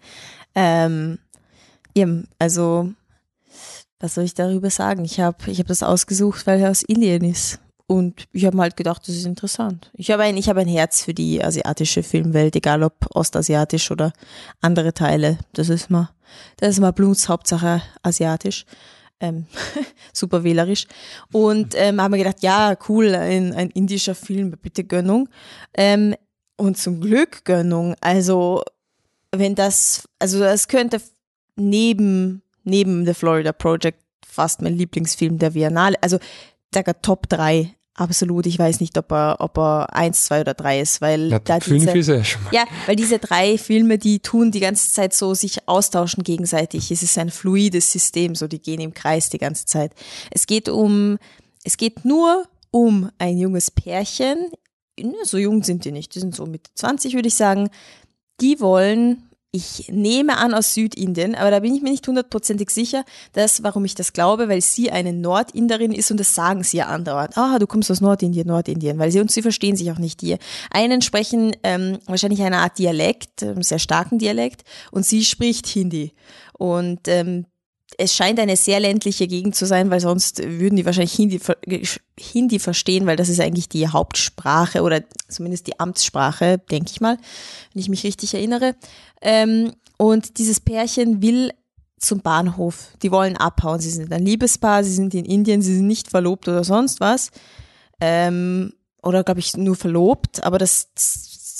[0.56, 1.20] Ähm,
[2.40, 2.94] also
[4.00, 5.06] was soll ich darüber sagen?
[5.06, 7.60] Ich habe ich hab das ausgesucht, weil er aus Indien ist.
[7.86, 9.92] Und ich habe halt gedacht, das ist interessant.
[9.94, 14.14] Ich habe ein, ich habe ein Herz für die asiatische Filmwelt, egal ob ostasiatisch oder
[14.62, 15.38] andere Teile.
[15.54, 16.10] Das ist mal,
[16.58, 18.66] das ist mal Bluts Hauptsache asiatisch.
[19.20, 19.48] Ähm,
[20.14, 20.88] super wählerisch.
[21.32, 25.30] Und ähm, haben wir gedacht, ja, cool, ein, ein indischer Film, bitte Gönnung.
[25.74, 26.16] Ähm,
[26.56, 27.96] und zum Glück Gönnung.
[28.00, 28.64] Also,
[29.32, 31.02] wenn das, also das könnte
[31.56, 35.98] neben, neben The Florida Project fast mein Lieblingsfilm der Biennale.
[36.02, 36.18] Also
[36.74, 37.76] sage Top 3.
[37.96, 38.48] Absolut.
[38.48, 41.60] Ich weiß nicht, ob er, ob er eins, zwei oder drei ist, weil ja, da
[41.60, 42.54] fünf diese, ist er schon mal.
[42.54, 46.90] ja, weil diese drei Filme, die tun die ganze Zeit so sich austauschen gegenseitig.
[46.90, 49.94] Es ist ein fluides System, so die gehen im Kreis die ganze Zeit.
[50.32, 51.20] Es geht um,
[51.64, 54.48] es geht nur um ein junges Pärchen.
[55.24, 57.70] So jung sind die nicht, die sind so mit 20, würde ich sagen.
[58.42, 63.06] Die wollen ich nehme an aus Südindien, aber da bin ich mir nicht hundertprozentig sicher,
[63.34, 66.88] dass, warum ich das glaube, weil sie eine Nordinderin ist und das sagen sie ja
[66.88, 67.38] andauernd.
[67.38, 70.40] Ah, du kommst aus Nordindien, Nordindien, weil sie und sie verstehen sich auch nicht hier.
[70.72, 76.14] Einen sprechen ähm, wahrscheinlich eine Art Dialekt, einen sehr starken Dialekt, und sie spricht Hindi.
[76.58, 77.46] Und ähm,
[77.98, 81.40] es scheint eine sehr ländliche Gegend zu sein, weil sonst würden die wahrscheinlich Hindi,
[82.20, 87.18] Hindi verstehen, weil das ist eigentlich die Hauptsprache oder zumindest die Amtssprache, denke ich mal,
[87.74, 88.76] wenn ich mich richtig erinnere.
[89.22, 91.52] Ähm, und dieses Pärchen will
[91.98, 92.90] zum Bahnhof.
[93.02, 93.80] Die wollen abhauen.
[93.80, 97.32] Sie sind ein Liebespaar, sie sind in Indien, sie sind nicht verlobt oder sonst was.
[98.02, 100.88] Ähm, oder glaube ich nur verlobt, aber das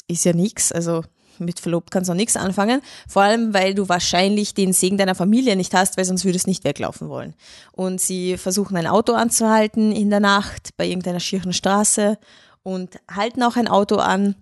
[0.08, 0.72] ist ja nichts.
[0.72, 1.04] Also
[1.40, 2.82] mit verlobt kannst du nichts anfangen.
[3.08, 6.50] Vor allem, weil du wahrscheinlich den Segen deiner Familie nicht hast, weil sonst würdest du
[6.50, 7.34] nicht weglaufen wollen.
[7.72, 12.18] Und sie versuchen ein Auto anzuhalten in der Nacht bei irgendeiner schieren Straße
[12.64, 14.36] und halten auch ein Auto an.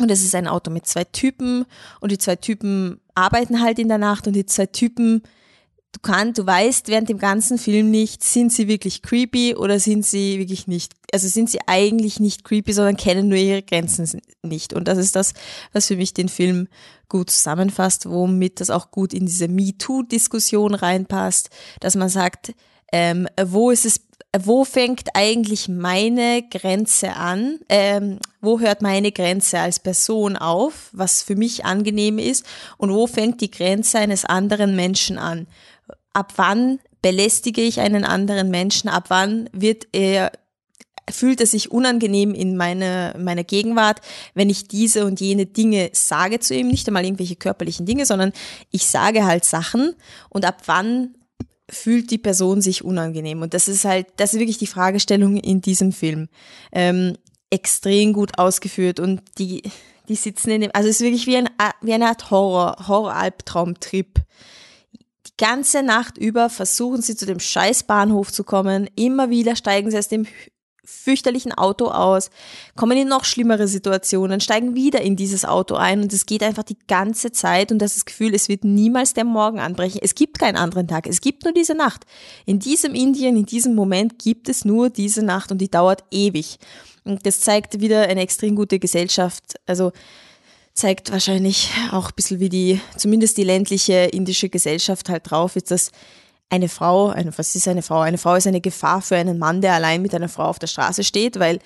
[0.00, 1.66] Und es ist ein Auto mit zwei Typen
[2.00, 5.22] und die zwei Typen arbeiten halt in der Nacht und die zwei Typen
[5.92, 10.04] du kannst, du weißt während dem ganzen Film nicht, sind sie wirklich creepy oder sind
[10.04, 14.72] sie wirklich nicht, also sind sie eigentlich nicht creepy, sondern kennen nur ihre Grenzen nicht.
[14.72, 15.34] Und das ist das,
[15.72, 16.68] was für mich den Film
[17.08, 21.50] gut zusammenfasst, womit das auch gut in diese MeToo-Diskussion reinpasst,
[21.80, 22.54] dass man sagt,
[22.90, 24.00] ähm, wo ist es,
[24.38, 27.58] wo fängt eigentlich meine Grenze an?
[27.68, 32.46] Ähm, wo hört meine Grenze als Person auf, was für mich angenehm ist?
[32.78, 35.46] Und wo fängt die Grenze eines anderen Menschen an?
[36.12, 38.88] Ab wann belästige ich einen anderen Menschen?
[38.88, 40.32] Ab wann wird er
[41.10, 44.00] fühlt er sich unangenehm in meine, meiner Gegenwart,
[44.34, 48.32] wenn ich diese und jene Dinge sage zu ihm, nicht einmal irgendwelche körperlichen Dinge, sondern
[48.70, 49.96] ich sage halt Sachen
[50.28, 51.16] und ab wann
[51.68, 53.42] fühlt die Person sich unangenehm?
[53.42, 56.28] Und das ist halt, das ist wirklich die Fragestellung in diesem Film.
[56.70, 57.16] Ähm,
[57.50, 59.62] extrem gut ausgeführt und die,
[60.08, 61.50] die sitzen in dem, also es ist wirklich wie, ein,
[61.82, 64.20] wie eine Art Horror, Horror-Albtraum-Trip.
[65.40, 68.88] Die ganze Nacht über versuchen sie zu dem scheiß Bahnhof zu kommen.
[68.96, 70.26] Immer wieder steigen sie aus dem
[70.84, 72.30] fürchterlichen Auto aus,
[72.74, 76.64] kommen in noch schlimmere Situationen, steigen wieder in dieses Auto ein und es geht einfach
[76.64, 80.00] die ganze Zeit und das, das Gefühl, es wird niemals der Morgen anbrechen.
[80.02, 82.04] Es gibt keinen anderen Tag, es gibt nur diese Nacht.
[82.46, 86.58] In diesem Indien, in diesem Moment gibt es nur diese Nacht und die dauert ewig.
[87.04, 89.92] Und das zeigt wieder eine extrem gute Gesellschaft, also
[90.74, 95.70] zeigt wahrscheinlich auch ein bisschen wie die, zumindest die ländliche indische Gesellschaft halt drauf ist,
[95.70, 95.90] dass
[96.48, 98.00] eine Frau, eine, was ist eine Frau?
[98.00, 100.66] Eine Frau ist eine Gefahr für einen Mann, der allein mit einer Frau auf der
[100.66, 101.60] Straße steht, weil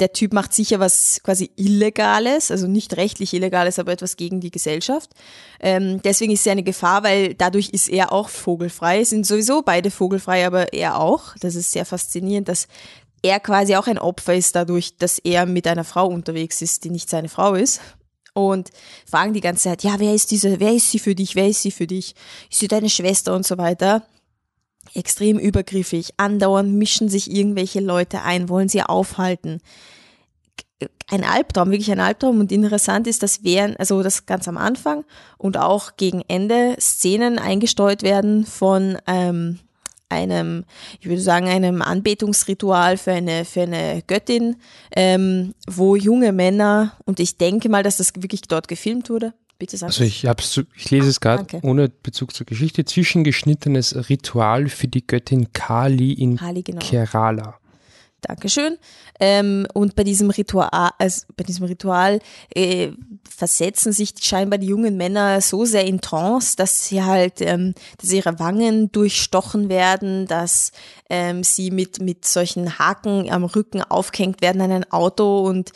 [0.00, 4.50] der Typ macht sicher was quasi Illegales, also nicht rechtlich Illegales, aber etwas gegen die
[4.50, 5.10] Gesellschaft.
[5.60, 9.04] Ähm, deswegen ist sie eine Gefahr, weil dadurch ist er auch vogelfrei.
[9.04, 11.34] Sind sowieso beide vogelfrei, aber er auch.
[11.40, 12.68] Das ist sehr faszinierend, dass
[13.22, 16.90] er quasi auch ein Opfer ist dadurch, dass er mit einer Frau unterwegs ist, die
[16.90, 17.80] nicht seine Frau ist
[18.36, 18.70] und
[19.06, 21.62] fragen die ganze Zeit, ja, wer ist diese, wer ist sie für dich, wer ist
[21.62, 22.14] sie für dich,
[22.50, 24.02] ist sie deine Schwester und so weiter.
[24.94, 29.60] Extrem übergriffig, andauernd mischen sich irgendwelche Leute ein, wollen sie aufhalten.
[31.08, 35.06] Ein Albtraum, wirklich ein Albtraum und interessant ist, dass während, also das ganz am Anfang
[35.38, 39.60] und auch gegen Ende Szenen eingesteuert werden von ähm,
[40.08, 40.64] einem,
[41.00, 44.56] ich würde sagen, einem Anbetungsritual für eine, für eine Göttin,
[44.94, 49.34] ähm, wo junge Männer, und ich denke mal, dass das wirklich dort gefilmt wurde.
[49.58, 52.84] Bitte sag Also ich, hab's, ich lese es gerade ah, ohne Bezug zur Geschichte.
[52.84, 56.80] Zwischengeschnittenes Ritual für die Göttin Kali in Kali, genau.
[56.80, 57.58] Kerala.
[58.22, 58.78] Dankeschön.
[59.20, 62.20] Ähm, und bei diesem Ritual, also bei diesem Ritual
[62.54, 62.90] äh,
[63.28, 68.12] versetzen sich scheinbar die jungen Männer so sehr in Trance, dass sie halt, ähm, dass
[68.12, 70.72] ihre Wangen durchstochen werden, dass
[71.10, 75.72] ähm, sie mit mit solchen Haken am Rücken aufgehängt werden an ein Auto und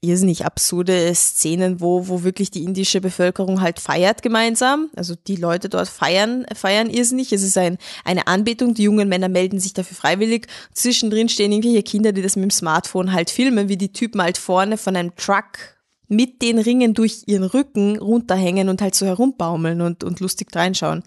[0.00, 4.90] irrsinnig absurde Szenen, wo, wo wirklich die indische Bevölkerung halt feiert gemeinsam.
[4.96, 7.32] Also die Leute dort feiern, feiern irrsinnig.
[7.32, 8.74] Es ist ein, eine Anbetung.
[8.74, 10.46] Die jungen Männer melden sich dafür freiwillig.
[10.72, 14.38] Zwischendrin stehen irgendwelche Kinder, die das mit dem Smartphone halt filmen, wie die Typen halt
[14.38, 15.76] vorne von einem Truck
[16.08, 21.02] mit den Ringen durch ihren Rücken runterhängen und halt so herumbaumeln und, und lustig reinschauen.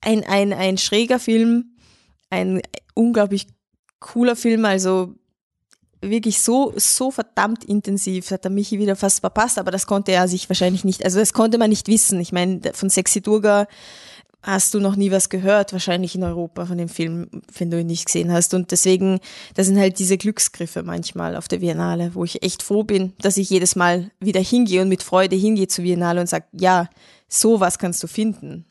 [0.00, 1.76] Ein, ein, ein schräger Film,
[2.30, 2.60] ein
[2.94, 3.46] unglaublich
[3.98, 5.14] cooler Film, also
[6.02, 10.28] wirklich so, so verdammt intensiv, hat der Michi wieder fast verpasst, aber das konnte er
[10.28, 12.20] sich wahrscheinlich nicht, also das konnte man nicht wissen.
[12.20, 13.66] Ich meine, von Sexy Durga
[14.42, 17.86] hast du noch nie was gehört, wahrscheinlich in Europa von dem Film, wenn du ihn
[17.86, 18.54] nicht gesehen hast.
[18.54, 19.20] Und deswegen,
[19.54, 23.36] das sind halt diese Glücksgriffe manchmal auf der Biennale, wo ich echt froh bin, dass
[23.36, 26.90] ich jedes Mal wieder hingehe und mit Freude hingehe zur Biennale und sage, ja,
[27.28, 28.66] sowas kannst du finden.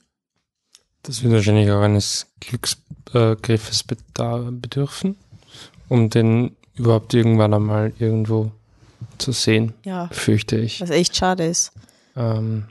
[1.04, 5.16] Das wird wahrscheinlich auch eines Glücksgriffes bedürfen,
[5.88, 8.52] um den überhaupt irgendwann einmal irgendwo
[9.18, 10.82] zu sehen, ja, fürchte ich.
[10.82, 11.72] Was echt schade ist.
[12.16, 12.66] Ähm,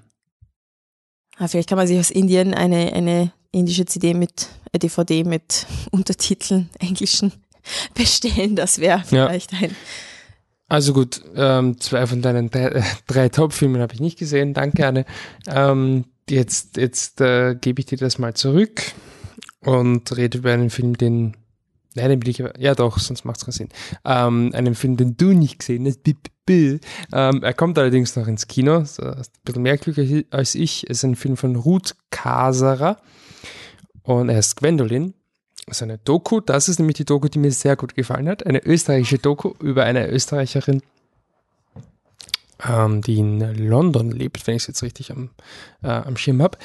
[1.37, 5.67] ah, vielleicht kann man sich aus Indien eine, eine indische CD mit äh, DVD mit
[5.91, 7.33] Untertiteln, englischen,
[7.95, 8.57] bestellen.
[8.57, 9.59] Das wäre vielleicht ja.
[9.61, 9.77] ein.
[10.69, 14.55] Also gut, ähm, zwei von deinen drei, äh, drei Top-Filmen habe ich nicht gesehen.
[14.55, 15.05] Danke, Anne.
[15.49, 18.81] Ähm, jetzt jetzt äh, gebe ich dir das mal zurück
[19.61, 21.37] und rede über einen Film, den
[21.95, 23.69] Nein, den will ich ja doch, sonst macht es keinen Sinn.
[24.05, 26.01] Ähm, einen Film, den du nicht gesehen hast,
[27.13, 29.99] ähm, er kommt allerdings noch ins Kino, so, ein bisschen mehr Glück
[30.31, 30.85] als ich.
[30.89, 32.97] Es ist ein Film von Ruth Kaserer
[34.03, 35.15] und er heißt Gwendolyn.
[35.67, 38.45] Das ist eine Doku, das ist nämlich die Doku, die mir sehr gut gefallen hat.
[38.45, 40.83] Eine österreichische Doku über eine Österreicherin,
[42.69, 43.39] ähm, die in
[43.69, 45.31] London lebt, wenn ich es jetzt richtig am,
[45.83, 46.59] äh, am Schirm habe.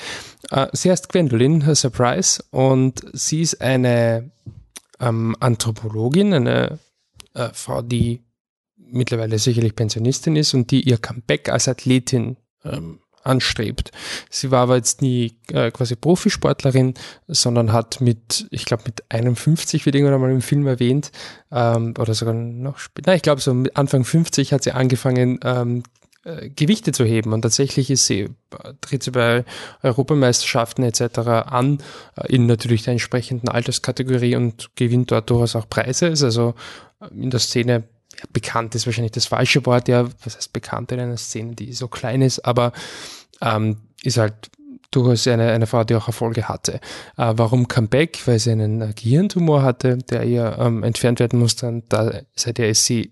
[0.49, 4.31] Äh, sie heißt Gwendolyn, Surprise, und sie ist eine
[4.99, 6.79] ähm, Anthropologin, eine
[7.33, 8.23] äh, Frau, die
[8.77, 13.91] mittlerweile sicherlich Pensionistin ist und die ihr Comeback als Athletin ähm, anstrebt.
[14.29, 16.93] Sie war aber jetzt nie äh, quasi Profisportlerin,
[17.27, 21.11] sondern hat mit, ich glaube mit 51 wird irgendwann mal im Film erwähnt,
[21.51, 25.83] ähm, oder sogar noch später, ich glaube so Anfang 50 hat sie angefangen, ähm,
[26.25, 27.33] äh, Gewichte zu heben.
[27.33, 28.29] Und tatsächlich ist sie,
[28.81, 29.45] tritt sie bei
[29.83, 31.19] Europameisterschaften etc.
[31.45, 31.77] an,
[32.17, 36.07] äh, in natürlich der entsprechenden Alterskategorie und gewinnt dort durchaus auch Preise.
[36.07, 36.55] Ist also
[36.99, 37.83] äh, in der Szene
[38.17, 41.73] ja, bekannt ist wahrscheinlich das falsche Wort, ja, was heißt bekannt in einer Szene, die
[41.73, 42.71] so klein ist, aber
[43.41, 44.49] ähm, ist halt
[44.89, 46.79] durchaus eine, eine Frau, die auch Erfolge hatte.
[47.17, 48.25] Äh, warum Comeback?
[48.25, 51.67] Weil sie einen Gehirntumor hatte, der ihr ähm, entfernt werden musste.
[51.67, 53.11] Und da, seither ist sie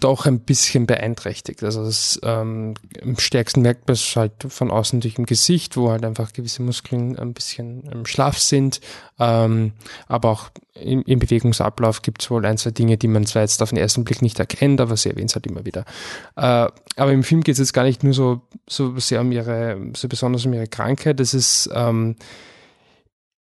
[0.00, 1.62] doch ein bisschen beeinträchtigt.
[1.64, 5.90] Also das, ähm, am stärksten merkt man es halt von außen durch im Gesicht, wo
[5.90, 8.80] halt einfach gewisse Muskeln ein bisschen im Schlaf sind.
[9.18, 9.72] Ähm,
[10.06, 13.60] aber auch im, im Bewegungsablauf gibt es wohl ein, zwei Dinge, die man zwar jetzt
[13.60, 15.84] auf den ersten Blick nicht erkennt, aber sie erwähnt es halt immer wieder.
[16.36, 19.90] Äh, aber im Film geht es jetzt gar nicht nur so, so sehr um ihre,
[19.96, 21.18] so besonders um ihre Krankheit.
[21.18, 22.14] Es ist ähm,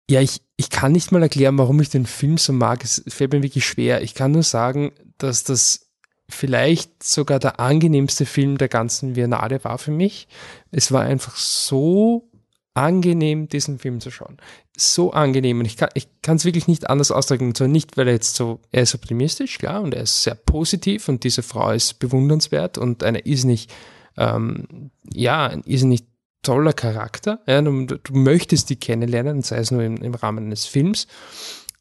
[0.10, 2.84] ja, ich, ich kann nicht mal erklären, warum ich den Film so mag.
[2.84, 4.03] Es fällt mir wirklich schwer.
[4.03, 5.85] Ich kann nur sagen, dass das
[6.30, 10.27] vielleicht sogar der angenehmste Film der ganzen Biennale war für mich.
[10.72, 12.30] Es war einfach so
[12.73, 14.38] angenehm, diesen Film zu schauen.
[14.76, 15.60] So angenehm.
[15.60, 17.47] Und ich kann es wirklich nicht anders ausdrücken.
[17.47, 20.35] Und zwar nicht, weil er jetzt so, er ist optimistisch, klar, und er ist sehr
[20.35, 23.73] positiv und diese Frau ist bewundernswert und eine ist nicht,
[24.18, 26.06] ähm, ja, ein nicht
[26.41, 27.39] toller Charakter.
[27.47, 31.07] Ja, du, du, möchtest die kennenlernen, sei es nur im, im Rahmen eines Films.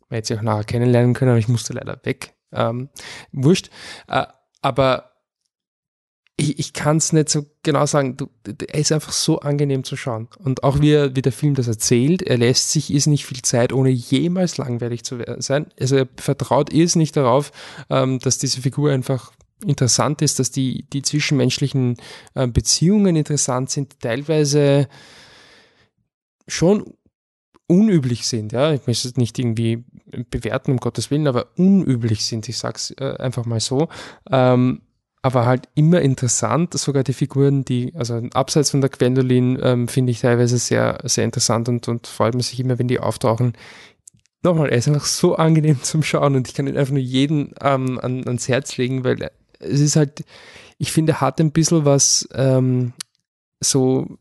[0.09, 2.89] Man hätte sie auch nachher kennenlernen können, aber ich musste leider weg ähm,
[3.33, 3.71] wurscht.
[4.09, 4.27] Äh,
[4.63, 5.15] aber
[6.37, 8.17] ich, ich kann es nicht so genau sagen.
[8.17, 10.29] Du, er ist einfach so angenehm zu schauen.
[10.39, 13.43] Und auch wie, er, wie der Film das erzählt, er lässt sich ist nicht viel
[13.43, 15.67] Zeit, ohne jemals langweilig zu sein.
[15.79, 17.53] Also er vertraut ist nicht darauf,
[17.89, 19.33] ähm, dass diese Figur einfach
[19.65, 21.97] interessant ist, dass die, die zwischenmenschlichen
[22.35, 24.89] äh, Beziehungen interessant sind, teilweise
[26.49, 26.95] schon
[27.67, 29.85] unüblich sind, ja, ich möchte es nicht irgendwie
[30.31, 33.89] bewerten, um Gottes Willen, aber unüblich sind, ich sag's äh, einfach mal so,
[34.31, 34.83] ähm,
[35.23, 40.13] aber halt immer interessant, sogar die Figuren, die, also abseits von der Gwendolyn, ähm, finde
[40.13, 43.55] ich teilweise sehr, sehr interessant und, und freut man sich immer, wenn die auftauchen.
[44.43, 47.55] Nochmal, er ist einfach so angenehm zum Schauen und ich kann ihn einfach nur jeden
[47.63, 50.25] ähm, an, ans Herz legen, weil es ist halt,
[50.77, 52.93] ich finde, er hat ein bisschen was ähm,
[53.61, 54.19] so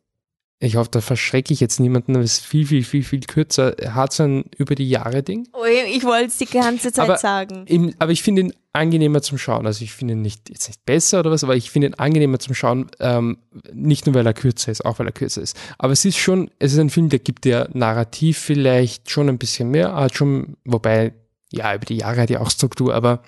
[0.64, 3.78] ich hoffe, da verschrecke ich jetzt niemanden, aber es ist viel, viel, viel, viel kürzer.
[3.80, 5.48] Er hat so ein über die Jahre Ding.
[5.52, 7.66] Oh, ich wollte es die ganze Zeit aber sagen.
[7.68, 9.66] Im, aber ich finde ihn angenehmer zum Schauen.
[9.66, 12.40] Also ich finde ihn nicht, jetzt nicht besser oder was, aber ich finde ihn angenehmer
[12.40, 13.40] zum Schauen, ähm,
[13.74, 15.58] nicht nur weil er kürzer ist, auch weil er kürzer ist.
[15.78, 19.38] Aber es ist schon, es ist ein Film, der gibt dir narrativ vielleicht schon ein
[19.38, 21.14] bisschen mehr, hat schon, wobei,
[21.52, 23.22] ja, über die Jahre hat er auch Struktur, aber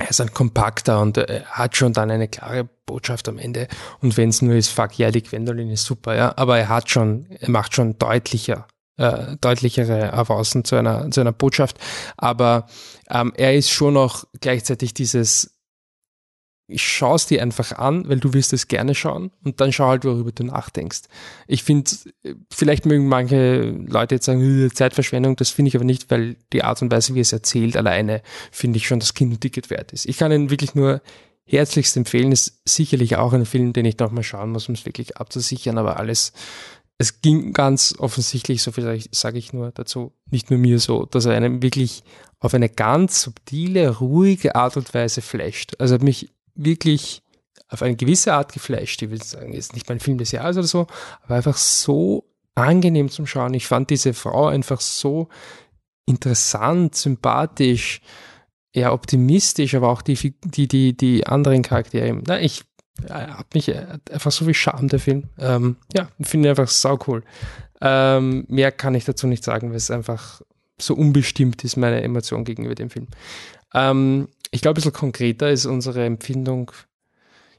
[0.00, 3.68] er ist ein kompakter und er hat schon dann eine klare Botschaft am Ende.
[4.00, 6.32] Und wenn es nur ist, fuck yeah, die Gwendolyn ist super, ja.
[6.36, 8.66] Aber er hat schon, er macht schon deutlicher,
[8.96, 11.78] äh, deutlichere Avancen zu einer, zu einer Botschaft.
[12.16, 12.66] Aber
[13.10, 15.59] ähm, er ist schon noch gleichzeitig dieses
[16.76, 20.04] schau es dir einfach an, weil du wirst es gerne schauen und dann schau halt,
[20.04, 21.02] worüber du nachdenkst.
[21.46, 21.90] Ich finde,
[22.52, 26.82] vielleicht mögen manche Leute jetzt sagen, Zeitverschwendung, das finde ich aber nicht, weil die Art
[26.82, 30.06] und Weise, wie es erzählt, alleine finde ich schon das Kinderticket wert ist.
[30.06, 31.02] Ich kann ihn wirklich nur
[31.44, 35.16] herzlichst empfehlen, ist sicherlich auch ein Film, den ich nochmal schauen muss, um es wirklich
[35.16, 36.32] abzusichern, aber alles,
[36.98, 41.24] es ging ganz offensichtlich, so viel sage ich nur dazu, nicht nur mir so, dass
[41.24, 42.04] er einem wirklich
[42.40, 45.74] auf eine ganz subtile, ruhige Art und Weise flasht.
[45.78, 46.30] Also hat mich
[46.64, 47.22] wirklich
[47.68, 49.02] auf eine gewisse Art geflasht.
[49.02, 50.86] Ich will sagen, ist nicht mein Film des Jahres oder so,
[51.22, 52.24] aber einfach so
[52.54, 53.54] angenehm zum Schauen.
[53.54, 55.28] Ich fand diese Frau einfach so
[56.06, 58.00] interessant, sympathisch,
[58.74, 62.20] ja, optimistisch, aber auch die, die, die, die anderen Charaktere.
[62.26, 62.64] Na, ich
[63.08, 63.72] ja, hat mich
[64.10, 65.24] einfach so viel Charme, der Film.
[65.38, 67.22] Ähm, ja, finde einfach sau cool.
[67.80, 70.42] Ähm, mehr kann ich dazu nicht sagen, weil es einfach
[70.78, 73.06] so unbestimmt ist, meine Emotion gegenüber dem Film.
[73.74, 76.72] Ähm, ich glaube, ein bisschen konkreter ist unsere Empfindung.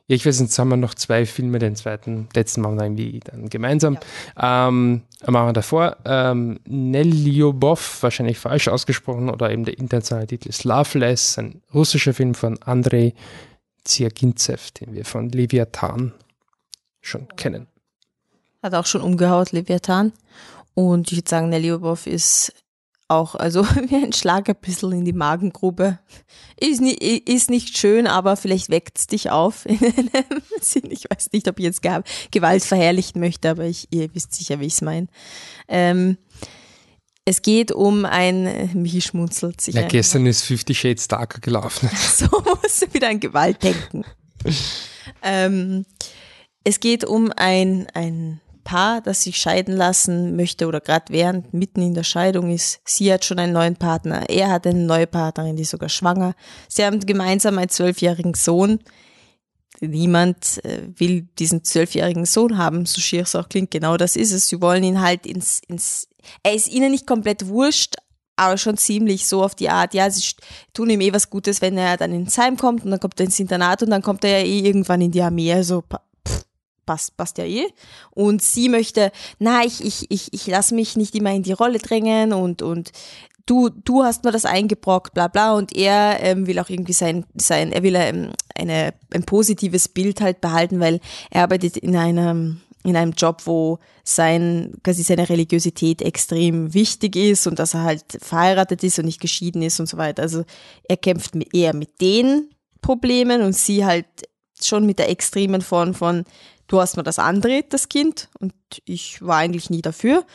[0.07, 2.83] Ja, ich weiß nicht, jetzt haben wir noch zwei Filme, den zweiten, letzten machen wir
[2.83, 3.97] irgendwie dann gemeinsam.
[4.35, 4.67] Ja.
[4.67, 5.97] Ähm, machen wir davor.
[6.03, 12.33] Ähm, Nelyobov, wahrscheinlich falsch ausgesprochen, oder eben der internationale Titel ist Loveless, ein russischer Film
[12.33, 13.13] von Andrei
[13.83, 16.13] Ziergintsev, den wir von Leviathan
[16.99, 17.67] schon kennen.
[18.61, 20.11] Hat auch schon umgehaut, Leviathan.
[20.73, 22.53] Und ich würde sagen, Nelyobov ist
[23.11, 25.99] auch, also wie ein Schlag ein bisschen in die Magengrube.
[26.59, 30.89] Ist nicht, ist nicht schön, aber vielleicht weckt es dich auf in einem Sinn.
[30.89, 31.81] Ich weiß nicht, ob ich jetzt
[32.31, 35.07] Gewalt verherrlichen möchte, aber ich, ihr wisst sicher, wie ich es meine.
[35.67, 36.17] Ähm,
[37.25, 39.75] es geht um ein, Michi schmunzelt sich.
[39.75, 41.89] Ja, gestern ist Fifty Shades Darker gelaufen.
[42.15, 42.27] so
[42.61, 44.05] musst du wieder an Gewalt denken.
[45.21, 45.85] ähm,
[46.63, 51.81] es geht um ein, ein Paar, das sich scheiden lassen möchte oder gerade während mitten
[51.81, 52.79] in der Scheidung ist.
[52.85, 56.33] Sie hat schon einen neuen Partner, er hat eine neue Partnerin, die ist sogar schwanger.
[56.67, 58.79] Sie haben gemeinsam einen zwölfjährigen Sohn.
[59.79, 63.71] Niemand äh, will diesen zwölfjährigen Sohn haben, so schier es auch klingt.
[63.71, 64.47] Genau das ist es.
[64.47, 66.07] Sie wollen ihn halt ins, ins,
[66.43, 67.95] er ist ihnen nicht komplett wurscht,
[68.35, 70.33] aber schon ziemlich so auf die Art, ja, sie
[70.73, 73.25] tun ihm eh was Gutes, wenn er dann ins Heim kommt und dann kommt er
[73.25, 75.83] ins Internat und dann kommt er ja eh irgendwann in die Armee, also
[76.91, 77.67] passt, passt ja eh.
[78.11, 81.79] Und sie möchte, na, ich, ich, ich, ich lasse mich nicht immer in die Rolle
[81.79, 82.91] drängen und, und
[83.45, 85.53] du, du hast mir das eingebrockt, bla bla.
[85.53, 90.19] Und er ähm, will auch irgendwie sein, sein er will ähm, eine, ein positives Bild
[90.19, 90.99] halt behalten, weil
[91.29, 97.45] er arbeitet in einem in einem Job, wo sein, quasi seine Religiosität extrem wichtig ist
[97.45, 100.23] und dass er halt verheiratet ist und nicht geschieden ist und so weiter.
[100.23, 100.45] Also
[100.89, 102.49] er kämpft eher mit den
[102.81, 104.07] Problemen und sie halt
[104.59, 106.25] schon mit der extremen Form von,
[106.71, 108.53] du hast mir das andreht, das Kind, und
[108.85, 110.25] ich war eigentlich nie dafür.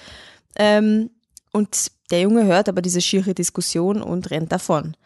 [0.56, 1.10] Ähm,
[1.52, 4.96] und der Junge hört aber diese schiere Diskussion und rennt davon.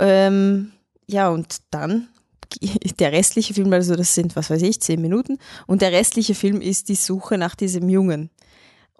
[0.00, 0.72] Ähm,
[1.06, 2.08] ja, und dann
[2.98, 6.60] der restliche Film, also das sind, was weiß ich, zehn Minuten, und der restliche Film
[6.60, 8.30] ist die Suche nach diesem Jungen.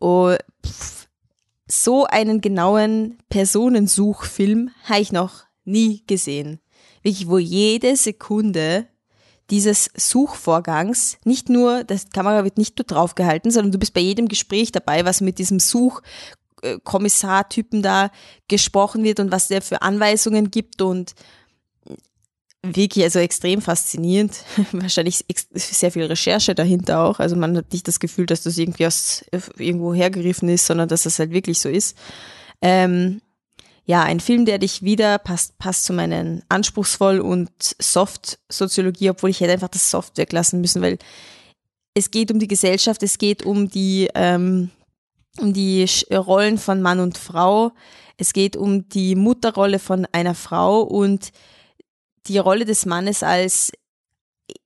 [0.00, 0.34] Oh,
[1.66, 6.60] so einen genauen Personensuchfilm habe ich noch nie gesehen.
[7.02, 8.86] Wirklich, wo jede Sekunde
[9.50, 14.28] dieses Suchvorgangs nicht nur, das Kamera wird nicht nur draufgehalten, sondern du bist bei jedem
[14.28, 18.10] Gespräch dabei, was mit diesem Suchkommissartypen da
[18.48, 21.14] gesprochen wird und was der für Anweisungen gibt und
[22.62, 24.44] wirklich also extrem faszinierend.
[24.72, 27.18] Wahrscheinlich sehr viel Recherche dahinter auch.
[27.18, 29.24] Also man hat nicht das Gefühl, dass das irgendwie aus
[29.56, 31.96] irgendwo hergegriffen ist, sondern dass das halt wirklich so ist.
[32.60, 33.20] Ähm,
[33.88, 37.50] ja, ein Film, der dich wieder passt, passt zu meinen anspruchsvoll und
[37.80, 40.98] soft Soziologie, obwohl ich hätte einfach das Soft weglassen müssen, weil
[41.94, 44.70] es geht um die Gesellschaft, es geht um die, ähm,
[45.40, 47.72] um die Rollen von Mann und Frau,
[48.18, 51.32] es geht um die Mutterrolle von einer Frau und
[52.26, 53.72] die Rolle des Mannes als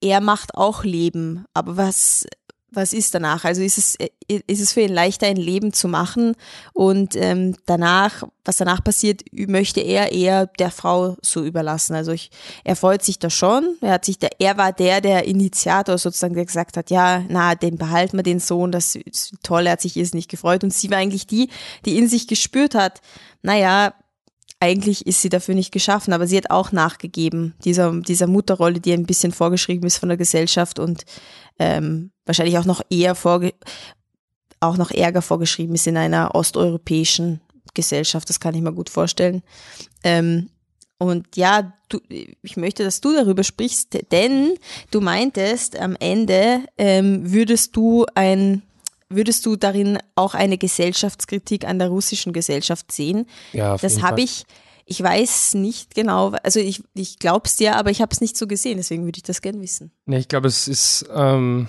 [0.01, 2.27] er macht auch Leben, aber was
[2.73, 3.45] was ist danach?
[3.45, 3.97] Also ist es,
[4.27, 6.35] ist es für ihn leichter, ein Leben zu machen
[6.73, 11.95] und ähm, danach, was danach passiert, möchte er eher der Frau so überlassen.
[11.95, 12.31] Also ich,
[12.65, 13.77] er freut sich da schon.
[13.81, 17.55] Er hat sich da, er war der, der Initiator sozusagen, der gesagt hat, ja, na,
[17.55, 20.65] den behalten wir den Sohn, das ist toll, er hat sich nicht gefreut.
[20.65, 21.51] Und sie war eigentlich die,
[21.85, 23.01] die in sich gespürt hat,
[23.43, 23.95] naja,
[24.63, 28.93] eigentlich ist sie dafür nicht geschaffen, aber sie hat auch nachgegeben, dieser, dieser Mutterrolle, die
[28.93, 31.05] ein bisschen vorgeschrieben ist von der Gesellschaft und
[31.59, 33.55] ähm, wahrscheinlich auch noch eher vorge
[34.61, 37.41] auch noch Ärger vorgeschrieben ist in einer osteuropäischen
[37.75, 39.43] Gesellschaft, das kann ich mir gut vorstellen.
[40.05, 40.49] Ähm,
[40.99, 44.55] und ja, du, ich möchte, dass du darüber sprichst, denn
[44.93, 48.63] du meintest, am Ende ähm, würdest du ein
[49.15, 53.27] Würdest du darin auch eine Gesellschaftskritik an der russischen Gesellschaft sehen?
[53.53, 54.45] Ja, das habe ich,
[54.85, 58.37] ich weiß nicht genau, also ich, ich glaube es dir, aber ich habe es nicht
[58.37, 59.93] so gesehen, deswegen würde ich das gerne wissen.
[60.07, 61.69] Nee, ich glaube, es ist, ähm,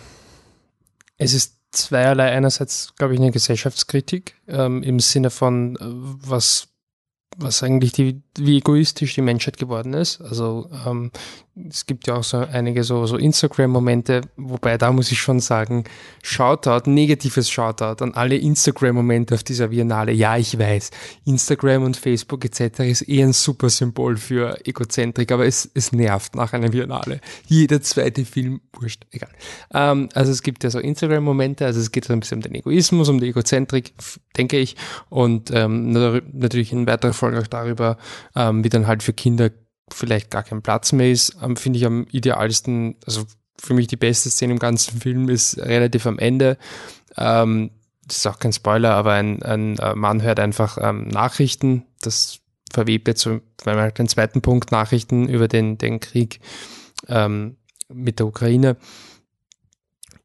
[1.17, 2.31] es ist zweierlei.
[2.31, 6.67] Einerseits, glaube ich, eine Gesellschaftskritik ähm, im Sinne von, äh, was
[7.37, 10.21] was eigentlich die, wie egoistisch die Menschheit geworden ist.
[10.21, 11.11] Also ähm,
[11.69, 15.83] es gibt ja auch so einige so, so Instagram-Momente, wobei da muss ich schon sagen,
[16.23, 20.11] Shoutout, negatives Shoutout an alle Instagram-Momente auf dieser Biennale.
[20.13, 20.89] Ja, ich weiß,
[21.25, 22.79] Instagram und Facebook etc.
[22.79, 27.21] ist eher ein super Symbol für Egozentrik, aber es, es nervt nach einer Biennale.
[27.45, 29.29] Jeder zweite Film, wurscht, egal.
[29.71, 32.55] Ähm, also es gibt ja so Instagram-Momente, also es geht so ein bisschen um den
[32.55, 33.93] Egoismus, um die Egozentrik,
[34.35, 34.75] denke ich,
[35.09, 37.97] und ähm, natürlich in weiterer Folge auch darüber,
[38.35, 39.51] ähm, wie dann halt für Kinder
[39.91, 43.25] vielleicht gar kein Platz mehr ist, ähm, finde ich am idealsten, also
[43.57, 46.57] für mich die beste Szene im ganzen Film ist relativ am Ende.
[47.17, 47.71] Ähm,
[48.05, 51.85] das ist auch kein Spoiler, aber ein, ein äh, Mann hört einfach ähm, Nachrichten.
[52.01, 52.39] Das
[52.71, 56.39] verwebt jetzt, weil man halt den zweiten Punkt, Nachrichten über den, den Krieg
[57.07, 58.77] ähm, mit der Ukraine.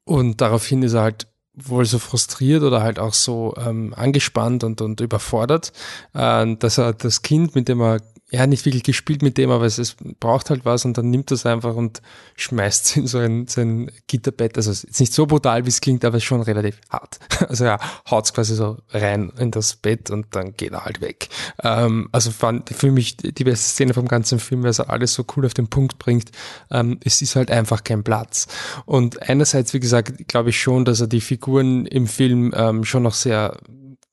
[0.04, 1.28] Und daraufhin ist er halt
[1.64, 5.72] wohl so frustriert oder halt auch so ähm, angespannt und, und überfordert,
[6.14, 9.50] äh, dass er das Kind, mit dem er er hat nicht wirklich gespielt mit dem,
[9.50, 12.02] aber es, es braucht halt was und dann nimmt es einfach und
[12.36, 14.56] schmeißt es in so ein, sein Gitterbett.
[14.58, 17.18] Also es ist nicht so brutal, wie es klingt, aber es schon relativ hart.
[17.48, 17.78] Also er
[18.10, 21.28] haut es quasi so rein in das Bett und dann geht er halt weg.
[21.62, 25.24] Ähm, also fand für mich die beste Szene vom ganzen Film, weil er alles so
[25.34, 26.30] cool auf den Punkt bringt.
[26.70, 28.48] Ähm, es ist halt einfach kein Platz.
[28.84, 33.04] Und einerseits, wie gesagt, glaube ich schon, dass er die Figuren im Film ähm, schon
[33.04, 33.56] noch sehr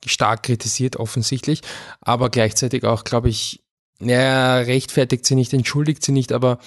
[0.05, 1.61] stark kritisiert, offensichtlich,
[1.99, 3.64] aber gleichzeitig auch, glaube ich,
[3.99, 6.59] er rechtfertigt sie nicht, entschuldigt sie nicht, aber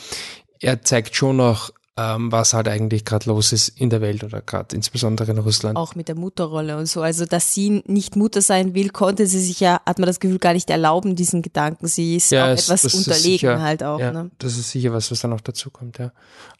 [0.60, 4.40] er zeigt schon noch, ähm, was halt eigentlich gerade los ist in der Welt oder
[4.40, 5.76] gerade insbesondere in Russland.
[5.76, 7.02] Auch mit der Mutterrolle und so.
[7.02, 10.38] Also, dass sie nicht Mutter sein will, konnte sie sich ja, hat man das Gefühl,
[10.38, 11.88] gar nicht erlauben, diesen Gedanken.
[11.88, 13.98] Sie ist ja, auch es, etwas unterlegen sicher, halt auch.
[13.98, 14.30] Ja, ne?
[14.38, 16.12] Das ist sicher was, was dann noch dazu kommt, ja.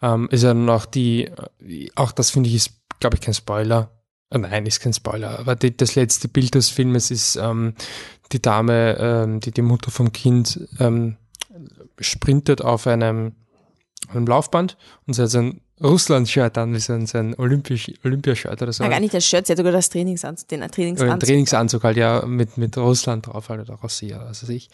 [0.03, 1.31] Ähm, ist ja noch die,
[1.95, 3.93] auch das finde ich ist, glaube ich, kein Spoiler.
[4.31, 7.75] Äh, nein, ist kein Spoiler, aber die, das letzte Bild des Filmes ist ähm,
[8.33, 11.17] die Dame, ähm, die die Mutter vom Kind ähm,
[11.99, 13.33] sprintet auf einem
[14.09, 14.77] einem Laufband
[15.07, 18.73] und sie hat so ein Russland-Shirt an, wie so ein, so ein Olympisch, Olympiashirt oder
[18.73, 18.83] so.
[18.83, 21.13] Ja, gar nicht das Shirt, sie hat sogar das Trainingsanzug, den Trainingsanzug.
[21.13, 24.71] Ein Trainingsanzug halt, ja, mit, mit Russland drauf halt, oder Russia, was weiß ich.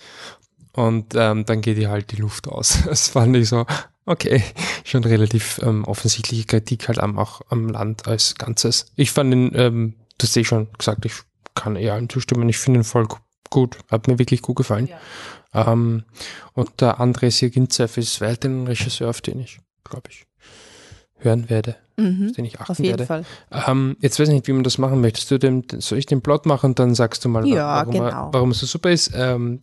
[0.74, 2.78] Und ähm, dann geht ihr halt die Luft aus.
[2.86, 3.64] Das fand ich so,
[4.06, 4.42] okay,
[4.84, 8.86] schon relativ ähm, offensichtliche Kritik halt am, auch am Land als Ganzes.
[8.96, 11.12] Ich fand ihn, ähm, das sehe ich schon gesagt, ich
[11.54, 12.48] kann eher allen zustimmen.
[12.48, 13.06] Ich finde ihn voll
[13.50, 14.88] gut, hat mir wirklich gut gefallen.
[15.52, 15.72] Ja.
[15.72, 16.02] Ähm,
[16.54, 20.26] und der André Sirgintsev ist weiterhin ein Regisseur, auf den ich, glaube ich,
[21.18, 22.26] hören werde, Mhm.
[22.30, 23.06] auf den ich achten Auf jeden werde.
[23.06, 23.24] Fall.
[23.68, 25.30] Ähm, jetzt weiß ich nicht, wie man das machen möchtest.
[25.30, 28.28] Du dem, soll ich den Plot machen und dann sagst du mal, Ja, warum, genau.
[28.32, 29.12] warum es so super ist?
[29.14, 29.60] Ähm,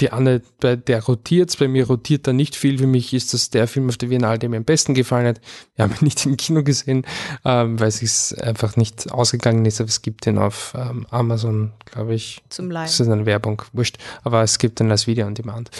[0.00, 2.78] die Anne, bei der rotiert bei mir rotiert da nicht viel.
[2.78, 5.40] Für mich ist das der Film auf der Biennale, der mir am besten gefallen hat.
[5.76, 7.04] Wir haben ihn nicht im Kino gesehen,
[7.44, 12.14] ähm, weil es einfach nicht ausgegangen ist, aber es gibt den auf ähm, Amazon, glaube
[12.14, 12.42] ich.
[12.48, 12.86] Zum Live.
[12.86, 13.98] Das ist eine Werbung, wurscht.
[14.22, 15.70] Aber es gibt den als Video on Demand.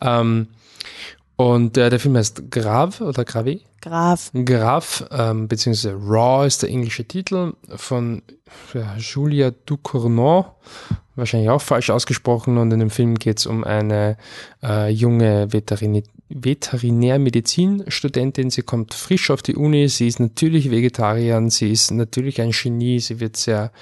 [0.00, 0.48] Ähm,
[1.36, 3.60] und äh, der Film heißt Grave oder Grave?
[3.80, 4.30] Graf.
[4.44, 8.20] Graf, ähm, beziehungsweise Raw ist der englische Titel von
[8.74, 10.54] ja, Julia Ducournau,
[11.20, 12.58] wahrscheinlich auch falsch ausgesprochen.
[12.58, 14.16] Und in dem Film geht es um eine
[14.62, 16.02] äh, junge Veterini
[16.32, 18.50] Veterinärmedizinstudentin.
[18.50, 23.00] Sie kommt frisch auf die Uni, sie ist natürlich Vegetarierin, sie ist natürlich ein Genie,
[23.00, 23.72] sie wird sehr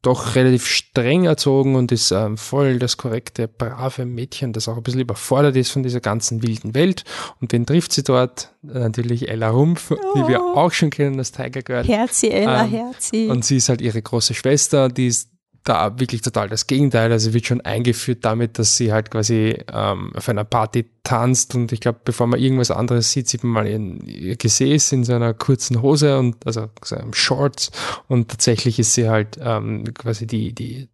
[0.00, 4.82] doch relativ streng erzogen und ist ähm, voll das korrekte, brave Mädchen, das auch ein
[4.82, 7.04] bisschen überfordert ist von dieser ganzen wilden Welt.
[7.40, 8.50] Und wen trifft sie dort?
[8.62, 10.56] Natürlich Ella Rumpf, die wir Oh.
[10.56, 11.84] auch schon kennen, das Tiger Girl.
[11.84, 13.28] Herzi, Ella, Ähm, Herzi.
[13.30, 15.28] Und sie ist halt ihre große Schwester, die ist
[15.64, 17.12] da wirklich total das Gegenteil.
[17.12, 21.72] Also wird schon eingeführt damit, dass sie halt quasi ähm, auf einer Party tanzt und
[21.72, 23.66] ich glaube, bevor man irgendwas anderes sieht, sieht man mal
[24.06, 27.70] ihr Gesäß in so einer kurzen Hose und also so einem Shorts
[28.08, 30.88] und tatsächlich ist sie halt ähm, quasi die, die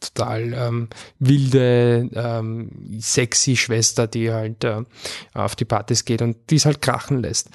[0.00, 0.88] total ähm,
[1.18, 4.82] wilde, ähm, sexy Schwester, die halt äh,
[5.34, 7.50] auf die Partys geht und die es halt krachen lässt.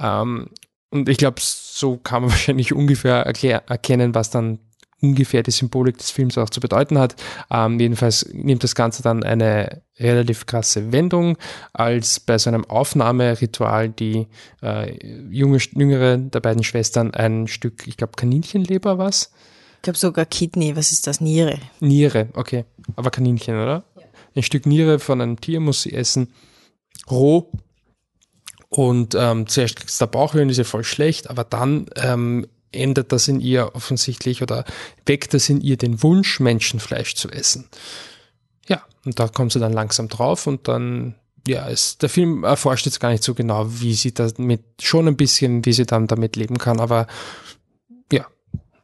[0.00, 0.48] Ähm,
[0.90, 4.60] und ich glaube, so kann man wahrscheinlich ungefähr erklär, erkennen, was dann
[5.00, 7.16] ungefähr die Symbolik des Films auch zu bedeuten hat.
[7.50, 11.36] Ähm, jedenfalls nimmt das Ganze dann eine relativ krasse Wendung,
[11.72, 14.26] als bei so einem Aufnahmeritual die
[14.62, 14.96] äh,
[15.30, 19.32] junge, jüngere der beiden Schwestern ein Stück, ich glaube Kaninchenleber was?
[19.76, 21.20] Ich glaube sogar Kidney, was ist das?
[21.20, 21.58] Niere.
[21.80, 22.64] Niere, okay.
[22.96, 23.84] Aber Kaninchen, oder?
[24.34, 26.32] Ein Stück Niere von einem Tier muss sie essen,
[27.10, 27.50] roh.
[28.68, 32.46] Und ähm, zuerst kriegst du der Bauchweh und ist ja voll schlecht, aber dann ähm,
[32.72, 34.64] ändert das in ihr offensichtlich oder
[35.06, 37.68] weckt das in ihr den Wunsch, Menschenfleisch zu essen.
[38.68, 41.14] Ja, und da kommt sie dann langsam drauf und dann,
[41.46, 45.16] ja, es, der Film erforscht jetzt gar nicht so genau, wie sie damit, schon ein
[45.16, 47.06] bisschen, wie sie dann damit leben kann, aber
[48.12, 48.26] ja,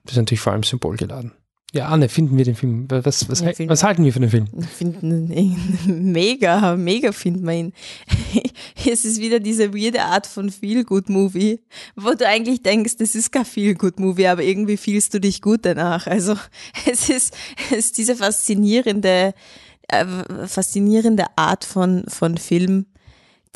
[0.05, 1.33] das ist natürlich vor allem symbolgeladen.
[1.75, 2.87] Ja, Anne, finden wir den Film?
[2.89, 3.89] Was, was, was, finden was wir.
[3.89, 4.47] halten wir von dem Film?
[4.57, 7.73] Ich finde ihn mega, mega findet man ihn.
[8.87, 11.59] Es ist wieder diese weirde Art von Feel-Good-Movie,
[11.97, 16.07] wo du eigentlich denkst, das ist kein Feel-Good-Movie, aber irgendwie fühlst du dich gut danach.
[16.07, 16.37] Also
[16.91, 17.35] es ist,
[17.71, 19.35] es ist diese faszinierende,
[19.89, 20.07] äh,
[20.47, 22.87] faszinierende Art von, von Film,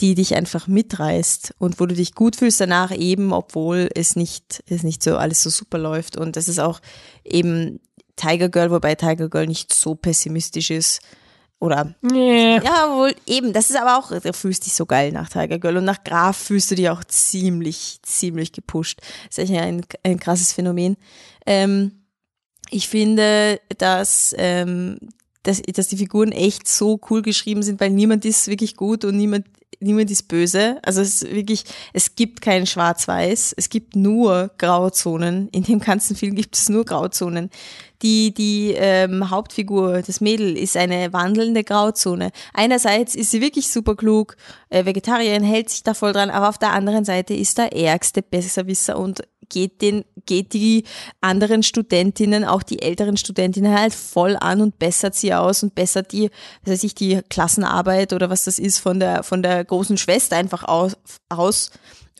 [0.00, 4.64] die dich einfach mitreißt und wo du dich gut fühlst danach eben, obwohl es nicht,
[4.68, 6.16] es nicht so alles so super läuft.
[6.16, 6.80] Und das ist auch
[7.24, 7.78] eben
[8.18, 11.00] Tiger Girl, wobei Tiger Girl nicht so pessimistisch ist.
[11.60, 12.56] Oder Nee.
[12.58, 13.52] ja, wohl eben.
[13.52, 16.36] Das ist aber auch, du fühlst dich so geil nach Tiger Girl und nach Graf
[16.36, 19.00] fühlst du dich auch ziemlich, ziemlich gepusht.
[19.28, 20.96] Das ist echt ein, ein krasses Phänomen.
[21.46, 22.04] Ähm,
[22.70, 24.98] ich finde, dass, ähm,
[25.42, 29.16] dass, dass die Figuren echt so cool geschrieben sind, weil niemand ist wirklich gut und
[29.16, 29.46] niemand,
[29.80, 30.78] niemand ist böse.
[30.82, 35.48] Also es ist wirklich, es gibt kein Schwarz-Weiß, es gibt nur Grauzonen.
[35.50, 37.50] In dem ganzen Film gibt es nur Grauzonen.
[38.02, 42.30] Die, die ähm, Hauptfigur, das Mädel, ist eine wandelnde Grauzone.
[42.54, 44.36] Einerseits ist sie wirklich super klug,
[44.70, 48.22] äh, Vegetarierin hält sich da voll dran, aber auf der anderen Seite ist der ärgste
[48.22, 50.84] Besserwisser und geht den, geht die
[51.20, 56.12] anderen Studentinnen, auch die älteren Studentinnen halt voll an und bessert sie aus und bessert
[56.12, 56.30] die,
[56.62, 60.36] was weiß ich, die Klassenarbeit oder was das ist von der, von der großen Schwester
[60.36, 60.96] einfach aus,
[61.28, 61.70] aus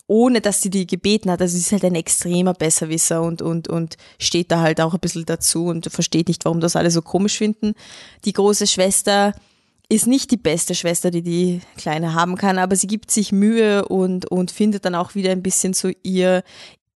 [0.07, 1.41] ohne dass sie die gebeten hat.
[1.41, 5.01] Also sie ist halt ein extremer Besserwisser und, und, und steht da halt auch ein
[5.01, 7.75] bisschen dazu und versteht nicht, warum das alle so komisch finden.
[8.25, 9.35] Die große Schwester
[9.91, 13.87] ist nicht die beste Schwester, die die Kleine haben kann, aber sie gibt sich Mühe
[13.87, 16.43] und, und findet dann auch wieder ein bisschen so ihr,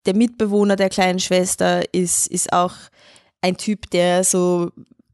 [0.06, 2.74] der Mitbewohner der kleinen Schwester ist, ist auch
[3.42, 4.72] ein Typ, der so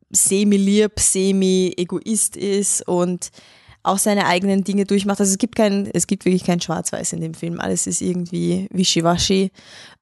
[0.09, 3.31] semi-lieb, semi-egoist ist und
[3.83, 5.19] auch seine eigenen Dinge durchmacht.
[5.19, 7.59] Also es gibt kein, es gibt wirklich kein Schwarz-Weiß in dem Film.
[7.59, 9.51] Alles ist irgendwie wischiwaschi,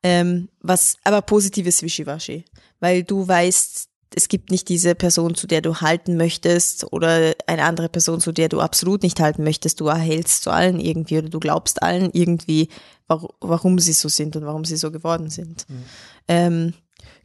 [0.03, 2.45] ähm, was, aber positives Wischiwaschi,
[2.79, 7.63] weil du weißt, es gibt nicht diese Person, zu der du halten möchtest oder eine
[7.63, 9.81] andere Person, zu der du absolut nicht halten möchtest.
[9.81, 12.69] Du erhältst zu allen irgendwie oder du glaubst allen irgendwie,
[13.07, 15.65] warum, sie so sind und warum sie so geworden sind.
[15.67, 15.83] Mhm.
[16.27, 16.73] Ähm,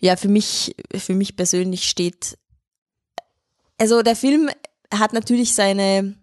[0.01, 2.39] ja, für mich, für mich persönlich steht,
[3.79, 4.51] also der Film
[4.93, 6.17] hat natürlich seine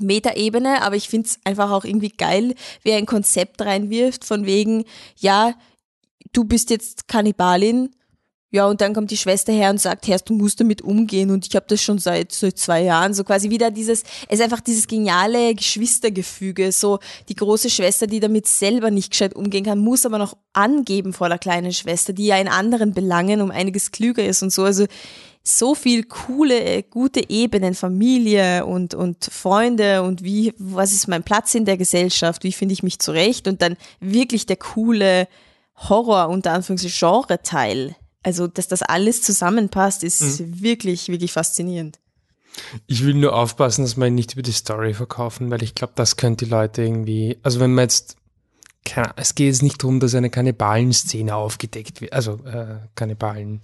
[0.00, 4.46] Metaebene, aber ich finde es einfach auch irgendwie geil, wie er ein Konzept reinwirft von
[4.46, 4.84] wegen,
[5.16, 5.54] ja,
[6.32, 7.90] du bist jetzt Kannibalin,
[8.54, 11.32] ja, und dann kommt die Schwester her und sagt, Herr, du musst damit umgehen.
[11.32, 13.12] Und ich habe das schon seit, seit zwei Jahren.
[13.12, 16.70] So quasi wieder dieses, es ist einfach dieses geniale Geschwistergefüge.
[16.70, 21.12] So die große Schwester, die damit selber nicht gescheit umgehen kann, muss aber noch angeben
[21.12, 24.62] vor der kleinen Schwester, die ja in anderen Belangen um einiges klüger ist und so.
[24.62, 24.86] Also
[25.42, 31.56] so viel coole, gute Ebenen, Familie und, und Freunde und wie, was ist mein Platz
[31.56, 35.26] in der Gesellschaft, wie finde ich mich zurecht und dann wirklich der coole
[35.76, 40.60] Horror unter Anführungszeichen Genre-Teil also, dass das alles zusammenpasst, ist mhm.
[40.60, 42.00] wirklich, wirklich faszinierend.
[42.86, 46.16] Ich will nur aufpassen, dass wir nicht über die Story verkaufen, weil ich glaube, das
[46.16, 48.16] könnte die Leute irgendwie, also wenn man jetzt,
[48.84, 53.62] keine, es geht jetzt nicht darum, dass eine Kannibalen-Szene aufgedeckt wird, also äh, Kannibalen,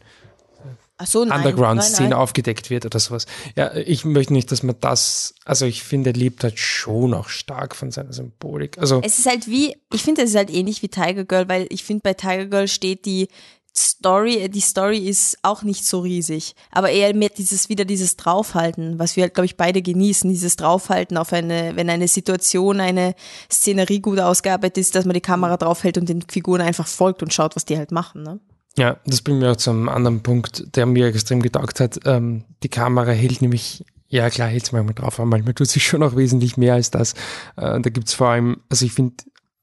[1.05, 3.27] so, Underground-Szene aufgedeckt wird oder sowas.
[3.57, 7.29] Ja, ich möchte nicht, dass man das, also ich finde, er lebt halt schon auch
[7.29, 8.77] stark von seiner Symbolik.
[8.77, 11.67] Also es ist halt wie, ich finde, es ist halt ähnlich wie Tiger Girl, weil
[11.71, 13.29] ich finde, bei Tiger Girl steht die
[13.77, 18.99] Story, die Story ist auch nicht so riesig, aber eher mehr dieses wieder dieses Draufhalten,
[18.99, 23.15] was wir halt, glaube ich, beide genießen, dieses Draufhalten auf eine, wenn eine Situation, eine
[23.51, 27.33] Szenerie gut ausgearbeitet ist, dass man die Kamera draufhält und den Figuren einfach folgt und
[27.33, 28.23] schaut, was die halt machen.
[28.23, 28.41] Ne?
[28.77, 32.01] Ja, das bringt mir auch zum anderen Punkt, der mir extrem getaugt hat.
[32.07, 35.85] Ähm, die Kamera hält nämlich ja, klar, hält es manchmal drauf, aber manchmal tut sich
[35.87, 37.13] schon auch wesentlich mehr als das.
[37.57, 39.15] Äh, da gibt's vor allem, also ich finde,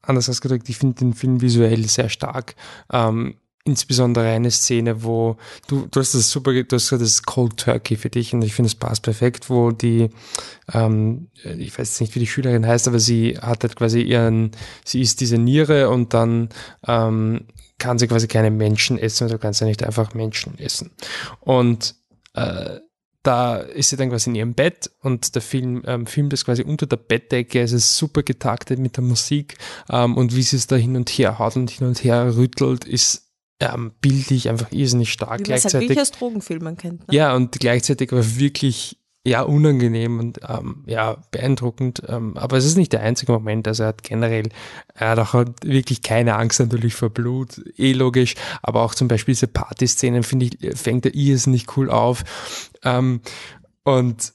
[0.01, 2.55] anders ausgedrückt, ich finde den Film visuell sehr stark.
[2.91, 3.35] Ähm,
[3.67, 5.37] insbesondere eine Szene, wo
[5.67, 8.67] du, du hast das super, du hast das Cold Turkey für dich und ich finde,
[8.67, 10.09] es passt perfekt, wo die,
[10.73, 14.51] ähm, ich weiß nicht, wie die Schülerin heißt, aber sie hat halt quasi ihren,
[14.85, 16.49] sie isst diese Niere und dann
[16.87, 20.91] ähm, kann sie quasi keine Menschen essen, also kann sie nicht einfach Menschen essen.
[21.41, 21.95] Und
[22.33, 22.79] äh,
[23.27, 26.63] da ist sie dann quasi in ihrem Bett und der Film ähm, filmt das quasi
[26.63, 27.59] unter der Bettdecke.
[27.59, 29.57] Es ist super getaktet mit der Musik
[29.89, 32.85] ähm, und wie sie es da hin und her haut und hin und her rüttelt,
[32.85, 33.26] ist
[33.59, 35.39] ähm, bildlich einfach irrsinnig stark.
[35.39, 37.07] Wie gleichzeitig, halt wirklich aus Drogenfilmen kennt.
[37.07, 37.15] Ne?
[37.15, 42.01] Ja, und gleichzeitig aber wirklich ja unangenehm und ähm, ja beeindruckend.
[42.07, 43.67] Ähm, aber es ist nicht der einzige Moment.
[43.67, 44.49] Also er hat generell,
[44.93, 48.35] er hat auch wirklich keine Angst natürlich vor Blut, eh logisch.
[48.61, 52.23] Aber auch zum Beispiel diese Partyszenen finde ich fängt er irrsinnig cool auf.
[52.83, 53.21] Ähm,
[53.83, 54.33] und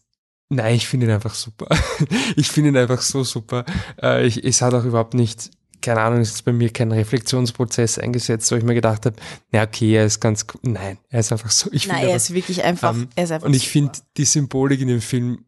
[0.55, 1.67] Nein, ich finde ihn einfach super.
[2.37, 3.65] ich finde ihn einfach so super.
[4.03, 5.51] Äh, ich, es hat auch überhaupt nicht
[5.83, 9.17] keine Ahnung, ist bei mir kein Reflexionsprozess eingesetzt, wo ich mir gedacht habe,
[9.51, 11.69] na okay, er ist ganz, nein, er ist einfach so.
[11.73, 14.81] Ich nein, er ist wirklich einfach, ähm, er ist einfach Und ich finde die Symbolik
[14.81, 15.45] in dem Film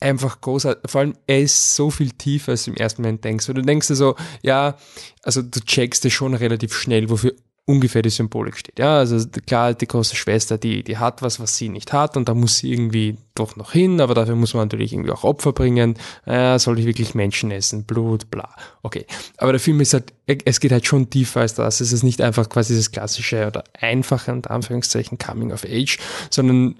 [0.00, 0.90] einfach großartig.
[0.90, 3.48] Vor allem, er ist so viel tiefer, als du im ersten Moment denkst.
[3.48, 4.76] Und du denkst dir so, ja,
[5.22, 7.34] also du checkst es schon relativ schnell, wofür
[7.66, 8.78] ungefähr die Symbolik steht.
[8.78, 12.28] Ja, also klar, die große Schwester, die, die hat was, was sie nicht hat und
[12.28, 15.52] da muss sie irgendwie doch noch hin, aber dafür muss man natürlich irgendwie auch Opfer
[15.52, 15.94] bringen.
[16.26, 17.84] Ja, soll ich wirklich Menschen essen?
[17.84, 18.54] Blut, bla.
[18.82, 19.06] Okay.
[19.36, 21.80] Aber der Film ist halt, es geht halt schon tiefer als das.
[21.80, 25.98] Es ist nicht einfach quasi das klassische oder einfache, unter Anführungszeichen, Coming of Age,
[26.30, 26.76] sondern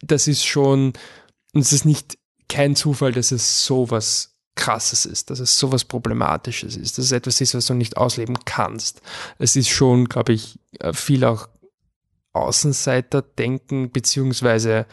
[0.00, 0.92] das ist schon,
[1.54, 6.98] es ist nicht kein Zufall, dass es sowas Krasses ist, dass es sowas Problematisches ist,
[6.98, 9.00] dass es etwas ist, was du nicht ausleben kannst.
[9.38, 11.48] Es ist schon, glaube ich, äh, viel auch
[12.32, 14.86] Außenseiter-Denken, beziehungsweise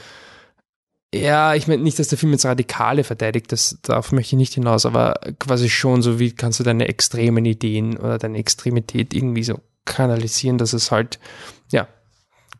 [1.13, 4.53] ja, ich meine nicht, dass der Film jetzt Radikale verteidigt, das, darauf möchte ich nicht
[4.55, 9.43] hinaus, aber quasi schon so, wie kannst du deine extremen Ideen oder deine Extremität irgendwie
[9.43, 11.19] so kanalisieren, dass es halt,
[11.71, 11.87] ja,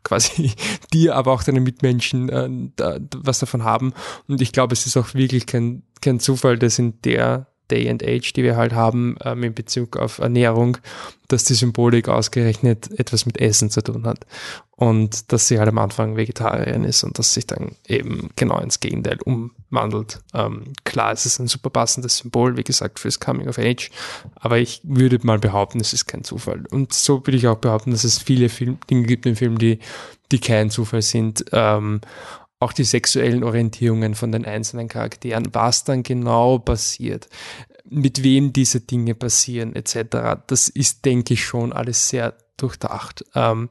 [0.04, 0.52] quasi
[0.92, 3.92] dir, aber auch deine Mitmenschen äh, da, was davon haben.
[4.28, 8.04] Und ich glaube, es ist auch wirklich kein, kein Zufall, dass in der Day and
[8.04, 10.78] Age, die wir halt haben ähm, in Bezug auf Ernährung,
[11.28, 14.20] dass die Symbolik ausgerechnet etwas mit Essen zu tun hat.
[14.76, 18.80] Und dass sie halt am Anfang Vegetarierin ist und dass sich dann eben genau ins
[18.80, 20.20] Gegenteil umwandelt.
[20.34, 23.90] Ähm, klar, es ist ein super passendes Symbol, wie gesagt, fürs Coming of Age.
[24.36, 26.64] Aber ich würde mal behaupten, es ist kein Zufall.
[26.70, 29.78] Und so würde ich auch behaupten, dass es viele Film Dinge gibt im Film, die,
[30.32, 31.44] die kein Zufall sind.
[31.52, 32.00] Ähm,
[32.64, 37.28] auch die sexuellen Orientierungen von den einzelnen Charakteren, was dann genau passiert,
[37.84, 40.40] mit wem diese Dinge passieren, etc.
[40.46, 43.22] Das ist, denke ich, schon alles sehr durchdacht.
[43.34, 43.68] Ähm,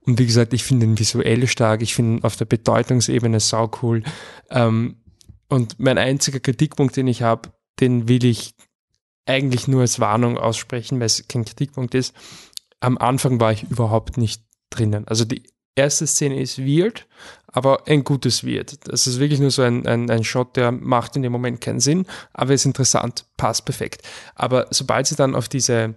[0.00, 3.68] und wie gesagt, ich finde ihn visuell stark, ich finde ihn auf der Bedeutungsebene sau
[3.82, 4.04] cool.
[4.50, 5.02] Ähm,
[5.48, 7.50] und mein einziger Kritikpunkt, den ich habe,
[7.80, 8.54] den will ich
[9.26, 12.14] eigentlich nur als Warnung aussprechen, weil es kein Kritikpunkt ist.
[12.78, 15.08] Am Anfang war ich überhaupt nicht drinnen.
[15.08, 15.42] Also die
[15.76, 17.06] erste Szene ist weird,
[17.46, 18.86] aber ein gutes Weird.
[18.88, 21.80] Das ist wirklich nur so ein, ein, ein Shot, der macht in dem Moment keinen
[21.80, 24.02] Sinn, aber ist interessant, passt perfekt.
[24.34, 25.94] Aber sobald sie dann auf diese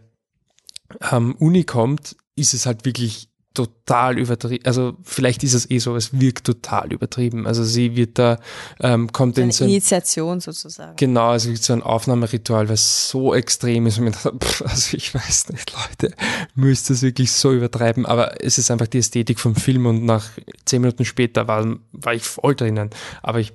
[1.12, 4.66] ähm, Uni kommt, ist es halt wirklich total übertrieben.
[4.66, 7.48] Also vielleicht ist es eh so, es wirkt total übertrieben.
[7.48, 8.38] Also sie wird da,
[8.80, 10.96] ähm, kommt Eine in so ein, Initiation sozusagen.
[10.98, 13.98] Genau, also so ein Aufnahmeritual, was so extrem ist.
[13.98, 16.16] Und mir dachte, pff, also ich weiß nicht, Leute,
[16.56, 18.06] müsst es wirklich so übertreiben.
[18.06, 20.30] Aber es ist einfach die Ästhetik vom Film und nach
[20.66, 22.92] zehn Minuten später war, war ich voll drinnen.
[23.24, 23.54] Aber ich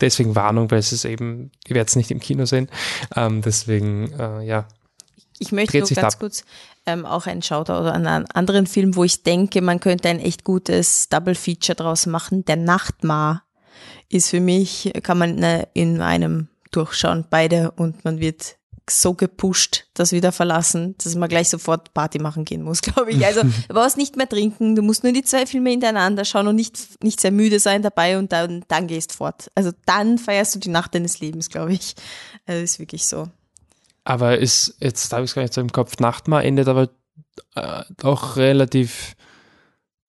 [0.00, 2.68] deswegen Warnung, weil es ist eben, ihr werdet es nicht im Kino sehen.
[3.16, 4.68] Ähm, deswegen, äh, ja,
[5.38, 6.20] Ich möchte nur ganz ab.
[6.20, 6.44] kurz
[6.92, 10.44] ähm, auch einen Shoutout an einen anderen Film, wo ich denke, man könnte ein echt
[10.44, 12.44] gutes Double Feature draus machen.
[12.44, 13.44] Der Nachtmar
[14.08, 18.56] ist für mich, kann man äh, in einem durchschauen, beide, und man wird
[18.88, 23.24] so gepusht, das wieder verlassen, dass man gleich sofort Party machen gehen muss, glaube ich.
[23.24, 26.56] Also du brauchst nicht mehr trinken, du musst nur die zwei Filme hintereinander schauen und
[26.56, 29.50] nicht, nicht sehr müde sein dabei und dann, dann gehst fort.
[29.54, 31.94] Also dann feierst du die Nacht deines Lebens, glaube ich.
[32.46, 33.28] Also ist wirklich so.
[34.04, 36.88] Aber ist, jetzt habe ich es gar nicht so im Kopf, Nachtmar endet aber
[37.54, 39.14] äh, doch relativ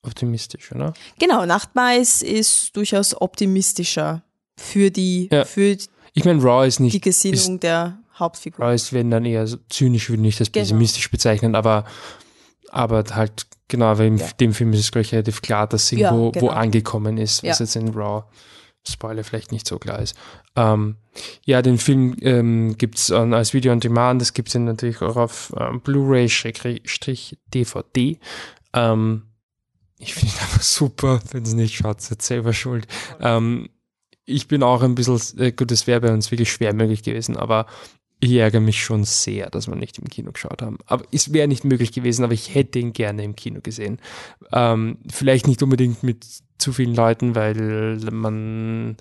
[0.03, 0.93] optimistisch, oder?
[1.19, 4.23] Genau, Nachtmais ist durchaus optimistischer
[4.57, 5.45] für die, Ja.
[5.45, 5.77] für
[6.13, 8.65] Ich meine, Raw ist die nicht, Gesinnung der Hauptfigur.
[8.65, 10.63] Raw ist, wenn dann eher zynisch, würde ich das Genau.
[10.63, 11.85] pessimistisch bezeichnen, aber,
[12.69, 14.27] aber halt, genau, weil in Ja.
[14.39, 16.47] dem Film ist es, glaube ich, relativ klar, dass sie Ja, wo, wo genau.
[16.49, 18.23] angekommen ist, was jetzt in Raw,
[18.87, 20.15] Spoiler, vielleicht nicht so klar ist.
[20.55, 20.95] Ähm,
[21.45, 25.17] ja, den Film ähm, gibt es als Video on Demand, das gibt es natürlich auch
[25.17, 28.17] auf ähm, Blu-ray, Schrägstrich DVD.
[28.73, 29.23] Ähm,
[29.97, 32.87] ich finde ihn einfach super, wenn es nicht schaut, seid selber schuld.
[33.19, 33.69] Ähm,
[34.25, 37.37] ich bin auch ein bisschen, äh, gut, das wäre bei uns wirklich schwer möglich gewesen,
[37.37, 37.65] aber
[38.23, 40.77] ich ärgere mich schon sehr, dass wir nicht im Kino geschaut haben.
[40.85, 43.99] Aber es wäre nicht möglich gewesen, aber ich hätte ihn gerne im Kino gesehen.
[44.53, 46.25] Ähm, vielleicht nicht unbedingt mit
[46.59, 48.95] zu vielen Leuten, weil man,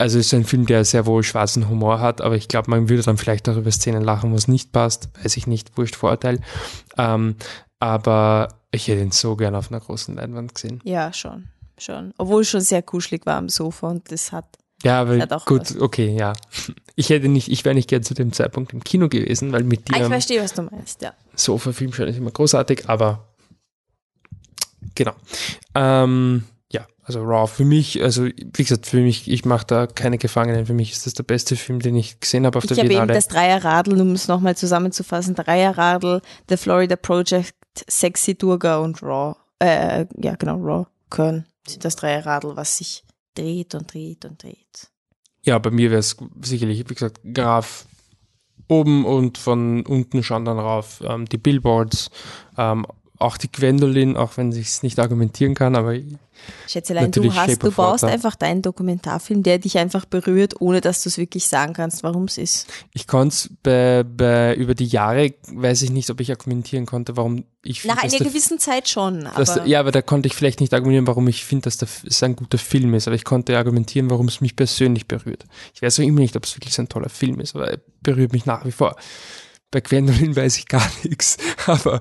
[0.00, 2.88] also es ist ein Film, der sehr wohl schwarzen Humor hat, aber ich glaube, man
[2.88, 5.10] würde dann vielleicht auch über Szenen lachen, wo es nicht passt.
[5.22, 6.40] Weiß ich nicht, wurscht Vorurteil.
[6.96, 7.36] Ähm,
[7.80, 10.80] aber ich hätte ihn so gerne auf einer großen Leinwand gesehen.
[10.84, 12.14] Ja, schon, schon.
[12.16, 14.46] Obwohl es schon sehr kuschelig war am Sofa und das hat,
[14.82, 15.80] Ja, aber Hat auch gut, was.
[15.80, 16.32] okay, ja.
[16.96, 19.80] Ich hätte nicht, ich wäre nicht gern zu dem Zeitpunkt im Kino gewesen, weil mit
[19.90, 21.14] ah, ich dir verstehe, was du meinst, ja.
[21.34, 23.26] Sofa-Film schon ist immer großartig, aber
[24.94, 25.12] genau.
[25.74, 30.18] Ähm, ja, also Raw für mich, also wie gesagt, für mich, ich mache da keine
[30.18, 30.66] Gefangenen.
[30.66, 32.86] Für mich ist das der beste Film, den ich gesehen habe auf Ich der habe
[32.86, 33.14] eben Biennale.
[33.14, 37.54] das Dreierradl, um es nochmal zusammenzufassen, Dreierradl, The Florida Project,
[37.88, 43.74] Sexy Durga und Raw, äh, ja genau, Raw, Kern sind das Dreierradl, was sich dreht
[43.74, 44.90] und dreht und dreht.
[45.42, 47.86] Ja, bei mir wäre es sicherlich, wie gesagt, Graf
[48.68, 52.10] oben und von unten schauen dann rauf ähm, die Billboards,
[52.56, 52.86] ähm,
[53.20, 55.94] auch die Gwendolyn, auch wenn ich es nicht argumentieren kann, aber
[56.66, 58.14] Schätzelein, du hast, Shape du baust Water.
[58.14, 62.24] einfach deinen Dokumentarfilm, der dich einfach berührt, ohne dass du es wirklich sagen kannst, warum
[62.24, 62.66] es ist.
[62.94, 67.18] Ich konnte es bei, bei, über die Jahre, weiß ich nicht, ob ich argumentieren konnte,
[67.18, 70.00] warum ich Nach finde, dass einer gewissen Zeit schon, dass aber der, ja, aber da
[70.00, 73.16] konnte ich vielleicht nicht argumentieren, warum ich finde, dass es ein guter Film ist, aber
[73.16, 75.44] ich konnte argumentieren, warum es mich persönlich berührt.
[75.74, 77.80] Ich weiß auch immer nicht, ob es wirklich so ein toller Film ist, aber er
[78.02, 78.96] berührt mich nach wie vor.
[79.70, 81.36] Bei Gwendolyn weiß ich gar nichts,
[81.66, 82.00] aber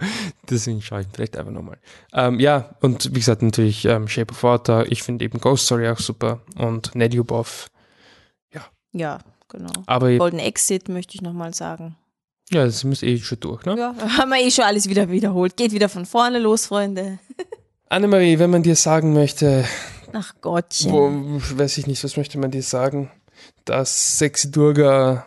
[0.50, 1.78] deswegen schaue ich vielleicht einfach nochmal.
[2.14, 5.88] Ähm, ja, und wie gesagt, natürlich ähm, Shape of Water, ich finde eben Ghost Story
[5.88, 7.70] auch super und Nedyubov,
[8.92, 9.72] ja, genau.
[9.86, 11.96] aber Golden Exit möchte ich nochmal sagen.
[12.52, 13.78] ja, das ist eh schon durch, ne?
[13.78, 15.58] Ja, haben wir eh schon alles wieder wiederholt.
[15.58, 17.20] Geht wieder von vorne los, Freunde.
[17.90, 19.66] Annemarie, wenn man dir sagen möchte,
[20.14, 20.92] Ach Gottchen.
[20.92, 21.10] wo,
[21.58, 23.12] weiß ich nicht, was möchte man dir sagen?
[23.66, 25.26] Das Sexy Durga,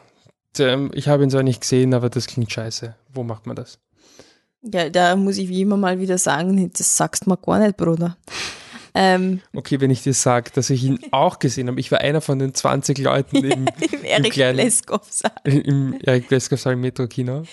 [0.58, 2.94] der, ich habe ihn zwar nicht gesehen, aber das klingt scheiße.
[3.12, 3.78] Wo macht man das?
[4.62, 7.76] Ja, da muss ich wie immer mal wieder sagen, das sagst du mir gar nicht,
[7.76, 8.16] Bruder.
[8.94, 12.20] Ähm, Okay, wenn ich dir sage, dass ich ihn auch gesehen habe, ich war einer
[12.20, 15.00] von den 20 Leuten im, Im Erik Leskow
[15.44, 17.44] im Eric Glasgow Metro-Kino.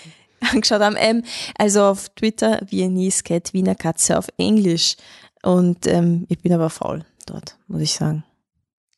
[0.52, 0.96] angeschaut haben.
[0.98, 1.24] Ähm,
[1.56, 4.96] also auf Twitter Viennese Cat, Wiener Katze auf Englisch.
[5.42, 8.24] Und ähm, ich bin aber faul dort, muss ich sagen.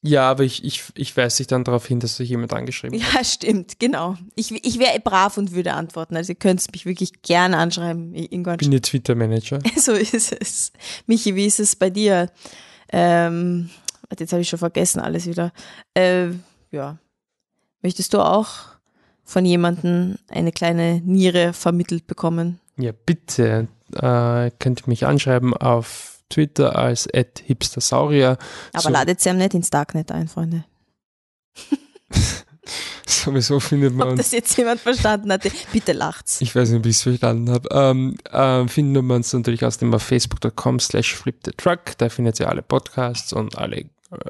[0.05, 3.15] Ja, aber ich, ich, ich weise dich dann darauf hin, dass sich jemand angeschrieben hat.
[3.15, 4.17] Ja, stimmt, genau.
[4.35, 6.17] Ich, ich wäre brav und würde antworten.
[6.17, 8.13] Also ihr könnt mich wirklich gerne anschreiben.
[8.13, 9.61] Ich bin ihr Twitter-Manager.
[9.77, 10.73] So ist es.
[11.07, 12.31] Michi, wie ist es bei dir?
[12.91, 13.71] Ähm,
[14.19, 15.53] jetzt habe ich schon vergessen alles wieder.
[15.95, 16.31] Äh,
[16.73, 16.99] ja.
[17.81, 18.49] Möchtest du auch
[19.25, 22.61] von jemandem eine kleine Niere vermittelt bekommen?
[22.77, 28.39] Ja, bitte äh, könnt ihr mich anschreiben auf Twitter als hipstersaurier.
[28.73, 28.89] Aber So.
[28.89, 30.65] ladet sie am nicht ins Darknet ein, Freunde.
[33.07, 36.41] sowieso findet man Ob das jetzt jemand verstanden hatte, bitte lacht's.
[36.41, 37.69] Ich weiß nicht, ob ich es verstanden habe.
[37.73, 41.99] Ähm, ähm, finden wir uns natürlich außerdem auf facebook.com slash flipthetruck.
[41.99, 43.87] Da findet ihr alle Podcasts und alle äh,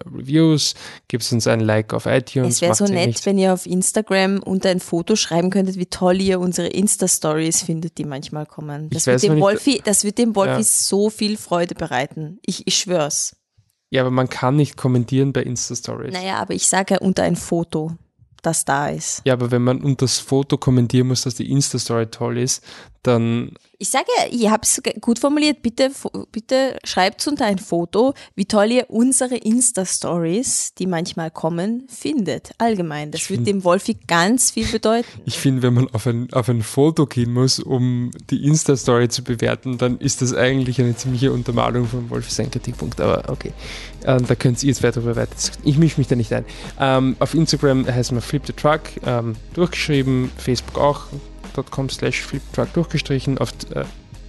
[0.06, 0.74] Reviews.
[1.08, 2.56] Gebt uns ein Like auf iTunes.
[2.56, 3.26] Es wäre so nett, nicht.
[3.26, 7.98] wenn ihr auf Instagram unter ein Foto schreiben könntet, wie toll ihr unsere Insta-Stories findet,
[7.98, 8.90] die manchmal kommen.
[8.90, 10.62] Das, wird dem, Wolfi, das wird dem Wolfi Ja.
[10.62, 12.38] so viel Freude bereiten.
[12.46, 13.36] Ich, ich schwör's.
[13.90, 16.14] Ja, aber man kann nicht kommentieren bei Insta-Stories.
[16.14, 17.92] Naja, aber ich sage ja unter ein Foto,
[18.40, 19.20] das da ist.
[19.24, 22.64] Ja, aber wenn man unter das Foto kommentieren muss, dass die Insta-Story toll ist,
[23.02, 23.52] dann
[23.82, 25.60] Ich sage ich habe es gut formuliert.
[25.60, 25.90] Bitte,
[26.30, 32.52] bitte schreibt unter ein Foto, wie toll ihr unsere Insta-Stories, die manchmal kommen, findet.
[32.58, 33.10] Allgemein.
[33.10, 35.08] Das wird dem Wolfi ganz viel bedeuten.
[35.24, 39.24] Ich finde, wenn man auf ein, auf ein Foto gehen muss, um die Insta-Story zu
[39.24, 43.00] bewerten, dann ist das eigentlich eine ziemliche Untermalung von Wolf sein Kritikpunkt.
[43.00, 43.52] Aber okay,
[44.04, 45.34] ähm, da könnt ihr jetzt weiter darüber weiter.
[45.64, 46.44] Ich mische mich da nicht ein.
[46.78, 51.06] Ähm, auf Instagram heißt man Flip the Truck, ähm, durchgeschrieben, Facebook auch,
[51.54, 53.84] .com slash Flip Truck durchgestrichen, auf, äh,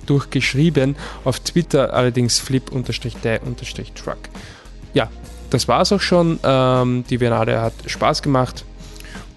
[0.05, 3.15] durchgeschrieben, auf Twitter allerdings flip unterstrich
[3.93, 4.17] truck.
[4.93, 5.09] Ja,
[5.49, 6.39] das war's auch schon.
[6.43, 8.65] Ähm, die Biennale hat Spaß gemacht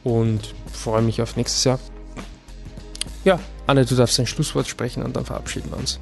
[0.04, 1.78] und freue mich auf nächstes Jahr.
[3.24, 5.98] Ja, Anne, du darfst ein Schlusswort sprechen und dann verabschieden wir uns.